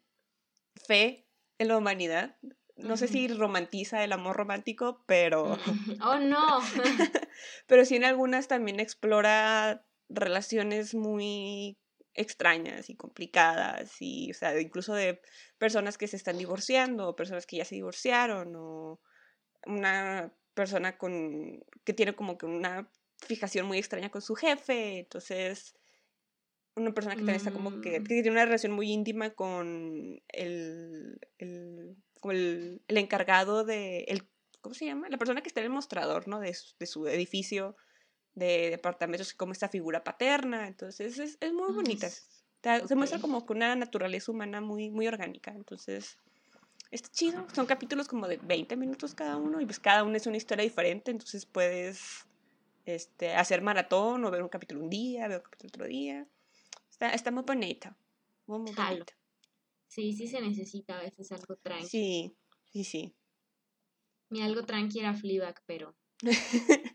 fe 0.75 1.27
en 1.57 1.67
la 1.67 1.77
humanidad. 1.77 2.37
No 2.75 2.97
sé 2.97 3.07
si 3.07 3.27
romantiza 3.27 4.03
el 4.03 4.11
amor 4.11 4.37
romántico, 4.37 5.03
pero, 5.05 5.57
Oh, 6.01 6.19
no. 6.19 6.59
pero 7.67 7.85
sí 7.85 7.95
en 7.95 8.05
algunas 8.05 8.47
también 8.47 8.79
explora 8.79 9.85
relaciones 10.09 10.95
muy 10.95 11.77
extrañas 12.13 12.89
y 12.89 12.95
complicadas 12.95 13.95
y, 13.99 14.31
o 14.31 14.33
sea, 14.33 14.59
incluso 14.59 14.93
de 14.93 15.21
personas 15.61 15.95
que 15.99 16.07
se 16.07 16.17
están 16.17 16.37
divorciando 16.43 17.01
o 17.07 17.15
personas 17.21 17.45
que 17.45 17.57
ya 17.57 17.65
se 17.65 17.75
divorciaron 17.75 18.47
o 18.57 18.99
una 19.67 20.33
persona 20.55 20.97
con 20.97 21.13
que 21.85 21.93
tiene 21.93 22.15
como 22.15 22.35
que 22.39 22.47
una 22.47 22.89
fijación 23.29 23.67
muy 23.67 23.77
extraña 23.77 24.09
con 24.09 24.23
su 24.23 24.33
jefe, 24.33 24.97
entonces 25.05 25.75
una 26.75 26.91
persona 26.93 27.15
que 27.15 27.19
también 27.21 27.35
está 27.43 27.51
como 27.51 27.79
que, 27.81 27.99
Mm. 27.99 28.03
que 28.05 28.13
tiene 28.23 28.31
una 28.31 28.45
relación 28.45 28.71
muy 28.71 28.91
íntima 28.91 29.31
con 29.31 30.19
el, 30.29 31.19
el, 31.37 31.95
el, 32.23 32.81
el 32.87 32.97
encargado 32.97 33.63
de, 33.63 34.05
el, 34.07 34.27
¿cómo 34.61 34.73
se 34.73 34.85
llama? 34.85 35.09
La 35.09 35.17
persona 35.19 35.41
que 35.41 35.49
está 35.49 35.59
en 35.61 35.67
el 35.67 35.73
mostrador, 35.73 36.27
¿no? 36.27 36.39
De 36.39 36.53
su, 36.55 36.75
de 36.79 36.87
su 36.87 37.07
edificio 37.07 37.75
de 38.33 38.69
departamentos, 38.71 39.33
como 39.35 39.51
esta 39.51 39.69
figura 39.69 40.03
paterna, 40.03 40.67
entonces 40.67 41.19
es, 41.19 41.37
es 41.39 41.53
muy 41.53 41.71
bonita. 41.73 42.07
Se 42.61 42.95
muestra 42.95 43.19
como 43.19 43.45
que 43.45 43.53
una 43.53 43.75
naturaleza 43.75 44.31
humana 44.31 44.61
muy, 44.61 44.89
muy 44.89 45.07
orgánica. 45.07 45.51
Entonces, 45.51 46.17
está 46.91 47.09
chido. 47.09 47.47
Son 47.53 47.65
capítulos 47.65 48.07
como 48.07 48.27
de 48.27 48.37
20 48.37 48.75
minutos 48.77 49.15
cada 49.15 49.37
uno 49.37 49.59
y 49.61 49.65
pues 49.65 49.79
cada 49.79 50.03
uno 50.03 50.15
es 50.15 50.27
una 50.27 50.37
historia 50.37 50.63
diferente. 50.63 51.11
Entonces 51.11 51.45
puedes 51.45 52.27
este, 52.85 53.33
hacer 53.33 53.61
maratón 53.61 54.23
o 54.25 54.31
ver 54.31 54.43
un 54.43 54.49
capítulo 54.49 54.81
un 54.81 54.89
día, 54.89 55.27
ver 55.27 55.37
un 55.37 55.43
capítulo 55.43 55.69
otro 55.69 55.85
día. 55.87 56.27
Está, 56.89 57.09
está 57.09 57.31
muy 57.31 57.43
bonito. 57.43 57.95
Muy, 58.45 58.59
muy 58.59 58.73
bonito. 58.73 59.13
Sí, 59.87 60.13
sí 60.13 60.27
se 60.27 60.39
necesita 60.39 60.99
a 60.99 61.01
veces 61.01 61.31
algo 61.31 61.57
tranqui. 61.57 61.87
Sí, 61.87 62.35
sí, 62.71 62.83
sí. 62.83 63.15
Mi 64.29 64.41
algo 64.41 64.63
tranqui 64.63 64.99
era 64.99 65.13
Fleabag, 65.13 65.61
pero... 65.65 65.95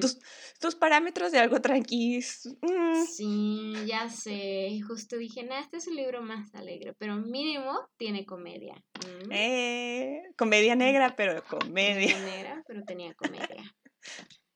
tus, 0.00 0.18
tus 0.58 0.74
parámetros 0.74 1.32
de 1.32 1.38
algo 1.38 1.60
tranqui. 1.60 2.20
mm, 2.62 3.04
Sí, 3.04 3.72
ya 3.86 4.08
sé. 4.08 4.80
Justo 4.86 5.16
dije, 5.16 5.44
nah, 5.44 5.60
este 5.60 5.78
es 5.78 5.86
un 5.86 5.96
libro 5.96 6.22
más 6.22 6.54
alegre, 6.54 6.94
pero 6.98 7.16
mínimo 7.16 7.88
tiene 7.96 8.26
comedia. 8.26 8.74
Mm, 8.94 9.32
eh, 9.32 10.22
comedia 10.36 10.74
negra, 10.76 11.14
pero 11.16 11.42
comedia. 11.44 12.18
no 12.18 12.24
negra, 12.24 12.62
pero 12.66 12.84
tenía 12.84 13.14
comedia. 13.14 13.74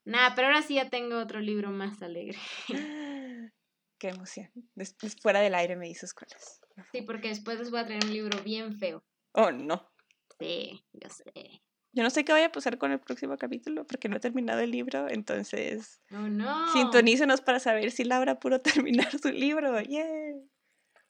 Nah, 0.05 0.35
pero 0.35 0.49
ahora 0.49 0.63
sí 0.63 0.75
ya 0.75 0.91
tengo 0.91 1.19
otro 1.19 1.41
libro 1.41 1.71
más 1.71 2.03
alegre. 2.03 2.39
Qué 3.99 4.09
emoción. 4.09 4.51
Después, 4.75 5.17
fuera 5.21 5.41
del 5.41 5.55
aire 5.55 5.77
me 5.77 5.87
dices 5.87 6.13
cuál 6.13 6.29
es. 6.37 6.61
Sí, 6.93 7.03
porque 7.03 7.29
después 7.29 7.59
les 7.59 7.71
voy 7.71 7.81
a 7.81 7.87
traer 7.87 8.05
un 8.05 8.13
libro 8.13 8.43
bien 8.43 8.77
feo. 8.79 9.03
Oh, 9.33 9.51
no. 9.51 9.91
Sí, 10.39 10.85
yo 10.93 11.09
sé. 11.09 11.63
Yo 11.95 12.03
no 12.03 12.11
sé 12.11 12.25
qué 12.25 12.33
vaya 12.33 12.47
a 12.47 12.53
pasar 12.53 12.77
con 12.77 12.91
el 12.91 12.99
próximo 12.99 13.37
capítulo 13.39 13.87
porque 13.87 14.09
no 14.09 14.17
he 14.17 14.21
terminado 14.21 14.61
el 14.61 14.71
libro, 14.73 15.09
entonces 15.09 16.01
Oh, 16.11 16.17
no. 16.29 16.73
sintonícenos 16.73 17.41
para 17.41 17.61
saber 17.61 17.93
si 17.93 18.03
Laura 18.05 18.41
pudo 18.41 18.59
terminar 18.87 19.17
su 19.19 19.31
libro. 19.31 19.81
Yeah. 19.81 20.35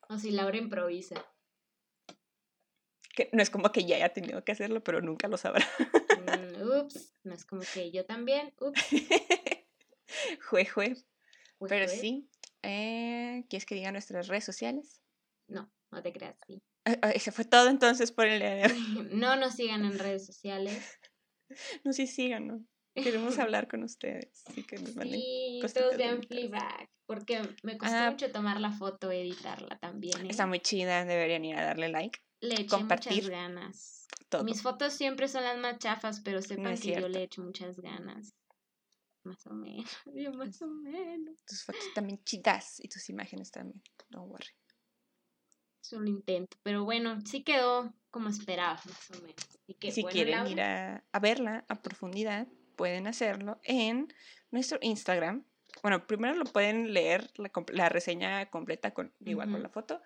O 0.08 0.18
si 0.18 0.30
Laura 0.30 0.58
improvisa. 0.58 1.14
Que 3.14 3.30
no 3.32 3.42
es 3.42 3.48
como 3.48 3.70
que 3.72 3.84
ya 3.84 3.96
haya 3.96 4.08
tenido 4.12 4.44
que 4.44 4.52
hacerlo, 4.52 4.82
pero 4.82 5.00
nunca 5.00 5.28
lo 5.28 5.36
sabrá. 5.38 5.64
Mm, 6.18 6.62
ups, 6.80 7.14
no 7.22 7.32
es 7.32 7.44
como 7.44 7.62
que 7.72 7.90
yo 7.90 8.04
también. 8.04 8.52
Ups. 8.60 8.80
jue, 10.50 10.66
jue. 10.66 10.96
Pero 11.66 11.88
sí. 11.88 12.28
Eh, 12.62 13.44
¿Quieres 13.48 13.64
que 13.66 13.74
diga 13.74 13.92
nuestras 13.92 14.26
redes 14.28 14.44
sociales? 14.44 15.00
No, 15.46 15.70
no 15.90 16.02
te 16.02 16.12
creas, 16.12 16.36
sí. 16.46 16.60
Ah, 16.84 16.96
ah, 17.02 17.10
Ese 17.10 17.32
fue 17.32 17.44
todo 17.44 17.68
entonces 17.68 18.12
por 18.12 18.26
el 18.26 18.40
día 18.40 18.54
de 18.54 18.64
hoy. 18.72 19.08
No 19.12 19.36
nos 19.36 19.54
sigan 19.54 19.84
en 19.84 19.98
redes 19.98 20.26
sociales. 20.26 20.98
No, 21.84 21.92
sí, 21.92 22.06
síganos. 22.06 22.62
Queremos 22.94 23.38
hablar 23.38 23.68
con 23.68 23.82
ustedes. 23.82 24.42
Así 24.46 24.62
que 24.64 24.76
nos 24.76 24.94
manden 24.96 25.20
Sí, 25.20 25.60
todos 25.74 25.96
vean. 25.96 26.22
Fleabag. 26.22 26.88
Porque 27.06 27.42
me 27.62 27.76
costó 27.76 27.94
Ah. 27.96 28.10
mucho 28.10 28.30
tomar 28.32 28.60
la 28.60 28.70
foto, 28.72 29.10
editarla 29.10 29.78
también. 29.78 30.24
¿eh? 30.24 30.28
Está 30.30 30.46
muy 30.46 30.60
chida, 30.60 31.04
deberían 31.04 31.44
ir 31.44 31.56
a 31.56 31.64
darle 31.64 31.88
like. 31.90 32.18
Le 32.40 32.54
eché 32.54 32.66
compartir 32.66 33.12
muchas 33.24 33.28
ganas. 33.30 34.06
Todo. 34.30 34.44
Mis 34.44 34.62
fotos 34.62 34.94
siempre 34.94 35.28
son 35.28 35.44
las 35.44 35.58
más 35.58 35.78
chafas, 35.78 36.20
pero 36.20 36.40
sepan 36.40 36.72
es 36.72 36.80
que 36.80 36.98
yo 36.98 37.08
le 37.08 37.22
echo 37.24 37.42
muchas 37.42 37.78
ganas. 37.78 38.34
Más 39.22 39.46
o 39.46 39.54
menos, 39.54 39.84
yo 40.14 40.32
más 40.32 40.60
o 40.62 40.66
menos. 40.66 41.44
Tus 41.46 41.62
fotos 41.64 41.82
también 41.94 42.22
chidas 42.24 42.78
y 42.80 42.88
tus 42.88 43.08
imágenes 43.10 43.50
también. 43.50 43.82
Don't 44.10 44.30
worry. 44.30 44.48
Solo 45.84 46.08
intento. 46.08 46.56
Pero 46.62 46.82
bueno, 46.84 47.20
sí 47.26 47.42
quedó 47.42 47.92
como 48.10 48.30
esperaba, 48.30 48.80
más 48.86 49.10
o 49.10 49.20
menos. 49.20 49.36
Así 49.62 49.74
que, 49.74 49.92
si 49.92 50.00
bueno, 50.00 50.14
quieren 50.14 50.34
Laura, 50.36 50.50
ir 50.50 50.60
a, 50.62 51.04
a 51.12 51.18
verla 51.18 51.64
a 51.68 51.82
profundidad, 51.82 52.48
pueden 52.74 53.06
hacerlo 53.06 53.60
en 53.64 54.08
nuestro 54.50 54.78
Instagram. 54.80 55.44
Bueno, 55.82 56.06
primero 56.06 56.34
lo 56.34 56.44
pueden 56.46 56.94
leer 56.94 57.30
la, 57.72 57.88
reseña 57.90 58.48
completa 58.48 58.94
con 58.94 59.12
igual 59.20 59.50
con 59.50 59.62
la 59.62 59.68
foto 59.68 60.00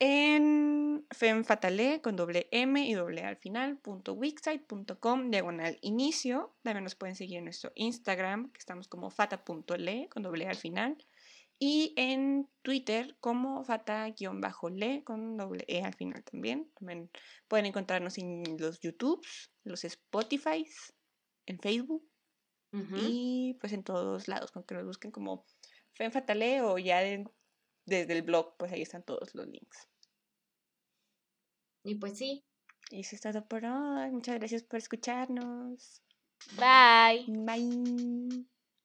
en 0.00 1.06
femfatale 1.10 2.00
con 2.00 2.16
doble 2.16 2.48
M 2.50 2.82
y 2.86 2.94
doble 2.94 3.22
al 3.22 3.36
final, 3.36 3.76
punto 3.76 4.14
wixsite.com, 4.14 5.30
diagonal 5.30 5.78
inicio. 5.82 6.54
También 6.62 6.84
nos 6.84 6.94
pueden 6.94 7.14
seguir 7.14 7.36
en 7.36 7.44
nuestro 7.44 7.70
Instagram, 7.74 8.50
que 8.50 8.58
estamos 8.58 8.88
como 8.88 9.10
fata.le 9.10 10.08
con 10.08 10.22
doble 10.22 10.48
al 10.48 10.56
final. 10.56 10.96
Y 11.62 11.92
en 11.96 12.48
Twitter 12.62 13.16
como 13.20 13.62
fata-le 13.64 15.04
con 15.04 15.36
doble 15.36 15.64
E 15.68 15.82
al 15.82 15.94
final 15.94 16.24
también. 16.24 16.70
También 16.74 17.10
pueden 17.48 17.66
encontrarnos 17.66 18.16
en 18.16 18.42
los 18.58 18.80
YouTubes, 18.80 19.52
los 19.64 19.84
Spotifys, 19.84 20.94
en 21.46 21.58
Facebook 21.60 22.02
y 22.96 23.54
pues 23.60 23.72
en 23.72 23.82
todos 23.82 24.26
lados, 24.28 24.52
con 24.52 24.62
que 24.64 24.74
nos 24.74 24.84
busquen 24.86 25.10
como 25.10 25.44
Fem 25.94 26.10
Fatale 26.12 26.62
o 26.62 26.78
ya 26.78 27.00
de- 27.00 27.24
desde 27.84 28.12
el 28.14 28.22
blog, 28.22 28.56
pues 28.56 28.72
ahí 28.72 28.82
están 28.82 29.02
todos 29.02 29.34
los 29.34 29.46
links. 29.46 29.88
Y 31.84 31.96
pues 31.96 32.16
sí. 32.16 32.44
Y 32.90 33.00
eso 33.00 33.16
es 33.16 33.20
todo 33.22 33.46
por 33.46 33.64
hoy. 33.64 34.10
Muchas 34.10 34.38
gracias 34.38 34.62
por 34.62 34.78
escucharnos. 34.78 36.00
Bye. 36.56 37.26
Bye. 37.44 38.59